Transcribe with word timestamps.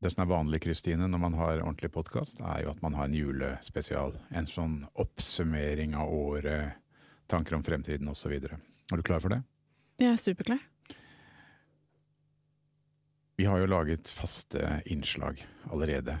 Det 0.00 0.08
som 0.08 0.22
er 0.24 0.30
vanlig 0.30 0.62
Kristine, 0.64 1.04
når 1.12 1.20
man 1.20 1.34
har 1.36 1.58
ordentlig 1.60 1.90
podkast, 1.92 2.38
er 2.40 2.62
jo 2.64 2.70
at 2.72 2.78
man 2.80 2.94
har 2.96 3.10
en 3.10 3.16
julespesial. 3.18 4.14
En 4.32 4.46
sånn 4.48 4.78
oppsummering 4.96 5.92
av 5.92 6.08
året, 6.08 6.78
tanker 7.28 7.58
om 7.58 7.64
fremtiden 7.66 8.08
osv. 8.08 8.32
Er 8.32 8.96
du 8.96 9.04
klar 9.04 9.20
for 9.20 9.34
det? 9.34 9.42
Jeg 10.00 10.14
er 10.14 10.22
superklar. 10.22 10.64
Vi 13.36 13.44
har 13.44 13.60
jo 13.60 13.68
laget 13.68 14.08
faste 14.08 14.80
innslag 14.88 15.44
allerede. 15.68 16.16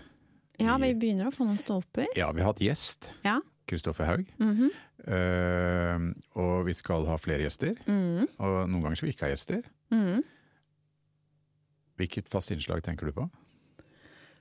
Ja, 0.60 0.76
vi 0.76 0.92
begynner 0.92 1.30
å 1.30 1.32
få 1.32 1.48
noen 1.48 1.60
stolper. 1.60 2.12
Ja, 2.20 2.28
vi 2.36 2.44
har 2.44 2.52
hatt 2.52 2.60
gjest. 2.60 3.14
Ja. 3.24 3.38
Kristoffer 3.64 4.04
Haug. 4.04 4.28
Mm 4.36 4.56
-hmm. 4.56 4.70
uh, 5.08 6.12
og 6.36 6.66
vi 6.66 6.74
skal 6.74 7.06
ha 7.06 7.16
flere 7.16 7.48
gjester. 7.48 7.80
Mm. 7.86 8.28
Og 8.38 8.68
noen 8.68 8.82
ganger 8.82 8.96
skal 8.96 9.06
vi 9.06 9.12
ikke 9.16 9.24
ha 9.24 9.32
gjester. 9.32 9.62
Mm. 9.90 10.22
Hvilket 11.96 12.28
fast 12.28 12.50
innslag 12.50 12.82
tenker 12.82 13.06
du 13.06 13.12
på? 13.12 13.30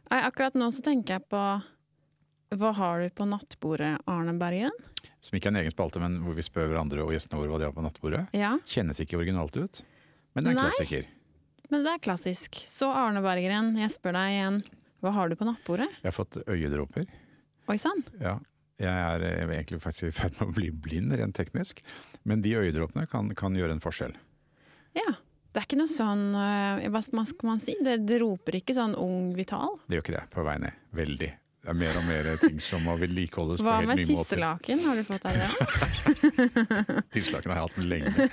Nei, 0.10 0.22
Akkurat 0.26 0.56
nå 0.58 0.72
så 0.74 0.82
tenker 0.86 1.20
jeg 1.20 1.26
på 1.30 1.42
Hva 2.60 2.72
har 2.80 3.04
du 3.04 3.12
på 3.14 3.28
nattbordet, 3.30 4.00
Arne 4.10 4.34
Bergen? 4.42 4.74
Som 5.22 5.38
ikke 5.38 5.50
er 5.52 5.54
en 5.54 5.62
egen 5.62 5.74
spalte, 5.74 6.02
men 6.02 6.18
hvor 6.26 6.34
vi 6.38 6.44
spør 6.46 6.72
hverandre 6.72 7.04
og 7.06 7.14
gjestene 7.14 7.40
våre 7.40 7.52
hva 7.54 7.60
de 7.62 7.68
har 7.68 7.76
på 7.76 7.84
nattbordet. 7.86 8.24
Ja, 8.36 8.56
Kjennes 8.68 9.00
ikke 9.04 9.20
originalt 9.20 9.56
ut, 9.60 9.82
men 10.34 10.44
det 10.46 10.50
er 10.50 10.56
en 10.56 10.62
Nei. 10.64 10.68
klassiker. 10.72 11.08
men 11.70 11.84
det 11.86 11.92
er 11.94 12.02
klassisk. 12.02 12.62
Så 12.68 12.90
Arne 12.90 13.22
Bergeren, 13.22 13.76
jeg 13.78 13.94
spør 13.94 14.16
deg 14.18 14.34
igjen. 14.38 14.62
Hva 15.04 15.12
har 15.16 15.30
du 15.30 15.36
på 15.40 15.46
nattbordet? 15.48 15.88
Jeg 16.02 16.10
har 16.10 16.16
fått 16.16 16.40
øyedråper. 16.50 17.06
Oi 17.70 17.78
sann. 17.78 18.02
Ja. 18.20 18.40
Jeg 18.80 18.90
er 18.90 19.52
egentlig 19.52 19.82
faktisk 19.84 20.08
i 20.08 20.16
ferd 20.16 20.34
med 20.40 20.50
å 20.50 20.56
bli 20.56 20.70
blind, 20.72 21.14
rent 21.20 21.36
teknisk. 21.38 21.82
Men 22.24 22.42
de 22.42 22.56
øyedråpene 22.58 23.06
kan, 23.12 23.30
kan 23.38 23.56
gjøre 23.56 23.76
en 23.76 23.84
forskjell. 23.84 24.16
Ja. 24.98 25.14
Det 25.50 25.62
er 25.62 25.66
ikke 25.66 25.80
noe 25.80 25.90
sånn 25.90 26.26
øh, 26.38 26.88
Hva 26.94 27.02
skal 27.04 27.48
man 27.48 27.62
si? 27.64 27.74
Det, 27.82 28.00
det 28.06 28.20
roper 28.22 28.60
ikke 28.60 28.76
sånn 28.78 28.94
ung 29.00 29.32
vital. 29.38 29.80
Det 29.90 29.98
gjør 29.98 30.06
ikke 30.06 30.18
det, 30.20 30.26
på 30.36 30.46
vei 30.46 30.58
ned. 30.62 30.84
Veldig. 30.96 31.30
Det 31.60 31.74
er 31.74 31.76
mer 31.76 31.98
og 32.00 32.06
mer 32.08 32.28
ting 32.40 32.62
som 32.64 32.86
må 32.88 32.94
vedlikeholdes 33.02 33.60
Hva 33.66 33.82
med 33.84 34.00
tisselaken? 34.08 34.80
Har 34.86 34.96
du 34.96 35.04
fått 35.04 35.26
deg 35.26 35.42
det? 35.42 35.50
tisselaken 37.16 37.52
har 37.52 37.60
jeg 37.60 37.66
hatt 37.66 37.76
den 37.82 37.90
lenge. 37.92 38.30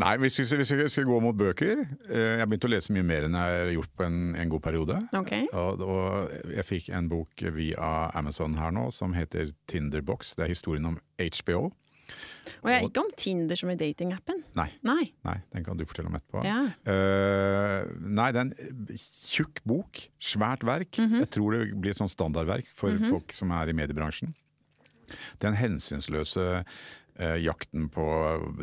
Nei, 0.00 0.14
hvis 0.22 0.38
vi 0.40 0.46
hvis 0.62 0.72
vi 0.72 0.86
skal 0.88 1.04
gå 1.10 1.18
mot 1.20 1.36
bøker 1.36 1.82
eh, 1.82 2.38
Jeg 2.40 2.48
begynte 2.48 2.70
å 2.70 2.72
lese 2.72 2.94
mye 2.96 3.04
mer 3.04 3.26
enn 3.26 3.36
jeg 3.36 3.58
har 3.58 3.72
gjort 3.74 3.92
på 3.98 4.06
en, 4.06 4.18
en 4.40 4.54
god 4.54 4.64
periode. 4.64 4.96
Ok. 5.18 5.34
Og, 5.52 5.84
og 5.84 6.54
jeg 6.54 6.64
fikk 6.70 6.88
en 6.96 7.10
bok 7.12 7.44
via 7.58 7.92
Amazon 8.16 8.56
her 8.56 8.72
nå 8.72 8.88
som 8.96 9.12
heter 9.16 9.52
Tinderbox. 9.68 10.32
Det 10.38 10.46
er 10.46 10.54
historien 10.54 10.88
om 10.88 10.96
HBO. 11.20 11.66
Og 12.62 12.70
jeg 12.70 12.78
er 12.78 12.86
ikke 12.86 13.02
om 13.02 13.10
Tinder 13.18 13.58
som 13.58 13.70
i 13.72 13.76
datingappen. 13.78 14.42
Nei, 14.58 14.68
Nei. 14.86 15.04
nei, 15.26 15.36
den 15.54 15.64
kan 15.66 15.78
du 15.78 15.84
fortelle 15.86 16.10
om 16.10 16.16
etterpå. 16.18 16.42
Ja. 16.46 16.60
Uh, 16.86 17.90
nei, 18.02 18.28
det 18.34 18.42
er 18.42 18.48
en 18.48 18.88
tjukk 19.28 19.62
bok. 19.68 20.04
Svært 20.22 20.66
verk. 20.66 20.98
Mhm. 20.98 21.22
Jeg 21.24 21.30
tror 21.38 21.56
det 21.56 21.62
blir 21.74 21.94
et 21.94 22.00
sånt 22.00 22.14
standardverk 22.14 22.70
for 22.78 22.98
folk 23.08 23.34
som 23.34 23.54
er 23.54 23.70
i 23.70 23.76
mediebransjen. 23.78 24.34
Den 25.42 25.58
hensynsløse 25.58 26.44
uh, 26.62 27.38
jakten 27.42 27.88
på 27.92 28.04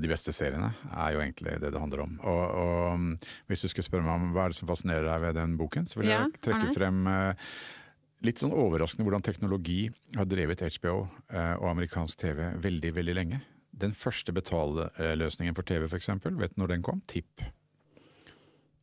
de 0.01 0.11
beste 0.11 0.33
seriene 0.35 0.71
er 0.89 1.15
jo 1.15 1.23
egentlig 1.23 1.57
det 1.61 1.73
det 1.75 1.81
handler 1.83 2.05
om. 2.07 2.15
Og, 2.23 2.45
og 2.63 2.99
mm, 2.99 3.11
hvis 3.51 3.65
du 3.65 3.71
skulle 3.71 3.87
spørre 3.87 4.07
meg 4.07 4.15
om 4.15 4.31
hva 4.35 4.47
er 4.47 4.55
det 4.55 4.59
som 4.61 4.71
fascinerer 4.71 5.07
deg 5.07 5.27
ved 5.27 5.37
den 5.39 5.59
boken, 5.59 5.87
så 5.89 6.01
vil 6.01 6.09
Ja, 6.11 6.23
jeg 6.25 6.41
trekke 6.47 6.73
frem 6.75 7.03
eh, 7.11 7.51
litt 8.25 8.41
sånn 8.41 8.55
overraskende 8.55 9.05
hvordan 9.07 9.23
teknologi 9.25 9.79
har 10.17 10.27
drevet 10.27 10.63
HBO 10.65 11.05
eh, 11.31 11.55
og 11.59 11.69
amerikansk 11.71 12.25
TV 12.25 12.43
veldig, 12.65 12.91
veldig 12.97 13.15
lenge. 13.15 13.39
Den 13.79 13.93
første 13.95 14.33
betaleløsningen 14.35 15.55
for 15.55 15.67
TV, 15.67 15.87
eksempel, 15.95 16.35
vet 16.39 16.55
du 16.55 16.61
når 16.63 16.73
den 16.73 16.83
kom? 16.85 16.99
Tipp. 17.07 17.45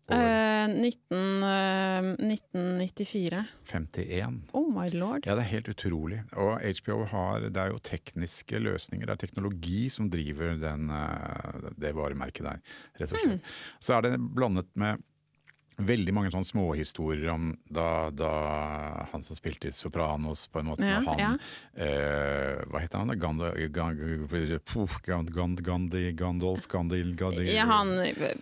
Eh, 0.07 0.69
19, 0.71 1.43
eh, 1.43 2.03
1994. 2.23 3.45
51. 3.67 4.43
Oh 4.53 4.69
my 4.71 4.89
lord. 4.95 5.27
Ja, 5.27 5.35
det 5.35 5.45
er 5.45 5.53
helt 5.57 5.69
utrolig. 5.69 6.23
Og 6.39 6.63
HBO 6.81 7.05
har 7.11 7.41
Det 7.41 7.57
er 7.57 7.73
jo 7.75 7.79
tekniske 7.79 8.59
løsninger, 8.63 9.07
det 9.07 9.17
er 9.17 9.27
teknologi 9.27 9.89
som 9.91 10.09
driver 10.11 10.57
den, 10.57 10.91
eh, 10.91 11.71
det 11.77 11.95
varemerket 11.95 12.45
der, 12.45 12.61
rett 13.01 13.13
og 13.13 13.19
slett. 13.19 13.41
Så 13.81 13.99
er 13.99 14.03
det 14.03 14.35
blandet 14.35 14.69
med 14.75 15.03
veldig 15.77 16.13
mange 16.17 16.31
sånne 16.33 16.49
småhistorier 16.49 17.29
om 17.35 17.51
da, 17.69 18.09
da 18.11 18.31
han 19.13 19.23
som 19.23 19.37
spilte 19.37 19.69
i 19.69 19.75
Sopranos, 19.77 20.47
på 20.49 20.61
en 20.63 20.71
måte, 20.71 20.87
Ja, 20.89 21.03
han 21.05 21.21
ja. 21.21 21.31
eh, 21.77 22.63
Hva 22.71 22.81
heter 22.81 23.03
han? 23.03 23.13
Gandhi, 23.21 23.69
Gandhi, 23.69 24.59
Gandhi 25.63 26.13
Gandolf 26.17 26.67
Gandhi, 26.73 27.03
Gandhi 27.13 27.51
Ja, 27.55 27.67
han 27.69 27.93
øh, 27.99 28.37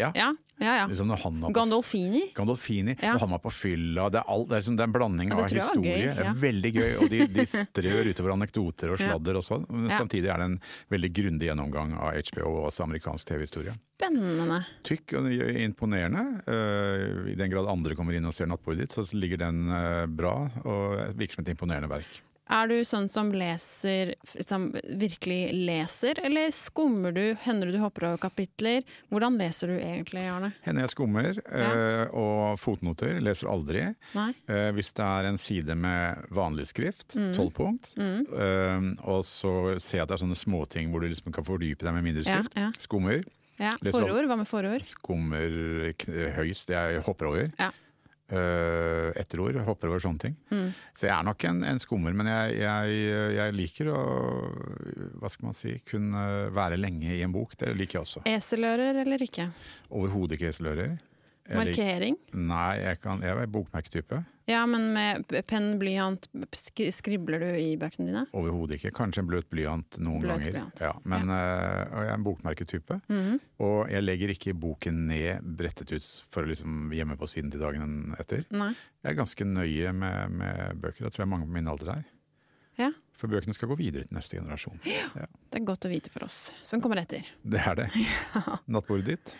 Ja. 0.00 0.10
Ja, 0.58 0.72
ja. 0.72 0.84
Liksom 0.88 1.10
når 1.10 1.20
han 1.20 1.40
på 1.42 1.50
Gandolfini. 1.52 2.22
Gandolfini, 2.34 2.94
og 2.96 3.20
han 3.20 3.32
var 3.34 3.40
på 3.44 3.50
fylla. 3.52 4.06
Det 4.12 4.22
er, 4.22 4.28
alt, 4.32 4.46
det 4.48 4.54
er, 4.56 4.62
liksom, 4.62 4.76
det 4.78 4.84
er 4.84 4.88
en 4.88 4.94
blanding 4.94 5.32
av 5.34 5.42
historie. 5.52 5.96
gøy, 6.16 6.30
veldig 6.40 6.70
gøy, 6.72 6.92
og 7.02 7.10
de, 7.12 7.18
de 7.34 7.44
strør 7.50 8.08
utover 8.08 8.32
anekdoter 8.32 8.94
og 8.94 9.02
sladder 9.02 9.40
også. 9.42 9.58
Men 9.68 9.92
Samtidig 9.92 10.30
er 10.32 10.40
det 10.40 10.46
en 10.48 10.56
veldig 10.94 11.10
grundig 11.18 11.50
gjennomgang 11.50 11.92
av 12.00 12.16
HBO 12.30 12.46
og 12.54 12.70
også 12.70 12.86
amerikansk 12.86 13.28
TV-historie. 13.28 13.74
Spennende. 14.00 14.62
Tykk 14.88 15.16
og 15.20 15.28
imponerende. 15.66 16.24
Eh, 16.48 17.34
I 17.34 17.36
den 17.36 17.52
grad 17.52 17.68
andre 17.72 17.96
kommer 17.98 18.16
inn 18.16 18.28
og 18.28 18.32
ser 18.36 18.48
nattbordet 18.48 18.86
ditt, 18.86 18.96
så 18.96 19.04
ligger 19.16 19.44
den 19.44 19.66
eh, 19.68 20.06
bra, 20.08 20.38
og 20.64 21.20
virker 21.20 21.36
som 21.36 21.44
et 21.44 21.52
imponerende 21.52 21.92
verk. 21.92 22.22
Er 22.48 22.68
du 22.70 22.76
sånn 22.86 23.08
som 23.10 23.32
leser 23.34 24.12
som 24.46 24.68
virkelig 24.86 25.50
leser, 25.66 26.20
eller 26.22 26.52
skummer 26.54 27.10
du? 27.16 27.34
Hender 27.42 27.72
du 27.74 27.78
hopper 27.82 28.06
over 28.12 28.20
kapitler? 28.22 28.84
Hvordan 29.10 29.34
leser 29.40 29.72
du 29.72 29.80
egentlig, 29.80 30.22
Arne? 30.30 30.52
Hender 30.62 30.86
jeg 30.86 30.92
skummer, 30.94 31.40
ja. 31.42 31.70
og 32.14 32.60
fotnoter. 32.62 33.18
Leser 33.24 33.50
aldri. 33.50 33.82
Nei? 34.14 34.28
Eh, 34.46 34.68
hvis 34.76 34.92
det 34.94 35.06
er 35.08 35.30
en 35.32 35.40
side 35.42 35.74
med 35.74 36.28
vanlig 36.30 36.68
skrift, 36.70 37.16
Mm. 37.16 37.34
punkt, 37.56 37.94
mm. 37.96 38.98
og 39.02 39.24
så 39.24 39.80
ser 39.80 39.98
jeg 39.98 40.02
at 40.04 40.08
det 40.12 40.14
er 40.20 40.22
sånne 40.26 40.38
småting 40.38 40.90
hvor 40.92 41.00
du 41.02 41.08
liksom 41.08 41.32
kan 41.34 41.44
fordype 41.46 41.82
deg 41.84 41.94
med 41.94 42.04
mindre 42.04 42.22
skrift. 42.26 42.54
ja. 42.54 42.70
Skummer. 42.78 43.24
ja. 43.58 43.72
Forord? 43.90 44.26
Hva 44.28 44.36
med 44.38 44.46
forord? 44.46 44.84
Skummer 44.84 45.92
høyst. 46.36 46.70
Jeg 46.70 47.02
hopper 47.06 47.26
over. 47.32 47.50
Ja. 47.58 47.70
Eh, 48.26 49.12
etterord. 49.20 49.54
Hopper 49.68 49.92
over 49.92 50.02
sånne 50.02 50.18
ting. 50.18 50.32
Mm. 50.50 50.70
Så 50.98 51.06
jeg 51.06 51.14
er 51.14 51.26
nok 51.28 51.44
en, 51.46 51.60
en 51.70 51.78
skummer, 51.78 52.14
men 52.16 52.26
jeg, 52.26 52.56
jeg, 52.58 52.96
jeg 53.36 53.54
liker 53.54 53.90
å 53.94 54.00
hva 55.20 55.30
skal 55.30 55.46
man 55.46 55.54
si, 55.54 55.76
kunne 55.86 56.24
være 56.54 56.78
lenge 56.80 57.14
i 57.14 57.22
en 57.22 57.34
bok. 57.34 57.54
Det 57.60 57.70
liker 57.78 58.00
jeg 58.00 58.06
også. 58.06 58.24
Eselører 58.26 58.98
eller 59.04 59.22
ikke? 59.22 59.46
Overhodet 59.94 60.40
ikke 60.40 60.50
eselører. 60.50 60.96
Markering? 61.54 62.16
Nei, 62.34 62.72
jeg, 62.82 62.98
kan, 63.02 63.20
jeg 63.22 63.36
er 63.38 63.50
bokmerketype. 63.52 64.22
Ja, 64.46 64.60
men 64.70 64.92
med 64.94 65.32
penn, 65.50 65.72
blyant, 65.80 66.28
skribler 66.94 67.42
du 67.42 67.46
i 67.58 67.72
bøkene 67.80 68.06
dine? 68.10 68.22
Overhodet 68.36 68.76
ikke. 68.78 68.92
Kanskje 68.94 69.24
en 69.24 69.30
bløt 69.30 69.48
blyant 69.50 69.98
noen 69.98 70.22
Bløt 70.22 70.36
ganger. 70.36 70.52
blyant. 70.54 70.82
Ja, 70.86 70.92
men 71.02 71.32
eh, 71.34 71.80
og 71.90 72.04
jeg 72.04 72.10
er 72.12 72.14
en 72.14 72.26
bokmerketype. 72.28 72.98
Mhm. 73.10 73.40
Og 73.66 73.78
jeg 73.90 74.04
legger 74.06 74.34
ikke 74.36 74.54
boken 74.54 75.00
ned 75.08 75.48
brettet 75.58 75.90
ut 75.96 76.06
for 76.30 76.46
å 76.46 76.50
liksom 76.52 76.92
gjemme 76.94 77.18
på 77.18 77.26
siden 77.30 77.50
til 77.54 77.64
dagen 77.66 78.14
etter. 78.22 78.44
Nei. 78.54 78.70
Jeg 79.02 79.12
er 79.14 79.18
ganske 79.18 79.48
nøye 79.50 79.92
med, 79.98 80.36
med 80.42 80.78
bøker. 80.84 81.08
Det 81.08 81.16
tror 81.16 81.26
jeg 81.26 81.32
mange 81.34 81.50
på 81.50 81.56
min 81.58 81.72
alder 81.74 81.96
er. 81.98 82.06
Ja. 82.78 82.90
For 83.16 83.32
bøkene 83.32 83.54
skal 83.56 83.70
gå 83.72 83.78
videre 83.80 84.04
til 84.04 84.14
neste 84.18 84.36
generasjon. 84.38 84.78
Ja. 84.86 85.08
Det 85.50 85.62
er 85.62 85.66
godt 85.66 85.86
å 85.88 85.90
vite 85.90 86.10
for 86.12 86.26
oss 86.28 86.50
som 86.62 86.82
kommer 86.84 87.00
etter. 87.02 87.24
Det 87.42 87.62
er 87.66 87.78
det. 87.82 87.86
Nattbordet 88.76 89.14
ditt? 89.16 89.36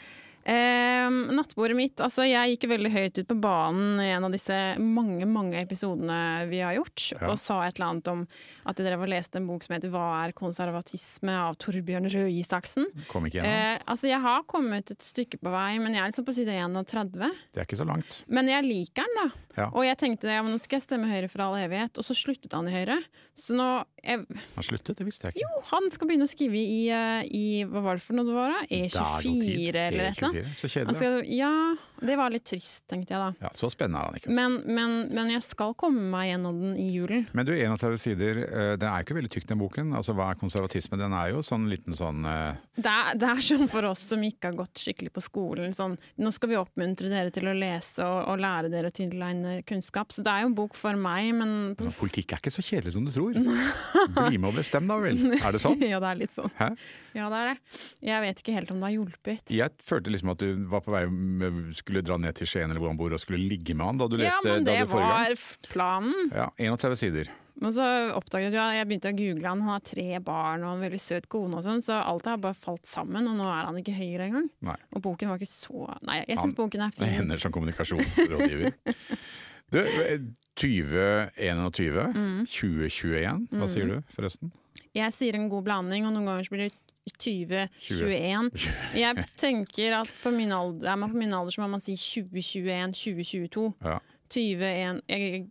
Eh, 0.47 1.07
nattbordet 1.34 1.75
mitt 1.75 1.99
Altså, 2.05 2.23
jeg 2.23 2.53
gikk 2.55 2.69
veldig 2.71 2.91
høyt 2.95 3.19
ut 3.19 3.27
på 3.27 3.37
banen 3.43 3.99
i 3.99 4.12
en 4.15 4.27
av 4.29 4.31
disse 4.31 4.55
mange 4.79 5.27
mange 5.27 5.59
episodene 5.59 6.47
vi 6.47 6.61
har 6.62 6.77
gjort, 6.77 7.03
Ja. 7.19 7.33
og 7.33 7.39
sa 7.43 7.62
et 7.67 7.81
eller 7.81 7.89
annet 7.91 8.11
om 8.12 8.21
at 8.65 8.77
jeg 8.79 8.87
drev 8.87 9.03
og 9.03 9.11
leste 9.11 9.37
en 9.41 9.47
bok 9.49 9.65
som 9.65 9.75
heter 9.75 9.91
'Hva 9.91 10.07
er 10.29 10.33
konservatisme?' 10.39 11.34
av 11.34 11.57
Torbjørn 11.59 12.07
Røe 12.12 12.31
Isaksen. 12.31 12.87
Kom 13.09 13.25
ikke 13.27 13.43
gjennom. 13.43 13.51
Eh, 13.75 13.79
altså, 13.89 14.07
jeg 14.07 14.21
har 14.21 14.43
kommet 14.45 14.91
et 14.91 15.03
stykke 15.03 15.39
på 15.43 15.51
vei, 15.51 15.79
men 15.79 15.95
jeg 15.95 16.03
er 16.05 16.11
liksom 16.12 16.27
på 16.27 16.34
side 16.34 16.55
31. 16.55 17.33
Det 17.53 17.61
er 17.61 17.67
ikke 17.67 17.83
så 17.83 17.87
langt. 17.87 18.23
Men 18.28 18.47
jeg 18.47 18.63
liker 18.65 19.03
den, 19.03 19.15
da. 19.16 19.31
Ja. 19.56 19.70
Og 19.72 19.86
jeg 19.86 19.97
tenkte 20.00 20.28
ja, 20.28 20.42
men 20.44 20.53
nå 20.53 20.60
skal 20.60 20.76
jeg 20.76 20.84
stemme 20.84 21.08
Høyre 21.08 21.30
for 21.32 21.42
all 21.47 21.56
evighet, 21.58 21.97
og 21.97 22.04
så 22.04 22.16
sluttet 22.16 22.53
han 22.53 22.68
i 22.68 22.74
Høyre. 22.74 22.98
Så 23.36 23.56
nå 23.56 23.68
jeg, 24.04 24.22
Han 24.54 24.66
sluttet, 24.66 24.98
det 24.98 25.06
visste 25.08 25.28
jeg 25.28 25.36
ikke. 25.36 25.44
Jo, 25.47 25.62
han 25.70 25.88
skal 25.94 26.10
begynne 26.10 26.28
å 26.28 26.30
skrive 26.30 26.60
i, 26.60 26.82
eh, 26.92 27.24
i 27.32 27.44
Hva 27.68 27.82
var 27.84 27.98
det 27.98 28.04
for 28.04 28.18
noe 28.18 28.28
det 28.28 28.36
var, 28.36 28.53
da? 28.53 28.66
E24 28.68 29.80
eller 29.86 30.10
et 30.10 30.20
eller 30.20 30.28
annet. 30.28 30.44
E24. 30.44 30.60
Så 30.60 30.70
kjedelig. 30.74 30.98
skal, 31.00 31.18
ja, 31.32 31.53
det 32.01 32.16
var 32.19 32.33
litt 32.33 32.45
trist, 32.48 32.84
tenkte 32.91 33.15
jeg 33.15 33.22
da. 33.22 33.47
Ja, 33.47 33.51
så 33.57 33.71
spennende 33.72 34.03
er 34.03 34.10
han 34.10 34.19
ikke. 34.21 34.34
Men, 34.37 34.59
men, 34.66 34.97
men 35.15 35.33
jeg 35.33 35.45
skal 35.47 35.75
komme 35.78 36.03
meg 36.13 36.31
gjennom 36.31 36.60
den 36.63 36.75
i 36.81 36.89
julen. 36.95 37.27
Men 37.37 37.48
du, 37.48 37.53
31 37.54 37.98
sider, 38.03 38.43
eh, 38.47 38.72
den 38.81 38.89
er 38.91 39.01
jo 39.01 39.09
ikke 39.09 39.19
veldig 39.19 39.33
tykk 39.33 39.48
den 39.51 39.60
boken. 39.63 39.95
Altså, 39.97 40.16
Hva 40.16 40.31
er 40.33 40.41
konservatisme? 40.41 40.98
Den 41.01 41.16
er 41.16 41.33
jo 41.33 41.43
sånn 41.47 41.69
liten 41.71 41.97
sånn 41.97 42.27
uh... 42.27 42.59
Det 42.77 42.93
er, 42.93 43.13
det 43.21 43.31
er 43.31 43.43
sånn 43.48 43.71
for 43.72 43.89
oss 43.89 44.04
som 44.10 44.22
ikke 44.27 44.51
har 44.51 44.59
gått 44.59 44.83
skikkelig 44.83 45.15
på 45.16 45.25
skolen. 45.25 45.75
Sånn, 45.77 45.97
nå 46.21 46.33
skal 46.34 46.53
vi 46.53 46.60
oppmuntre 46.60 47.10
dere 47.13 47.33
til 47.34 47.48
å 47.51 47.57
lese 47.57 48.04
og, 48.04 48.19
og 48.33 48.42
lære 48.42 48.72
dere 48.72 48.92
å 48.92 48.97
tilegne 48.97 49.60
kunnskap. 49.69 50.15
Så 50.15 50.25
det 50.27 50.33
er 50.33 50.45
jo 50.45 50.53
en 50.53 50.59
bok 50.59 50.77
for 50.78 50.99
meg, 51.01 51.33
men 51.37 51.57
Politikk 51.97 52.34
er 52.34 52.42
ikke 52.42 52.53
så 52.53 52.65
kjedelig 52.65 52.97
som 52.97 53.07
du 53.07 53.13
tror. 53.15 53.37
Bli 54.16 54.39
med 54.39 54.51
og 54.51 54.60
bestem 54.60 54.89
da 54.91 54.99
vel. 55.01 55.19
Er 55.39 55.57
det 55.57 55.63
sånn? 55.65 55.81
ja, 55.92 56.01
det 56.03 56.13
er 56.13 56.22
litt 56.22 56.34
sånn. 56.34 56.53
Hæ? 56.59 56.72
Ja, 57.16 57.31
det 57.33 57.39
er 57.39 57.49
det. 57.49 57.83
Jeg 58.04 58.22
vet 58.27 58.41
ikke 58.42 58.54
helt 58.59 58.72
om 58.75 58.81
det 58.81 58.89
har 58.91 58.95
hjulpet. 58.95 59.53
Jeg 59.57 59.72
følte 59.89 60.13
liksom 60.13 60.34
at 60.34 60.42
du 60.42 60.66
var 60.69 60.83
på 60.84 60.92
vei 60.92 61.07
med, 61.09 61.63
skulle 61.86 62.03
dra 62.03 62.18
ned 62.18 62.34
til 62.34 62.50
Skien 62.50 62.66
eller 62.68 62.83
hvor 62.83 62.91
han 62.91 62.98
bor 62.98 63.15
og 63.15 63.22
skulle 63.22 63.38
ligge 63.47 63.72
med 63.78 63.86
han 63.86 63.98
da 64.03 64.10
du 64.10 64.18
Ja, 64.18 64.27
leste 64.27 64.50
men 64.53 64.66
da 64.66 64.74
det 64.74 64.88
forrige 64.91 65.09
gang? 65.09 65.34
var 65.38 65.68
planen. 65.71 66.30
Ja, 66.34 66.48
31 66.59 66.97
sider. 66.98 67.30
Men 67.56 67.72
så 67.72 67.86
oppdaget 68.12 68.53
jeg 68.53 68.77
jeg 68.77 68.86
begynte 68.91 69.09
å 69.09 69.16
google 69.16 69.48
han, 69.48 69.62
han 69.65 69.71
har 69.78 69.84
tre 69.86 70.18
barn 70.21 70.65
og 70.66 70.74
en 70.74 70.83
veldig 70.84 70.98
søt 71.00 71.28
kone 71.33 71.56
og 71.56 71.65
sånn, 71.65 71.80
så 71.80 72.03
alt 72.04 72.27
har 72.28 72.36
bare 72.42 72.53
falt 72.59 72.84
sammen, 72.91 73.24
og 73.30 73.38
nå 73.38 73.47
er 73.48 73.65
han 73.71 73.78
ikke 73.80 73.94
høyere 73.97 74.27
engang. 74.28 74.50
Nei. 74.60 74.74
Og 74.92 75.00
boken 75.06 75.30
var 75.33 75.41
ikke 75.41 75.48
så 75.54 75.86
Nei, 76.04 76.18
jeg 76.28 76.36
syns 76.42 76.53
boken 76.59 76.84
er 76.84 76.91
Det 76.92 77.06
Han 77.06 77.15
hender 77.22 77.41
som 77.41 77.54
kommunikasjonsrådgiver. 77.56 78.74
Du, 79.72 79.80
2021, 80.54 82.12
Mm. 82.15 82.44
2021, 82.47 83.48
hva 83.50 83.68
sier 83.68 83.89
du 83.91 83.97
forresten? 84.15 84.53
Jeg 84.97 85.12
sier 85.12 85.34
en 85.36 85.48
god 85.53 85.65
blanding, 85.66 86.06
og 86.06 86.12
noen 86.15 86.28
ganger 86.30 86.48
blir 86.53 86.62
det 86.66 86.77
2021. 87.16 88.50
Jeg 88.98 89.26
tenker 89.38 89.94
at 90.03 90.10
på 90.22 90.32
min 90.34 90.53
alder, 90.53 90.91
er 90.92 90.97
man 91.00 91.12
på 91.12 91.20
min 91.20 91.32
alder 91.36 91.54
så 91.54 91.62
må 91.62 91.68
man 91.76 91.80
si 91.84 91.94
2021, 91.97 92.92
2022. 92.97 93.66
Ja, 93.86 93.98
21 94.32 95.03
jeg, 95.08 95.47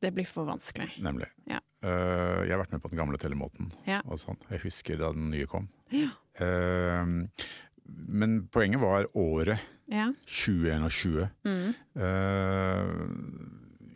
Det 0.00 0.14
blir 0.16 0.24
for 0.24 0.44
vanskelig. 0.48 0.90
nemlig. 1.02 1.26
Ja. 1.50 1.58
Uh, 1.84 2.44
jeg 2.46 2.52
har 2.54 2.60
vært 2.62 2.72
med 2.72 2.82
på 2.84 2.88
den 2.92 2.98
gamle 3.00 3.18
telemåten 3.20 3.70
Ja. 3.86 4.00
sånn. 4.16 4.36
Jeg 4.50 4.60
husker 4.64 4.96
da 5.00 5.12
den 5.12 5.30
nye 5.30 5.46
kom. 5.46 5.68
Ja. 5.92 6.08
Uh, 6.40 7.26
men 7.84 8.48
poenget 8.52 8.80
var 8.80 9.06
året 9.14 9.58
Ja. 9.90 10.12
2021. 10.26 11.28
Mm. 11.44 11.74
Uh, 11.96 12.86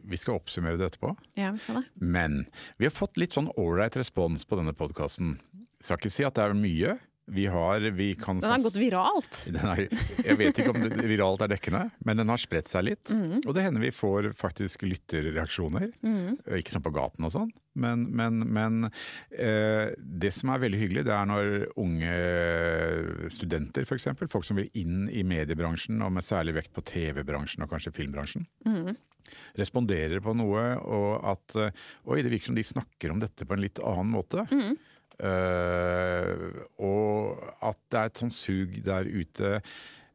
vi 0.05 0.17
skal 0.21 0.35
oppsummere 0.37 0.77
det 0.77 0.91
etterpå. 0.93 1.15
ja, 1.37 1.51
vi 1.53 1.59
skal 1.59 1.75
det. 1.81 1.85
Men 1.97 2.47
vi 2.77 2.85
har 2.85 2.93
fått 2.93 3.17
litt 3.17 3.33
sånn 3.33 3.49
ålreit 3.57 3.97
respons 3.97 4.45
på 4.45 4.57
denne 4.61 4.75
podkasten. 4.77 5.39
Skal 5.85 6.01
ikke 6.01 6.13
si 6.15 6.25
at 6.25 6.37
det 6.39 6.47
er 6.49 6.57
mye. 6.57 6.95
Vi 7.33 7.47
har 7.49 7.81
vi 7.97 8.11
kan 8.21 8.37
Den 8.37 8.51
har 8.53 8.61
gått 8.61 8.77
viralt. 8.77 9.39
Er, 9.65 9.87
jeg 10.27 10.35
vet 10.37 10.59
ikke 10.61 10.75
om 10.75 10.83
det 10.83 11.07
viralt 11.09 11.41
er 11.41 11.49
dekkende, 11.55 11.87
men 12.05 12.19
den 12.21 12.29
har 12.29 12.41
spredt 12.43 12.69
seg 12.69 12.85
litt. 12.85 13.09
Mm. 13.17 13.39
Og 13.47 13.55
det 13.57 13.65
hender 13.65 13.81
vi 13.81 13.93
får 13.97 14.29
faktisk 14.37 14.85
lytterreaksjoner. 14.85 15.87
Mm. 16.05 16.35
Ikke 16.59 16.75
sånn 16.75 16.85
på 16.85 16.93
gaten 16.93 17.25
og 17.25 17.33
sånn, 17.33 17.49
men, 17.81 18.05
men, 18.13 18.45
men 18.45 18.91
eh, 19.33 19.95
det 19.97 20.35
som 20.37 20.53
er 20.53 20.61
veldig 20.67 20.83
hyggelig, 20.83 21.07
det 21.09 21.17
er 21.17 21.31
når 21.33 21.49
unge 21.81 22.13
studenter 23.33 23.89
f.eks., 23.89 24.11
folk 24.29 24.45
som 24.47 24.61
vil 24.61 24.69
inn 24.79 25.09
i 25.09 25.25
mediebransjen, 25.27 26.05
og 26.05 26.13
med 26.19 26.29
særlig 26.29 26.59
vekt 26.61 26.75
på 26.77 26.85
TV-bransjen 26.93 27.65
og 27.65 27.73
kanskje 27.73 27.95
filmbransjen, 27.97 28.45
Mm. 28.69 28.95
responderer 29.57 30.21
på 30.21 30.35
noe, 30.37 30.63
og 30.85 31.25
at 31.33 31.55
eh, 31.57 31.85
oi, 32.05 32.21
det 32.23 32.31
virker 32.33 32.53
som 32.53 32.59
de 32.59 32.65
snakker 32.69 33.13
om 33.15 33.21
dette 33.23 33.47
på 33.49 33.57
en 33.57 33.65
litt 33.65 33.81
annen 33.81 34.13
måte. 34.13 34.45
Mm. 34.53 34.77
Eh, 35.23 36.63
og 36.83 37.45
at 37.63 37.79
det 37.93 38.01
er 38.01 38.11
et 38.11 38.23
sånn 38.25 38.35
sug 38.35 38.81
der 38.87 39.07
ute 39.07 39.61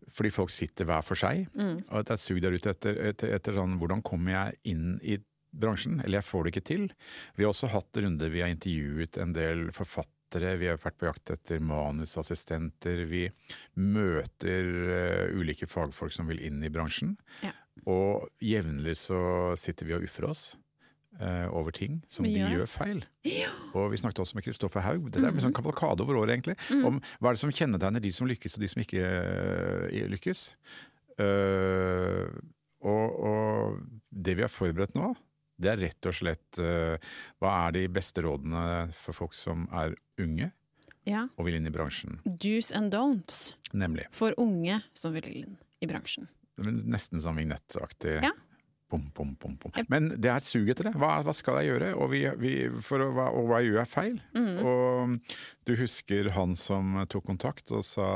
fordi 0.09 0.31
folk 0.33 0.51
sitter 0.51 0.87
hver 0.89 1.03
for 1.05 1.19
seg. 1.19 1.45
Mm. 1.53 1.83
Og 1.85 1.97
at 2.01 2.09
det 2.09 2.15
er 2.15 2.21
sug 2.21 2.39
der 2.43 2.55
ute 2.57 2.71
etter, 2.73 3.01
etter, 3.11 3.33
etter 3.37 3.59
sånn 3.59 3.77
hvordan 3.79 4.01
kommer 4.05 4.33
jeg 4.33 4.73
inn 4.73 4.87
i 5.05 5.19
bransjen? 5.49 5.99
Eller 6.03 6.19
jeg 6.19 6.29
får 6.29 6.45
det 6.45 6.53
ikke 6.53 6.69
til. 6.69 6.87
Vi 7.37 7.45
har 7.45 7.53
også 7.53 7.69
hatt 7.73 7.99
runder, 8.01 8.31
vi 8.33 8.41
har 8.43 8.51
intervjuet 8.51 9.19
en 9.21 9.35
del 9.37 9.67
forfattere. 9.75 10.55
Vi 10.61 10.69
har 10.69 10.81
vært 10.81 10.97
på 10.99 11.09
jakt 11.09 11.33
etter 11.33 11.61
manusassistenter. 11.61 13.05
Vi 13.09 13.27
møter 13.81 14.71
uh, 14.89 15.37
ulike 15.37 15.69
fagfolk 15.69 16.13
som 16.15 16.29
vil 16.29 16.41
inn 16.45 16.61
i 16.65 16.73
bransjen. 16.73 17.15
Ja. 17.45 17.53
Og 17.89 18.27
jevnlig 18.43 18.97
så 18.99 19.21
sitter 19.61 19.87
vi 19.87 19.97
og 19.97 20.09
uffer 20.09 20.29
oss 20.29 20.49
over 21.51 21.73
ting 21.75 21.97
som 22.07 22.23
Vi 22.23 22.35
de 22.37 22.45
gjør 22.53 22.67
feil. 22.69 22.99
Og 23.73 23.89
vi 23.91 23.97
snakket 23.99 24.21
også 24.23 24.37
med 24.37 24.45
Kristoffer 24.45 24.83
Haug. 24.85 25.09
Det 25.11 25.19
er 25.19 25.31
en 25.33 25.41
sånn 25.43 25.55
kavalkade 25.57 26.05
over 26.05 26.19
året, 26.21 26.35
egentlig. 26.37 26.55
Mm. 26.69 26.83
Om 26.85 26.99
hva 27.19 27.31
er 27.31 27.35
det 27.35 27.41
som 27.41 27.51
kjennetegner 27.51 28.03
de 28.03 28.11
som 28.15 28.29
lykkes, 28.29 28.55
og 28.55 28.63
de 28.63 28.69
som 28.71 28.83
ikke 28.83 29.03
uh, 29.03 30.05
lykkes. 30.13 30.43
Uh, 31.19 32.29
og, 32.87 33.17
og 33.19 33.81
det 34.09 34.37
vi 34.39 34.45
har 34.45 34.53
forberedt 34.53 34.95
nå, 34.95 35.11
det 35.59 35.73
er 35.73 35.81
rett 35.81 36.07
og 36.07 36.15
slett 36.15 36.61
uh, 36.63 36.95
hva 37.43 37.55
er 37.65 37.75
de 37.75 37.83
beste 37.91 38.23
rådene 38.23 38.63
for 39.01 39.17
folk 39.17 39.35
som 39.35 39.67
er 39.75 39.97
unge 40.23 40.51
Ja. 41.09 41.25
og 41.35 41.47
vil 41.47 41.57
inn 41.57 41.67
i 41.67 41.73
bransjen. 41.73 42.19
Do's 42.23 42.71
and 42.75 42.93
don'ts 42.95 43.55
Nemlig. 43.73 44.05
for 44.15 44.35
unge 44.39 44.79
som 44.93 45.17
vil 45.17 45.27
inn 45.41 45.57
i 45.83 45.89
bransjen. 45.89 46.29
Nesten 46.59 47.19
sånn 47.23 47.39
vignettaktig. 47.39 48.19
Ja. 48.23 48.31
Bom, 48.89 49.03
bom, 49.13 49.35
bom. 49.37 49.55
Men 49.91 50.07
det 50.17 50.31
er 50.31 50.39
et 50.39 50.47
sug 50.47 50.69
etter 50.71 50.87
det. 50.89 50.95
Hva, 50.97 51.19
hva 51.21 51.33
skal 51.37 51.59
jeg 51.61 51.69
gjøre? 51.69 51.91
Og, 52.01 52.07
vi, 52.09 52.23
vi, 52.41 52.53
for 52.81 53.03
hva, 53.13 53.27
og 53.37 53.51
hva 53.51 53.59
gjør 53.61 53.83
jeg 53.83 53.91
feil? 53.91 54.15
Mm. 54.33 54.55
Og 54.65 55.35
du 55.69 55.75
husker 55.77 56.31
han 56.33 56.55
som 56.57 56.97
tok 57.11 57.27
kontakt 57.27 57.69
og 57.75 57.83
sa 57.85 58.07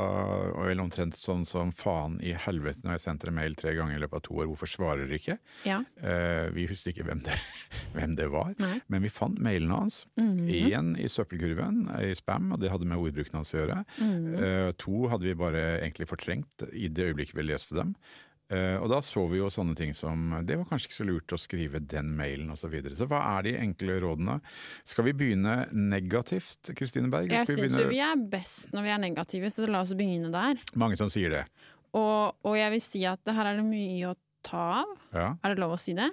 og 0.50 0.64
vel 0.66 0.81
omtrent 0.81 1.14
sånn 1.20 1.44
som 1.46 1.70
faen 1.78 2.18
i 2.25 2.34
helvete 2.34 2.81
når 2.81 2.98
jeg 2.98 3.04
sendte 3.06 3.30
en 3.30 3.38
mail 3.38 3.54
tre 3.60 3.75
ganger 3.78 4.00
i 4.00 4.02
løpet 4.02 4.18
av 4.18 4.25
to 4.25 4.40
år, 4.40 4.50
hvorfor 4.50 4.72
svarer 4.72 5.06
dere 5.06 5.22
ikke? 5.22 5.38
Ja. 5.70 5.78
Eh, 6.02 6.50
vi 6.58 6.66
husker 6.72 6.96
ikke 6.96 7.06
hvem 7.12 7.22
det, 7.28 7.38
hvem 7.96 8.18
det 8.18 8.31
var, 8.34 8.56
Nei. 8.64 8.80
men 8.90 9.06
vi 9.06 9.14
fant 9.14 9.38
mailen 9.46 9.76
hans. 9.76 10.04
Én 10.18 10.94
mm. 10.96 10.98
i 11.06 11.10
søppelkurven, 11.12 11.86
i 12.02 12.14
spam, 12.18 12.50
og 12.56 12.66
det 12.66 12.74
hadde 12.74 12.90
med 12.90 12.98
ordbruken 12.98 13.44
hans 13.44 13.54
å 13.54 13.62
gjøre. 13.62 13.81
Mm. 14.02 14.28
Eh, 14.34 14.69
to 14.81 15.06
hadde 15.14 15.30
vi 15.30 15.38
bare 15.38 15.66
egentlig 15.78 16.10
fortrengt 16.10 16.66
i 16.74 16.90
det 16.90 17.12
øyeblikket 17.12 17.38
vi 17.38 17.52
leste 17.52 17.78
dem. 17.78 17.94
Eh, 18.54 18.76
og 18.78 18.90
da 18.92 19.00
så 19.02 19.24
vi 19.32 19.40
jo 19.40 19.48
sånne 19.50 19.74
ting 19.78 19.94
som 19.98 20.28
Det 20.46 20.60
var 20.60 20.68
kanskje 20.70 20.90
ikke 20.90 20.98
så 21.00 21.06
lurt 21.08 21.34
å 21.34 21.40
skrive 21.42 21.80
den 21.82 22.12
mailen 22.18 22.52
osv. 22.54 22.68
Så, 22.68 22.72
videre. 22.74 22.98
så 23.00 23.08
hva 23.10 23.22
er 23.38 23.48
de 23.48 23.54
enkle 23.60 23.98
rådene? 24.04 24.40
Skal 24.88 25.08
vi 25.10 25.16
begynne 25.18 25.56
negativt, 25.74 26.74
Kristine 26.78 27.10
Berg? 27.14 27.32
Jeg 27.34 27.48
syns 27.50 27.64
jo 27.64 27.70
begynne- 27.70 27.90
vi 27.90 28.04
er 28.06 28.28
best 28.36 28.74
når 28.76 28.86
vi 28.86 28.94
er 28.94 29.02
negative, 29.02 29.50
så 29.54 29.70
la 29.70 29.82
oss 29.82 29.96
begynne 29.98 30.32
der. 30.32 30.62
Mange 30.76 31.00
som 31.00 31.10
sier 31.10 31.34
det. 31.34 31.46
Og, 31.94 32.36
og 32.44 32.56
jeg 32.58 32.72
vil 32.76 32.82
si 32.84 33.04
at 33.10 33.20
her 33.26 33.50
er 33.52 33.58
det 33.58 33.66
mye 33.66 34.12
å 34.12 34.16
ta 34.44 34.84
av. 34.84 34.94
Ja. 35.14 35.28
Er 35.44 35.54
det 35.54 35.62
lov 35.64 35.76
å 35.76 35.80
si 35.82 35.94
det? 35.98 36.12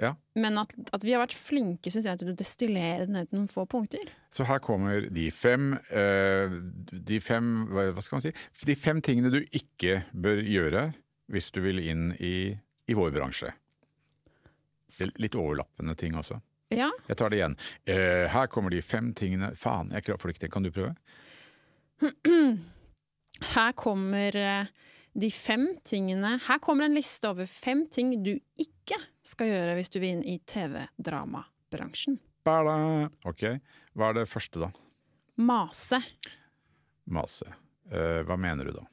Ja. 0.00 0.14
Men 0.34 0.58
at, 0.58 0.72
at 0.96 1.04
vi 1.06 1.12
har 1.14 1.22
vært 1.22 1.36
flinke 1.38 1.90
synes 1.92 2.08
jeg, 2.08 2.18
til 2.18 2.32
å 2.32 2.36
destillere 2.38 3.04
det 3.06 3.14
ned 3.14 3.28
til 3.30 3.38
noen 3.38 3.50
få 3.50 3.62
punkter. 3.70 4.08
Så 4.34 4.46
her 4.48 4.58
kommer 4.58 5.06
de 5.06 5.28
fem 5.30 5.76
eh, 5.94 6.56
De 6.90 7.20
fem 7.22 7.52
hva 7.70 8.02
skal 8.02 8.18
man 8.18 8.24
si? 8.24 8.32
De 8.66 8.74
fem 8.74 8.98
tingene 9.04 9.30
du 9.30 9.38
ikke 9.54 10.00
bør 10.10 10.42
gjøre 10.42 10.84
hvis 11.32 11.50
du 11.54 11.60
vil 11.64 11.80
inn 11.82 12.12
i, 12.20 12.54
i 12.86 12.96
vår 12.96 13.12
bransje. 13.14 13.52
Litt 15.18 15.34
overlappende 15.34 15.94
ting 15.98 16.16
også. 16.18 16.40
Ja, 16.72 16.90
Jeg 17.08 17.18
tar 17.20 17.30
det 17.30 17.38
igjen. 17.38 17.56
Uh, 17.88 18.26
her 18.32 18.48
kommer 18.52 18.72
de 18.72 18.80
fem 18.82 19.12
tingene 19.16 19.52
Faen, 19.58 19.92
jeg 19.92 20.06
får 20.08 20.30
det 20.30 20.34
ikke 20.34 20.44
til. 20.46 20.52
Kan 20.54 20.66
du 20.66 20.70
prøve? 20.74 20.94
her 23.54 23.74
kommer 23.78 24.36
eh, 24.36 24.70
de 25.14 25.28
fem 25.30 25.68
tingene 25.86 26.32
Her 26.42 26.58
kommer 26.58 26.88
en 26.88 26.96
liste 26.96 27.28
over 27.30 27.46
fem 27.46 27.84
ting 27.86 28.16
du 28.24 28.32
ikke 28.58 28.98
skal 29.24 29.52
gjøre 29.52 29.76
hvis 29.78 29.92
du 29.94 30.00
vil 30.00 30.16
inn 30.16 30.24
i 30.26 30.38
TV-dramabransjen. 30.50 32.18
Ok, 33.24 33.46
hva 33.96 34.10
er 34.10 34.18
det 34.18 34.26
første 34.28 34.66
da? 34.66 34.72
Mase. 35.40 36.02
Mase. 37.08 37.48
Uh, 37.88 38.20
hva 38.26 38.36
mener 38.40 38.68
du 38.68 38.74
da? 38.76 38.84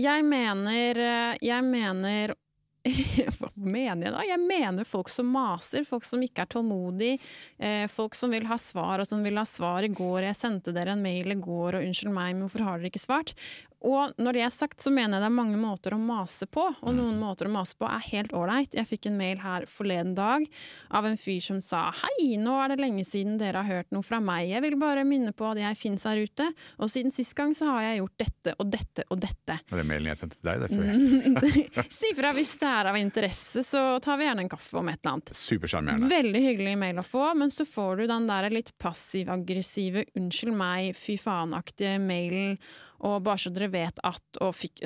Jeg 0.00 0.24
mener 0.24 0.96
eh, 0.96 1.40
Jeg 1.44 1.64
mener 1.66 2.34
Hva 3.38 3.50
mener 3.54 4.08
jeg 4.08 4.14
da? 4.14 4.22
Jeg 4.26 4.40
mener 4.42 4.86
folk 4.88 5.10
som 5.12 5.28
maser, 5.30 5.84
folk 5.86 6.02
som 6.02 6.22
ikke 6.24 6.42
er 6.42 6.50
tålmodige. 6.50 7.20
Eh, 7.62 7.84
folk 7.86 8.16
som 8.18 8.32
vil 8.34 8.48
ha 8.50 8.58
svar, 8.58 8.98
og 8.98 9.06
som 9.06 9.22
vil 9.22 9.38
ha 9.38 9.44
svar 9.46 9.86
i 9.86 9.90
går. 9.92 10.24
Jeg 10.26 10.38
sendte 10.40 10.74
dere 10.74 10.96
en 10.96 11.04
mail 11.04 11.30
i 11.30 11.38
går, 11.38 11.78
og 11.78 11.86
unnskyld 11.86 12.10
meg, 12.10 12.32
men 12.34 12.48
hvorfor 12.48 12.66
har 12.66 12.80
dere 12.82 12.90
ikke 12.90 13.04
svart? 13.04 13.36
Og 13.82 14.14
når 14.22 14.36
det 14.36 14.44
er 14.46 14.52
sagt, 14.54 14.80
så 14.82 14.92
mener 14.94 15.18
jeg 15.18 15.24
det 15.24 15.28
er 15.28 15.34
mange 15.34 15.58
måter 15.58 15.96
å 15.96 16.00
mase 16.00 16.46
på, 16.50 16.64
og 16.70 16.94
noen 16.94 17.18
måter 17.20 17.48
å 17.48 17.52
mase 17.52 17.76
på 17.78 17.88
er 17.88 18.04
helt 18.12 18.34
ålreit. 18.36 18.76
Jeg 18.78 18.88
fikk 18.88 19.08
en 19.10 19.18
mail 19.18 19.42
her 19.42 19.66
forleden 19.70 20.14
dag 20.18 20.46
av 20.94 21.06
en 21.08 21.18
fyr 21.18 21.40
som 21.42 21.58
sa 21.64 21.88
hei, 22.02 22.36
nå 22.40 22.54
er 22.62 22.72
det 22.72 22.82
lenge 22.82 23.04
siden 23.06 23.38
dere 23.40 23.62
har 23.62 23.82
hørt 23.82 23.90
noe 23.94 24.06
fra 24.06 24.20
meg, 24.22 24.50
jeg 24.52 24.62
vil 24.64 24.78
bare 24.80 25.04
minne 25.08 25.34
på 25.36 25.48
at 25.50 25.60
jeg 25.60 25.78
finnes 25.80 26.06
her 26.08 26.20
ute, 26.22 26.48
og 26.78 26.90
siden 26.92 27.14
sist 27.14 27.34
gang 27.38 27.54
så 27.56 27.70
har 27.72 27.88
jeg 27.88 28.02
gjort 28.02 28.16
dette 28.22 28.54
og 28.58 28.70
dette 28.72 29.06
og 29.08 29.22
dette. 29.22 29.58
Det 29.70 29.78
er 29.78 29.88
mailen 29.88 30.12
jeg 30.12 30.22
sendte 30.22 30.38
til 30.38 30.50
deg. 30.50 30.62
Er 30.62 31.42
før. 31.42 31.88
si 32.00 32.12
fra 32.18 32.32
hvis 32.36 32.54
det 32.60 32.70
er 32.70 32.92
av 32.92 33.00
interesse, 33.00 33.64
så 33.66 33.82
tar 34.04 34.20
vi 34.20 34.28
gjerne 34.28 34.46
en 34.46 34.52
kaffe 34.52 34.78
om 34.78 34.92
et 34.92 35.00
eller 35.00 35.16
annet. 35.16 35.34
Supersjarmerende. 35.38 36.10
Veldig 36.12 36.44
hyggelig 36.46 36.76
mail 36.84 37.02
å 37.02 37.06
få, 37.06 37.26
men 37.38 37.52
så 37.54 37.66
får 37.68 38.02
du 38.02 38.06
den 38.10 38.30
der 38.30 38.48
litt 38.52 38.72
passiv-aggressive 38.82 40.06
'unnskyld 40.12 40.56
meg, 40.56 40.96
fy 40.98 41.18
faen'-aktige 41.20 41.98
mailen, 42.02 42.58
og 43.02 43.22
bare 43.26 43.40
så 43.42 43.50
dere 43.54 43.70
vet 43.72 43.98
at 44.06 44.42
og 44.44 44.52
fikk 44.54 44.82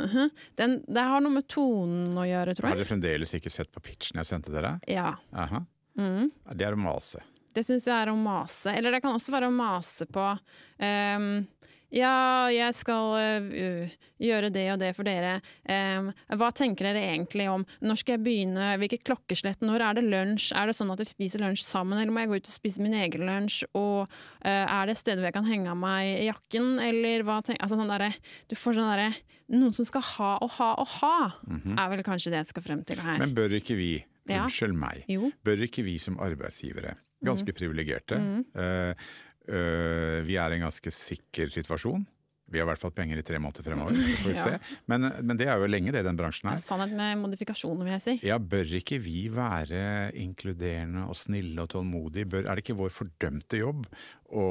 den, 0.60 0.78
Det 0.88 1.04
har 1.10 1.20
noe 1.24 1.34
med 1.34 1.48
tonen 1.50 2.16
å 2.16 2.24
gjøre, 2.28 2.54
tror 2.56 2.68
jeg. 2.68 2.74
Har 2.74 2.80
dere 2.80 2.90
fremdeles 2.92 3.34
ikke 3.36 3.52
sett 3.52 3.72
på 3.74 3.82
pitchen 3.84 4.22
jeg 4.22 4.30
sendte 4.30 4.54
dere? 4.54 4.78
Ja. 4.88 5.12
Aha. 5.36 5.64
Mm. 5.98 6.30
Det 6.54 6.66
er 6.66 6.76
å 6.76 6.80
mase. 6.80 7.20
Det 7.54 7.64
syns 7.66 7.88
jeg 7.88 7.96
er 7.96 8.12
å 8.12 8.16
mase. 8.18 8.72
Eller 8.76 8.94
det 8.94 9.02
kan 9.04 9.16
også 9.16 9.32
være 9.34 9.48
å 9.50 9.54
mase 9.54 10.06
på 10.12 10.24
ehm, 10.84 11.46
Ja, 11.94 12.48
jeg 12.52 12.74
skal 12.76 13.14
uh, 13.16 13.92
gjøre 14.20 14.50
det 14.52 14.64
og 14.74 14.78
det 14.82 14.90
for 14.96 15.08
dere. 15.08 15.38
Um, 15.64 16.10
hva 16.36 16.50
tenker 16.52 16.84
dere 16.90 17.00
egentlig 17.14 17.46
om 17.48 17.64
Når 17.80 18.00
skal 18.02 18.16
jeg 18.18 18.24
begynne? 18.26 18.74
Hvilket 18.82 19.06
klokkeslett? 19.08 19.62
Når 19.64 19.80
er 19.86 19.94
det 19.96 20.04
lunsj? 20.04 20.50
Er 20.52 20.68
det 20.68 20.76
sånn 20.76 20.92
at 20.92 21.00
vi 21.00 21.08
spiser 21.08 21.40
lunsj 21.40 21.64
sammen, 21.64 21.96
eller 21.98 22.12
må 22.12 22.20
jeg 22.24 22.28
gå 22.34 22.40
ut 22.42 22.50
og 22.50 22.56
spise 22.58 22.84
min 22.84 22.92
egen 22.98 23.24
lunsj? 23.24 23.62
Og 23.78 24.04
uh, 24.04 24.44
er 24.44 24.90
det 24.90 24.98
steder 25.00 25.22
hvor 25.22 25.30
jeg 25.30 25.38
kan 25.38 25.48
henge 25.48 25.72
av 25.72 25.80
meg 25.80 26.26
jakken, 26.28 26.74
eller 26.90 27.24
hva 27.24 27.40
tenker 27.46 27.64
Altså 27.64 27.78
sånn 27.80 27.90
derre 27.90 28.12
Du 28.50 28.54
får 28.58 28.76
sånn 28.76 28.92
derre 28.92 29.10
noen 29.48 29.72
som 29.72 29.86
skal 29.88 30.02
ha 30.04 30.34
og 30.44 30.50
ha 30.58 30.66
og 30.76 30.90
ha, 30.98 31.12
er 31.48 31.86
vel 31.88 32.02
kanskje 32.04 32.28
det 32.34 32.42
jeg 32.42 32.50
skal 32.50 32.64
frem 32.66 32.82
til 32.84 32.98
her. 33.00 33.16
Men 33.16 33.32
bør 33.32 33.54
ikke 33.56 33.78
vi, 33.78 33.94
Ja. 34.28 34.42
unnskyld 34.44 34.74
meg, 34.76 35.06
Jo. 35.08 35.30
bør 35.42 35.62
ikke 35.64 35.80
vi 35.86 35.94
som 35.96 36.18
arbeidsgivere, 36.20 36.98
ganske 37.24 37.54
privilegerte, 37.56 38.18
Mm. 38.20 38.44
øh, 38.54 38.94
vi 39.48 40.36
er 40.36 40.52
i 40.52 40.58
en 40.58 40.66
ganske 40.68 40.90
sikker 40.92 41.48
situasjon. 41.54 42.06
Vi 42.48 42.56
har 42.56 42.64
i 42.64 42.68
hvert 42.70 42.80
fall 42.80 42.92
penger 42.96 43.18
i 43.20 43.22
tre 43.28 43.36
måneder 43.44 43.60
fremover, 43.66 43.92
så 43.92 44.14
får 44.22 44.30
vi 44.30 44.36
Ja. 44.38 44.44
se. 44.46 44.76
Men, 44.88 45.02
men 45.28 45.36
det 45.36 45.50
er 45.52 45.60
jo 45.60 45.66
lenge 45.68 45.92
det 45.92 46.00
i 46.00 46.06
den 46.06 46.16
bransjen 46.16 46.48
her. 46.48 46.56
Sannhet 46.62 46.94
med 46.96 47.18
modifikasjoner, 47.20 47.84
vil 47.84 47.92
jeg 47.98 48.04
si. 48.06 48.14
Ja, 48.24 48.38
bør 48.40 48.70
ikke 48.78 48.96
vi 49.04 49.26
være 49.32 49.82
inkluderende 50.16 51.02
og 51.10 51.16
snille 51.20 51.60
og 51.66 51.68
tålmodige? 51.74 52.24
Bør, 52.32 52.46
er 52.48 52.56
det 52.56 52.64
ikke 52.64 52.78
vår 52.78 52.94
fordømte 52.96 53.60
jobb 53.60 53.84
å, 54.32 54.46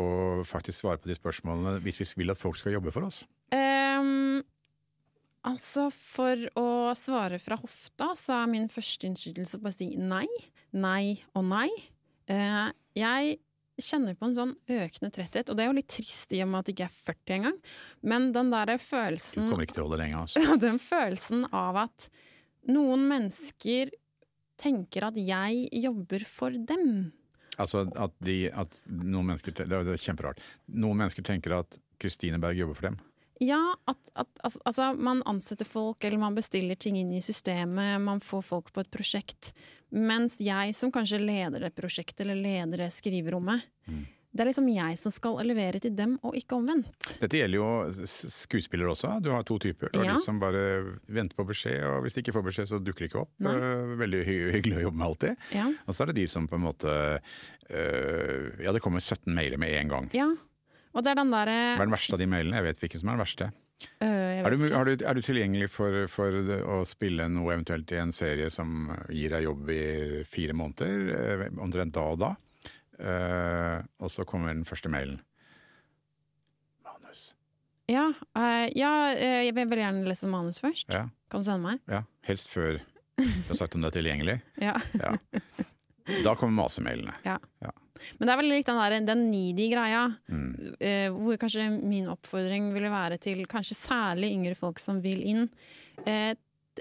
å 0.00 0.06
faktisk 0.48 0.80
svare 0.80 1.02
på 1.04 1.10
de 1.12 1.18
spørsmålene 1.20 1.74
hvis 1.84 2.00
vi 2.00 2.08
vil 2.22 2.32
at 2.32 2.40
folk 2.40 2.56
skal 2.56 2.78
jobbe 2.78 2.94
for 2.96 3.10
oss? 3.10 3.20
Um, 3.52 4.40
altså, 5.44 5.90
for 5.92 6.48
å 6.56 6.66
svare 6.96 7.36
fra 7.42 7.60
hofta, 7.60 8.14
så 8.16 8.40
er 8.42 8.50
min 8.56 8.68
første 8.72 9.10
innskytelse 9.12 9.60
på 9.60 9.68
å 9.68 9.76
si 9.76 9.92
nei. 10.00 10.24
Nei 10.72 11.20
og 11.36 11.44
nei. 11.52 11.68
Uh, 12.32 12.72
jeg 12.96 13.36
kjenner 13.84 14.16
på 14.18 14.28
en 14.28 14.36
sånn 14.36 14.54
økende 14.70 15.10
tretthet, 15.14 15.50
og 15.50 15.58
det 15.58 15.64
er 15.64 15.70
jo 15.70 15.76
litt 15.78 15.90
trist 15.92 16.34
i 16.36 16.42
og 16.44 16.50
med 16.52 16.62
at 16.62 16.70
jeg 16.70 16.76
ikke 16.76 16.88
er 16.88 16.98
40 17.10 17.36
engang, 17.38 17.58
men 18.12 18.28
den 18.36 18.52
derre 18.54 18.76
Du 18.80 18.84
følelsen 18.84 19.48
kommer 19.48 19.66
ikke 19.66 19.78
til 19.78 19.84
å 19.84 19.88
holde 19.88 20.02
lenge, 20.02 20.24
altså. 20.24 20.44
den 20.66 20.80
følelsen 20.82 21.46
av 21.50 21.80
at 21.86 22.10
noen 22.70 23.06
mennesker 23.10 23.92
tenker 24.60 25.08
at 25.08 25.16
jeg 25.16 25.68
jobber 25.80 26.26
for 26.28 26.54
dem. 26.54 27.12
Altså 27.60 27.84
at, 27.88 28.12
de, 28.24 28.42
at 28.52 28.76
noen 28.88 29.32
mennesker 29.32 29.52
Det 29.56 29.66
er 29.66 29.88
er 29.92 30.00
kjemperart. 30.00 30.40
Noen 30.80 31.00
mennesker 31.00 31.24
tenker 31.26 31.58
at 31.58 31.80
Kristine 32.00 32.40
Berg 32.40 32.60
jobber 32.60 32.78
for 32.78 32.88
dem. 32.88 33.00
Ja, 33.40 33.60
at, 33.88 34.00
at 34.20 34.28
altså, 34.44 34.60
altså, 34.68 34.86
man 35.00 35.22
ansetter 35.28 35.68
folk, 35.68 36.04
eller 36.04 36.20
man 36.20 36.36
bestiller 36.36 36.76
ting 36.76 36.98
inn 37.00 37.12
i 37.16 37.22
systemet, 37.24 37.96
man 38.04 38.20
får 38.20 38.42
folk 38.44 38.72
på 38.74 38.84
et 38.84 38.90
prosjekt. 38.92 39.54
Mens 39.92 40.38
jeg 40.40 40.74
som 40.78 40.92
kanskje 40.94 41.18
leder 41.22 41.60
det 41.66 41.74
prosjektet, 41.74 42.20
eller 42.24 42.38
leder 42.38 42.84
det 42.84 42.90
skriverommet, 42.94 43.64
det 44.30 44.44
er 44.44 44.46
liksom 44.46 44.68
jeg 44.70 44.94
som 45.00 45.10
skal 45.10 45.40
levere 45.42 45.80
til 45.82 45.90
dem, 45.98 46.12
og 46.22 46.36
ikke 46.38 46.54
omvendt. 46.54 47.16
Dette 47.18 47.40
gjelder 47.40 47.58
jo 47.58 48.04
skuespillere 48.06 48.92
også. 48.92 49.16
Du 49.24 49.32
har 49.34 49.42
to 49.42 49.56
typer. 49.58 49.90
Du 49.90 49.98
har 49.98 50.06
Ja. 50.06 50.14
de 50.14 50.22
som 50.22 50.38
bare 50.38 50.62
venter 51.10 51.34
på 51.34 51.44
beskjed, 51.48 51.82
og 51.82 52.04
hvis 52.04 52.14
de 52.14 52.22
ikke 52.22 52.36
får 52.38 52.44
beskjed, 52.46 52.68
så 52.70 52.78
dukker 52.78 53.00
de 53.02 53.08
ikke 53.10 53.20
opp. 53.24 53.32
Nei. 53.42 53.56
Eh, 53.56 53.96
Veldig 53.98 54.20
hy 54.24 54.36
hyggelig 54.54 54.76
å 54.78 54.84
jobbe 54.86 54.96
med 55.02 55.06
alltid. 55.08 55.36
Ja. 55.52 55.66
Og 55.88 55.94
så 55.94 56.02
er 56.02 56.06
det 56.12 56.14
de 56.22 56.26
som 56.28 56.46
på 56.46 56.54
en 56.54 56.62
måte 56.68 57.20
øh, 57.70 58.62
Ja, 58.62 58.70
det 58.72 58.82
kommer 58.82 59.00
17 59.02 59.34
mailer 59.34 59.58
med 59.58 59.74
en 59.74 59.88
gang. 59.88 60.10
ja. 60.14 60.30
Og 60.92 61.04
det 61.04 61.12
er 61.12 61.14
den 61.20 61.30
derre 61.30 61.58
Hva 61.78 61.82
er 61.82 61.86
den 61.86 61.92
verste 61.94 62.14
av 62.14 62.18
de 62.18 62.26
mailene? 62.26 62.56
Jeg 62.58 62.64
vet 62.66 62.78
hvilken 62.82 62.98
som 63.00 63.08
er 63.10 63.12
den 63.18 63.22
verste. 63.24 63.52
Øh, 63.80 64.36
jeg 64.36 64.44
Er 64.44 64.50
du, 64.54 64.74
har 64.74 64.84
du, 64.84 64.92
er 65.04 65.14
du 65.14 65.22
tilgjengelig 65.24 65.70
for, 65.72 66.06
for 66.12 66.36
å 66.76 66.80
spille 66.88 67.28
noe 67.32 67.54
eventuelt 67.54 67.90
i 67.92 68.00
en 68.00 68.12
serie 68.12 68.50
som 68.52 68.90
gir 69.08 69.32
deg 69.34 69.46
jobb 69.46 69.70
i 69.74 69.82
fire 70.28 70.56
måneder, 70.56 71.10
eh, 71.16 71.44
omtrent 71.60 71.94
da 71.96 72.06
og 72.12 72.20
da? 72.22 72.34
Uh, 73.00 73.80
og 74.04 74.10
så 74.12 74.26
kommer 74.28 74.52
den 74.52 74.66
første 74.68 74.90
mailen. 74.92 75.22
Manus. 76.84 77.30
Ja, 77.88 78.10
uh, 78.36 78.66
ja, 78.76 78.90
øh, 79.16 79.40
jeg 79.46 79.54
vil 79.56 79.80
gjerne 79.80 80.04
lese 80.04 80.28
manus 80.28 80.60
først. 80.60 80.92
Ja, 80.92 81.06
Kan 81.32 81.40
du 81.40 81.48
sende 81.48 81.64
meg? 81.64 81.80
ja. 81.88 82.02
Helst 82.28 82.52
før 82.52 82.76
du 83.16 83.48
har 83.48 83.56
sagt 83.56 83.74
om 83.74 83.80
det 83.80 83.88
er 83.88 83.96
tilgjengelig. 84.00 84.36
Ja. 84.68 84.76
Ja. 85.00 85.14
Da 86.24 86.34
kommer 86.34 86.62
masemailene. 86.64 87.12
Men 88.18 88.26
det 88.28 88.32
er 88.34 88.40
vel 88.42 88.50
litt 88.52 88.66
den, 88.66 88.76
der, 88.82 88.98
den 89.14 89.24
needy 89.30 89.70
greia, 89.72 90.04
Mm. 90.30 90.76
eh, 90.80 91.08
hvor 91.10 91.36
kanskje 91.40 91.68
min 91.82 92.06
oppfordring 92.12 92.72
ville 92.74 92.90
være 92.92 93.18
til 93.20 93.44
kanskje 93.46 93.74
særlig 93.78 94.32
yngre 94.36 94.54
folk 94.56 94.78
som 94.78 95.00
vil 95.02 95.22
inn. 95.22 95.48
Eh, 96.06 96.34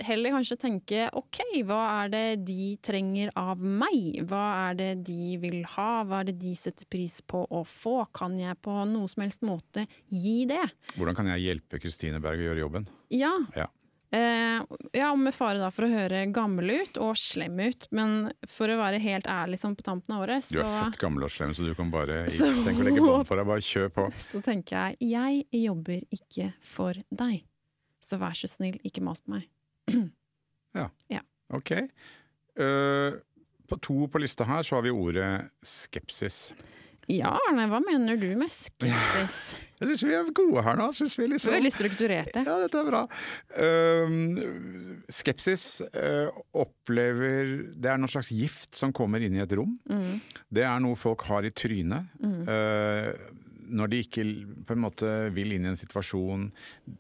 heller 0.06 0.32
kanskje 0.32 0.56
tenke 0.62 1.10
ok, 1.18 1.40
hva 1.68 1.80
er 2.06 2.10
det 2.14 2.46
de 2.48 2.78
trenger 2.86 3.32
av 3.36 3.60
meg? 3.60 4.22
Hva 4.30 4.70
er 4.70 4.76
det 4.80 5.04
de 5.10 5.36
vil 5.42 5.64
ha? 5.74 6.04
Hva 6.08 6.22
er 6.22 6.30
det 6.30 6.38
de 6.40 6.54
setter 6.56 6.86
pris 6.90 7.18
på 7.28 7.42
å 7.52 7.64
få? 7.68 8.06
Kan 8.16 8.38
jeg 8.40 8.56
på 8.64 8.78
noe 8.88 9.10
som 9.12 9.24
helst 9.26 9.42
måte 9.44 9.84
gi 10.14 10.46
det? 10.48 10.62
Hvordan 10.96 11.18
kan 11.18 11.28
jeg 11.34 11.44
hjelpe 11.50 11.82
Kristine 11.82 12.22
Berg 12.24 12.40
å 12.40 12.48
gjøre 12.48 12.64
jobben? 12.64 12.88
Ja. 13.12 13.34
Ja. 13.58 13.66
Eh, 14.12 14.62
ja, 14.98 15.12
og 15.12 15.20
med 15.22 15.36
fare 15.38 15.60
da 15.62 15.68
for 15.70 15.86
å 15.86 15.90
høre 15.92 16.24
gammel 16.34 16.72
ut 16.82 16.96
og 16.98 17.12
slem 17.20 17.60
ut, 17.62 17.86
men 17.94 18.32
for 18.50 18.72
å 18.74 18.78
være 18.80 18.98
helt 19.04 19.28
ærlig 19.30 19.60
sånn 19.62 19.76
på 19.78 19.86
tampen 19.86 20.16
av 20.16 20.24
året, 20.26 20.48
Du 20.50 20.58
så 20.58 20.64
er 20.66 20.88
født 20.88 20.98
gammel 21.04 21.28
og 21.28 21.30
slem, 21.30 21.54
så 21.54 21.68
du 21.68 21.76
kan 21.78 21.92
bare 21.94 22.24
Så- 22.28 22.50
tenke 22.66 22.82
å 22.82 22.88
legge 22.88 23.04
bånd 23.06 23.28
for 23.30 23.38
deg. 23.38 23.46
Bare 23.46 23.62
kjør 23.62 23.90
på. 23.94 24.08
så 24.32 24.42
tenker 24.42 24.98
jeg 24.98 24.98
jeg 25.12 25.46
jobber 25.62 26.02
ikke 26.10 26.54
for 26.60 26.94
deg. 27.14 27.44
Så 28.02 28.18
vær 28.18 28.34
så 28.34 28.50
snill, 28.50 28.80
ikke 28.84 29.02
mas 29.06 29.22
på 29.22 29.36
meg. 29.38 29.48
Ja 30.76 30.90
Ok. 31.52 31.72
Uh, 32.60 33.18
på 33.70 33.78
to 33.82 34.08
på 34.08 34.20
lista 34.22 34.46
her 34.46 34.62
så 34.66 34.76
har 34.78 34.84
vi 34.86 34.92
ordet 34.94 35.50
skepsis. 35.66 36.54
Ja, 37.10 37.32
Arne, 37.50 37.66
hva 37.72 37.80
mener 37.82 38.20
du 38.22 38.28
med 38.38 38.52
skepsis? 38.54 39.40
Jeg 39.80 39.88
syns 39.88 40.04
vi 40.04 40.14
er 40.14 40.28
gode 40.36 40.62
her 40.62 40.76
nå. 40.78 40.90
Synes 40.94 41.16
vi 41.18 41.26
liksom 41.32 41.56
veldig 41.56 41.72
strukturerte. 41.72 42.44
Ja, 42.44 42.58
dette 42.62 42.82
er 42.82 42.90
bra. 42.90 43.00
Ehm, 43.64 44.26
skepsis 45.08 45.68
uh, 45.96 46.28
opplever 46.60 47.70
Det 47.72 47.88
er 47.88 48.02
noen 48.02 48.12
slags 48.12 48.30
gift 48.36 48.76
som 48.76 48.92
kommer 48.96 49.24
inn 49.24 49.38
i 49.40 49.44
et 49.44 49.56
rom. 49.56 49.78
Mm. 49.90 50.20
Det 50.52 50.66
er 50.68 50.84
noe 50.84 51.00
folk 51.00 51.24
har 51.32 51.48
i 51.48 51.54
trynet. 51.56 52.12
eh, 52.20 53.14
når 53.70 53.92
de 53.92 54.02
ikke 54.04 54.26
på 54.68 54.76
en 54.76 54.84
måte 54.84 55.10
vil 55.36 55.56
inn 55.56 55.68
i 55.68 55.72
en 55.72 55.80
situasjon 55.80 56.48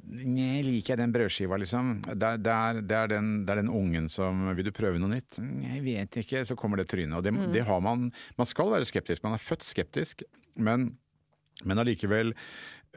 Nei, 0.10 0.62
liker 0.66 0.94
jeg 0.94 1.02
den 1.02 1.14
brødskiva, 1.16 1.60
liksom? 1.62 1.92
Det, 2.08 2.32
det, 2.46 2.54
er, 2.54 2.82
det, 2.82 2.98
er 2.98 3.12
den, 3.16 3.30
det 3.48 3.54
er 3.54 3.62
den 3.64 3.74
ungen 3.74 4.10
som 4.12 4.48
Vil 4.58 4.70
du 4.70 4.74
prøve 4.76 5.02
noe 5.02 5.12
nytt? 5.12 5.40
Jeg 5.40 5.84
vet 5.86 6.20
ikke. 6.24 6.44
Så 6.48 6.58
kommer 6.60 6.82
det 6.82 6.90
trynet. 6.92 7.18
Og 7.18 7.26
det, 7.26 7.34
det 7.54 7.66
har 7.68 7.84
man 7.84 8.10
Man 8.40 8.50
skal 8.50 8.74
være 8.74 8.88
skeptisk. 8.90 9.24
Man 9.26 9.38
er 9.38 9.44
født 9.44 9.68
skeptisk, 9.68 10.26
men 10.60 10.92
men 11.68 11.82
allikevel 11.82 12.34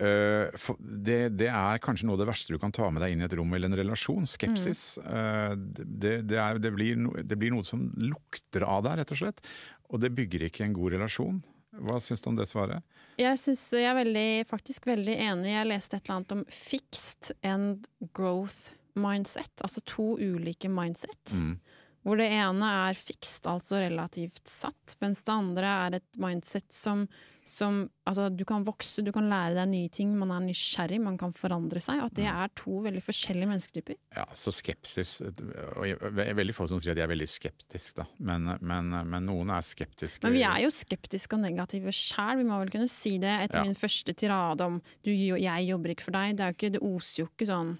øh, 0.00 0.66
det, 0.78 1.18
det 1.38 1.48
er 1.50 1.80
kanskje 1.82 2.06
noe 2.06 2.16
av 2.16 2.22
det 2.22 2.28
verste 2.30 2.54
du 2.54 2.60
kan 2.62 2.74
ta 2.74 2.88
med 2.92 3.02
deg 3.02 3.14
inn 3.14 3.24
i 3.24 3.26
et 3.26 3.36
rom 3.38 3.54
eller 3.56 3.70
en 3.70 3.78
relasjon. 3.80 4.28
Skepsis. 4.30 4.84
Øh, 5.02 5.56
det, 5.56 6.20
det, 6.30 6.38
er, 6.38 6.60
blir 6.70 7.00
no, 7.00 7.14
det 7.18 7.38
blir 7.40 7.54
noe 7.54 7.66
som 7.66 7.88
lukter 7.98 8.66
av 8.68 8.84
deg, 8.86 9.00
rett 9.00 9.14
og 9.16 9.22
slett. 9.24 9.42
Og 9.90 10.02
det 10.02 10.12
bygger 10.16 10.46
ikke 10.48 10.66
en 10.66 10.76
god 10.76 10.96
relasjon. 10.96 11.42
Hva 11.82 11.98
syns 12.04 12.22
du 12.22 12.30
om 12.30 12.38
det 12.38 12.48
svaret? 12.50 12.84
Jeg, 13.20 13.38
synes, 13.38 13.62
jeg 13.76 13.90
er 13.90 13.98
veldig, 13.98 14.28
faktisk 14.48 14.86
veldig 14.88 15.16
enig. 15.26 15.52
Jeg 15.52 15.68
leste 15.68 15.98
et 15.98 16.06
eller 16.06 16.20
annet 16.20 16.34
om 16.36 16.44
fixed 16.48 17.32
and 17.46 17.86
growth 18.16 18.72
mindset. 18.98 19.52
Altså 19.62 19.82
to 19.88 20.14
ulike 20.20 20.70
mindset. 20.72 21.36
Mm. 21.36 21.56
Hvor 22.02 22.18
det 22.18 22.30
ene 22.34 22.70
er 22.88 22.98
fixed, 22.98 23.46
altså 23.46 23.78
relativt 23.78 24.42
satt, 24.50 24.96
mens 25.02 25.22
det 25.22 25.34
andre 25.34 25.74
er 25.86 25.98
et 26.00 26.18
mindset 26.20 26.66
som, 26.74 27.04
som 27.52 27.82
Altså, 28.02 28.24
du 28.34 28.42
kan 28.48 28.64
vokse, 28.66 28.98
du 29.06 29.12
kan 29.14 29.28
lære 29.30 29.54
deg 29.60 29.68
nye 29.70 29.88
ting, 29.94 30.10
man 30.18 30.32
er 30.34 30.40
nysgjerrig, 30.48 30.96
man 31.04 31.14
kan 31.20 31.30
forandre 31.36 31.78
seg. 31.78 32.00
Og 32.02 32.08
at 32.10 32.16
det 32.18 32.24
er 32.26 32.50
to 32.58 32.80
veldig 32.82 33.02
forskjellige 33.06 33.46
mennesketyper. 33.46 33.94
Ja, 34.16 34.24
så 34.34 34.50
skepsis 34.50 35.12
og 35.22 35.84
jeg, 35.86 36.00
Veldig 36.34 36.56
få 36.56 36.66
som 36.66 36.80
sier 36.82 36.96
at 36.96 36.98
de 36.98 37.04
er 37.04 37.12
veldig 37.12 37.28
skeptiske, 37.30 37.94
da. 38.00 38.08
Men, 38.18 38.50
men, 38.58 38.90
men 39.06 39.28
noen 39.30 39.52
er 39.54 39.62
skeptiske. 39.62 40.24
Men 40.26 40.34
vi 40.34 40.42
er 40.48 40.64
jo 40.64 40.72
skeptiske 40.74 41.38
og 41.38 41.44
negative 41.44 41.94
sjæl, 41.94 42.40
vi 42.42 42.48
må 42.50 42.58
vel 42.64 42.74
kunne 42.74 42.90
si 42.90 43.14
det 43.22 43.36
etter 43.44 43.62
Ja. 43.62 43.64
min 43.70 43.78
første 43.78 44.16
tirade 44.18 44.66
om 44.66 44.80
du, 45.06 45.12
jeg 45.14 45.68
jobber 45.70 45.94
ikke 45.94 46.08
for 46.08 46.18
deg. 46.18 46.34
Det, 46.36 46.42
er 46.42 46.50
jo 46.50 46.58
ikke, 46.58 46.72
det 46.74 46.82
oser 46.90 47.22
jo 47.22 47.30
ikke 47.30 47.50
sånn 47.52 47.76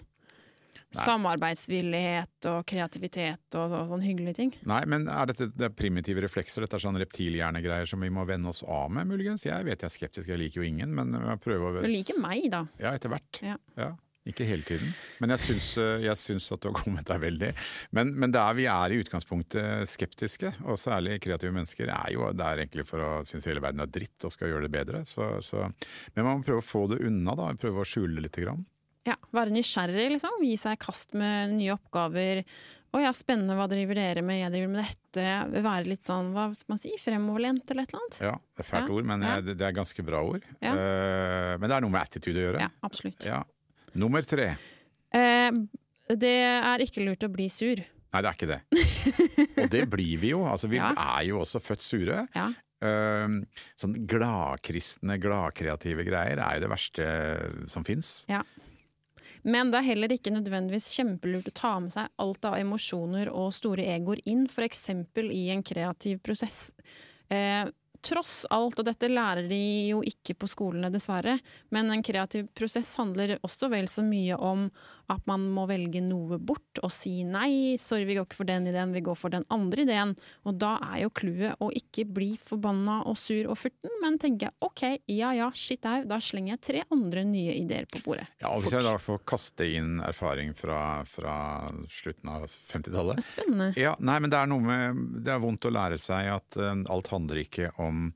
samarbeidsvillighet 0.97 2.49
og 2.53 2.63
kreativitet 2.69 3.59
og, 3.59 3.73
og 3.73 3.91
sånne 3.93 4.07
hyggelige 4.07 4.39
ting. 4.39 4.55
Nei, 4.69 4.83
men 4.91 5.09
er 5.11 5.33
dette 5.33 5.51
det 5.53 5.69
er 5.69 5.75
primitive 5.77 6.25
reflekser? 6.25 6.65
Dette 6.65 6.79
er 6.79 6.85
sånn 6.85 7.01
reptilhjernegreier 7.03 7.89
som 7.89 8.03
vi 8.05 8.13
må 8.13 8.27
vende 8.29 8.53
oss 8.53 8.63
av 8.67 8.93
med, 8.95 9.11
muligens? 9.11 9.47
Jeg 9.49 9.69
vet 9.69 9.83
jeg 9.83 9.91
er 9.91 9.97
skeptisk, 9.97 10.31
jeg 10.31 10.41
liker 10.41 10.63
jo 10.63 10.69
ingen, 10.69 10.95
men 10.97 11.15
jeg 11.17 11.43
prøver 11.45 11.81
å 11.81 11.85
Du 11.85 11.91
liker 11.91 12.23
meg, 12.23 12.49
da. 12.53 12.67
Ja, 12.83 12.95
etter 12.97 13.13
hvert. 13.13 13.43
Ja. 13.47 13.93
Ikke 14.29 14.47
hele 14.47 14.63
tiden. 14.63 14.93
Men 15.19 15.33
jeg 15.35 15.43
syns, 15.43 15.69
eh, 15.83 16.05
jeg 16.05 16.19
syns 16.21 16.47
at 16.55 16.63
du 16.63 16.69
har 16.71 16.77
kommet 16.79 17.09
deg 17.09 17.19
veldig. 17.25 17.49
Men, 17.91 18.13
men 18.15 18.31
er, 18.31 18.55
vi 18.55 18.69
er 18.71 18.95
i 18.95 19.01
utgangspunktet 19.03 19.91
skeptiske, 19.91 20.53
og 20.63 20.79
særlig 20.79 21.19
kreative 21.25 21.55
mennesker 21.57 21.91
er 21.91 22.13
jo 22.15 22.29
der 22.39 22.63
egentlig 22.63 22.87
for 22.87 23.03
å 23.03 23.11
synes 23.27 23.49
hele 23.51 23.63
verden 23.65 23.83
er 23.83 23.91
dritt 23.91 24.23
og 24.23 24.35
skal 24.35 24.53
gjøre 24.53 24.69
det 24.69 24.75
bedre. 24.77 25.03
Så, 25.09 25.27
så. 25.43 25.67
Men 26.15 26.29
man 26.29 26.39
må 26.39 26.47
prøve 26.47 26.63
å 26.63 26.69
få 26.69 26.85
det 26.93 27.01
unna, 27.03 27.35
da. 27.39 27.51
Prøve 27.59 27.83
å 27.83 27.89
skjule 27.89 28.15
det 28.15 28.29
lite 28.29 28.47
grann. 28.47 28.63
Ja, 29.09 29.17
Være 29.35 29.51
nysgjerrig, 29.55 30.11
liksom. 30.15 30.37
Gi 30.47 30.55
seg 30.61 30.77
i 30.77 30.81
kast 30.85 31.15
med 31.19 31.57
nye 31.57 31.73
oppgaver. 31.75 32.45
Å 32.93 33.01
ja, 33.01 33.11
spennende, 33.17 33.55
hva 33.57 33.65
driver 33.71 33.97
dere 33.97 34.21
med? 34.23 34.37
Jeg 34.43 34.53
driver 34.53 34.69
med 34.75 34.85
dette. 34.85 35.25
Være 35.65 35.89
litt 35.89 36.05
sånn, 36.05 36.29
hva 36.35 36.51
skal 36.55 36.75
man 36.75 36.81
si, 36.83 36.91
fremoverlent 37.01 37.71
eller 37.73 37.87
et 37.87 37.95
eller 37.95 38.03
annet. 38.05 38.19
Ja, 38.21 38.35
det 38.53 38.63
er 38.67 38.69
fælt 38.69 38.91
Ja, 38.91 38.95
ord, 38.99 39.07
men 39.09 39.23
jeg, 39.27 39.45
det- 39.47 39.57
det 39.59 39.67
er 39.67 39.73
ganske 39.79 40.05
bra 40.05 40.21
ord. 40.23 40.45
Ja. 40.61 40.75
Uh, 40.77 41.55
men 41.59 41.67
det 41.71 41.77
er 41.79 41.81
noe 41.87 41.91
med 41.95 42.03
attitude 42.05 42.37
å 42.37 42.45
gjøre. 42.51 42.61
Ja, 42.61 42.69
absolutt. 42.85 43.25
Ja. 43.25 43.41
Nummer 43.97 44.23
tre. 44.23 44.51
Uh, 45.15 45.65
det 46.13 46.35
er 46.45 46.85
ikke 46.85 47.03
lurt 47.09 47.25
å 47.25 47.33
bli 47.33 47.49
sur. 47.49 47.81
Nei, 48.13 48.21
det 48.21 48.29
er 48.29 48.37
ikke 48.37 48.51
det. 48.53 48.61
Og 49.65 49.71
det 49.73 49.87
blir 49.89 50.19
vi 50.21 50.35
jo. 50.35 50.43
Altså, 50.45 50.69
vi 50.69 50.77
Ja. 50.77 50.93
er 50.93 51.25
jo 51.31 51.41
også 51.41 51.63
født 51.65 51.81
sure. 51.83 52.27
Ja. 52.37 52.51
Uh, 52.83 53.41
sånn 53.81 53.97
gladkristne, 54.11 55.17
gladkreative 55.23 56.05
greier 56.05 56.37
er 56.45 56.59
jo 56.59 56.65
det 56.67 56.71
verste 56.77 57.09
som 57.73 57.85
fins. 57.89 58.27
Men 59.43 59.73
det 59.73 59.81
er 59.81 59.89
heller 59.91 60.15
ikke 60.15 60.33
nødvendigvis 60.35 60.93
kjempelurt 60.95 61.51
å 61.51 61.57
ta 61.57 61.73
med 61.83 61.95
seg 61.95 62.11
alt 62.23 62.45
av 62.47 62.59
emosjoner 62.61 63.31
og 63.33 63.51
store 63.55 63.87
egoer 63.95 64.23
inn, 64.31 64.45
f.eks. 64.47 64.89
i 65.19 65.45
en 65.55 65.65
kreativ 65.67 66.21
prosess. 66.23 66.69
Eh, 67.33 67.67
tross 68.03 68.43
alt, 68.51 68.79
og 68.79 68.87
dette 68.87 69.11
lærer 69.11 69.47
de 69.51 69.63
jo 69.91 70.03
ikke 70.07 70.35
på 70.39 70.49
skolene 70.51 70.91
dessverre, 70.93 71.37
men 71.75 71.91
en 71.91 72.03
kreativ 72.05 72.49
prosess 72.55 72.91
handler 72.99 73.37
også 73.43 73.71
vel 73.73 73.89
så 73.91 74.05
mye 74.07 74.39
om 74.39 74.69
at 75.11 75.27
man 75.29 75.45
må 75.55 75.67
velge 75.71 76.03
noe 76.05 76.39
bort 76.39 76.81
og 76.83 76.93
si 76.93 77.23
nei, 77.27 77.79
sorry 77.81 78.07
vi 78.09 78.17
går 78.19 78.27
ikke 78.29 78.39
for 78.43 78.49
den 78.49 78.69
ideen, 78.71 78.95
vi 78.95 79.03
går 79.05 79.19
for 79.19 79.35
den 79.35 79.47
andre 79.53 79.85
ideen. 79.87 80.15
Og 80.49 80.59
da 80.61 80.75
er 80.93 81.03
jo 81.05 81.13
clouet 81.15 81.63
å 81.63 81.71
ikke 81.75 82.07
bli 82.09 82.31
forbanna 82.41 83.01
og 83.11 83.17
sur 83.21 83.51
og 83.51 83.59
furten, 83.61 83.93
men 84.03 84.19
tenke 84.23 84.53
ok, 84.65 84.85
ja 85.13 85.33
ja, 85.37 85.49
shit 85.57 85.87
au, 85.89 86.05
da 86.09 86.21
slenger 86.23 86.57
jeg 86.57 86.63
tre 86.69 86.85
andre 86.95 87.25
nye 87.29 87.57
ideer 87.61 87.89
på 87.91 88.03
bordet. 88.05 88.29
Ja, 88.43 88.53
og 88.53 88.65
Hvis 88.65 88.77
jeg 88.77 88.87
da 88.87 88.97
får 89.01 89.23
kaste 89.29 89.69
inn 89.79 89.99
erfaring 90.05 90.55
fra, 90.59 91.03
fra 91.09 91.37
slutten 91.93 92.31
av 92.33 92.47
50-tallet 92.47 93.23
Spennende. 93.23 93.73
Ja, 93.81 93.95
nei, 94.01 94.19
men 94.23 94.33
det 94.33 94.39
er 94.39 94.51
noe 94.51 94.63
med 94.63 95.03
Det 95.25 95.33
er 95.35 95.43
vondt 95.43 95.67
å 95.69 95.73
lære 95.73 95.99
seg 96.01 96.29
at 96.33 96.59
uh, 96.61 96.73
alt 96.93 97.11
handler 97.13 97.43
ikke 97.43 97.71
om 97.83 98.11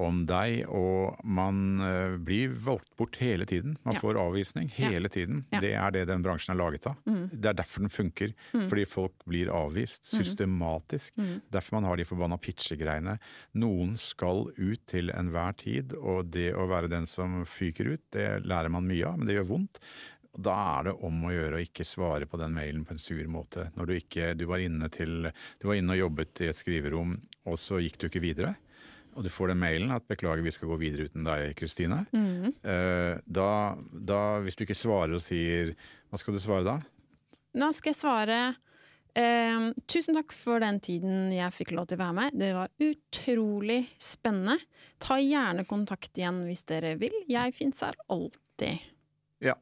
om 0.00 0.22
deg, 0.28 0.64
og 0.72 1.20
man 1.24 1.60
uh, 1.82 2.16
blir 2.20 2.54
valgt 2.64 2.90
bort 2.98 3.18
hele 3.20 3.46
tiden. 3.46 3.76
Man 3.84 3.94
Ja. 3.98 4.00
får 4.02 4.18
avvisning 4.20 4.68
hele 4.74 5.08
tiden. 5.12 5.44
Ja. 5.52 5.60
Det 5.60 5.72
er 5.76 5.90
det 5.94 6.06
den 6.10 6.22
bransjen 6.24 6.54
er 6.54 6.60
laget 6.62 6.86
av. 6.90 6.96
Det 7.04 7.50
er 7.52 7.58
derfor 7.60 7.84
den 7.84 7.92
funker. 7.92 8.34
Fordi 8.54 8.84
folk 8.88 9.12
blir 9.28 9.50
avvist 9.54 10.10
systematisk. 10.14 11.14
Derfor 11.52 11.76
man 11.80 11.84
har 11.90 11.96
de 12.00 12.06
forbanna 12.08 12.38
pitchegreiene. 12.40 13.18
Noen 13.60 13.96
skal 14.00 14.46
ut 14.56 14.86
til 14.90 15.10
enhver 15.14 15.56
tid, 15.60 15.92
og 15.98 16.30
det 16.32 16.50
å 16.54 16.66
være 16.70 16.90
den 16.92 17.06
som 17.10 17.42
fyker 17.46 17.94
ut, 17.96 18.02
det 18.14 18.42
lærer 18.46 18.70
man 18.72 18.86
mye 18.88 19.04
av, 19.06 19.18
men 19.18 19.28
det 19.28 19.36
gjør 19.40 19.50
vondt. 19.52 19.80
Da 20.38 20.54
er 20.78 20.84
det 20.86 20.92
om 21.02 21.24
å 21.26 21.32
gjøre 21.34 21.58
å 21.58 21.62
ikke 21.64 21.84
svare 21.84 22.26
på 22.30 22.38
den 22.38 22.52
mailen 22.54 22.84
på 22.86 22.94
en 22.94 23.02
sur 23.02 23.24
måte. 23.26 23.66
Når 23.74 23.86
du 23.90 23.94
ikke 23.96 24.28
Du 24.38 24.44
var 24.46 24.62
inne, 24.62 24.86
til, 24.88 25.26
du 25.60 25.66
var 25.66 25.74
inne 25.74 25.96
og 25.96 26.04
jobbet 26.04 26.44
i 26.44 26.50
et 26.52 26.56
skriverom, 26.60 27.16
og 27.50 27.58
så 27.58 27.80
gikk 27.82 27.98
du 27.98 28.06
ikke 28.06 28.22
videre. 28.22 28.54
Og 29.16 29.26
du 29.26 29.30
får 29.32 29.50
den 29.52 29.60
mailen 29.60 29.90
at 29.94 30.06
'beklager, 30.08 30.42
vi 30.42 30.52
skal 30.54 30.70
gå 30.70 30.78
videre 30.80 31.08
uten 31.10 31.24
deg, 31.26 31.54
Kristine'. 31.58 32.04
Eh, 32.62 33.18
da, 33.26 33.76
da, 33.90 34.40
hvis 34.44 34.56
du 34.56 34.64
ikke 34.64 34.78
svarer 34.78 35.14
og 35.18 35.22
sier 35.24 35.74
Hva 36.10 36.18
skal 36.18 36.34
du 36.34 36.40
svare 36.40 36.64
da? 36.66 36.76
Nå 37.58 37.72
skal 37.74 37.90
jeg 37.90 37.98
svare 37.98 38.38
eh, 39.14 39.70
Tusen 39.90 40.14
takk 40.18 40.32
for 40.32 40.62
den 40.62 40.78
tiden 40.80 41.32
jeg 41.34 41.54
fikk 41.54 41.72
lov 41.74 41.88
til 41.90 41.98
å 41.98 42.04
være 42.04 42.18
med. 42.20 42.38
Det 42.38 42.52
var 42.54 42.70
utrolig 42.78 43.80
spennende. 43.98 44.58
Ta 45.02 45.18
gjerne 45.18 45.66
kontakt 45.66 46.18
igjen 46.18 46.44
hvis 46.46 46.64
dere 46.70 46.94
vil. 47.00 47.14
Jeg 47.30 47.54
fins 47.56 47.82
her 47.82 47.98
alltid. 48.08 48.78
Ja. 49.40 49.56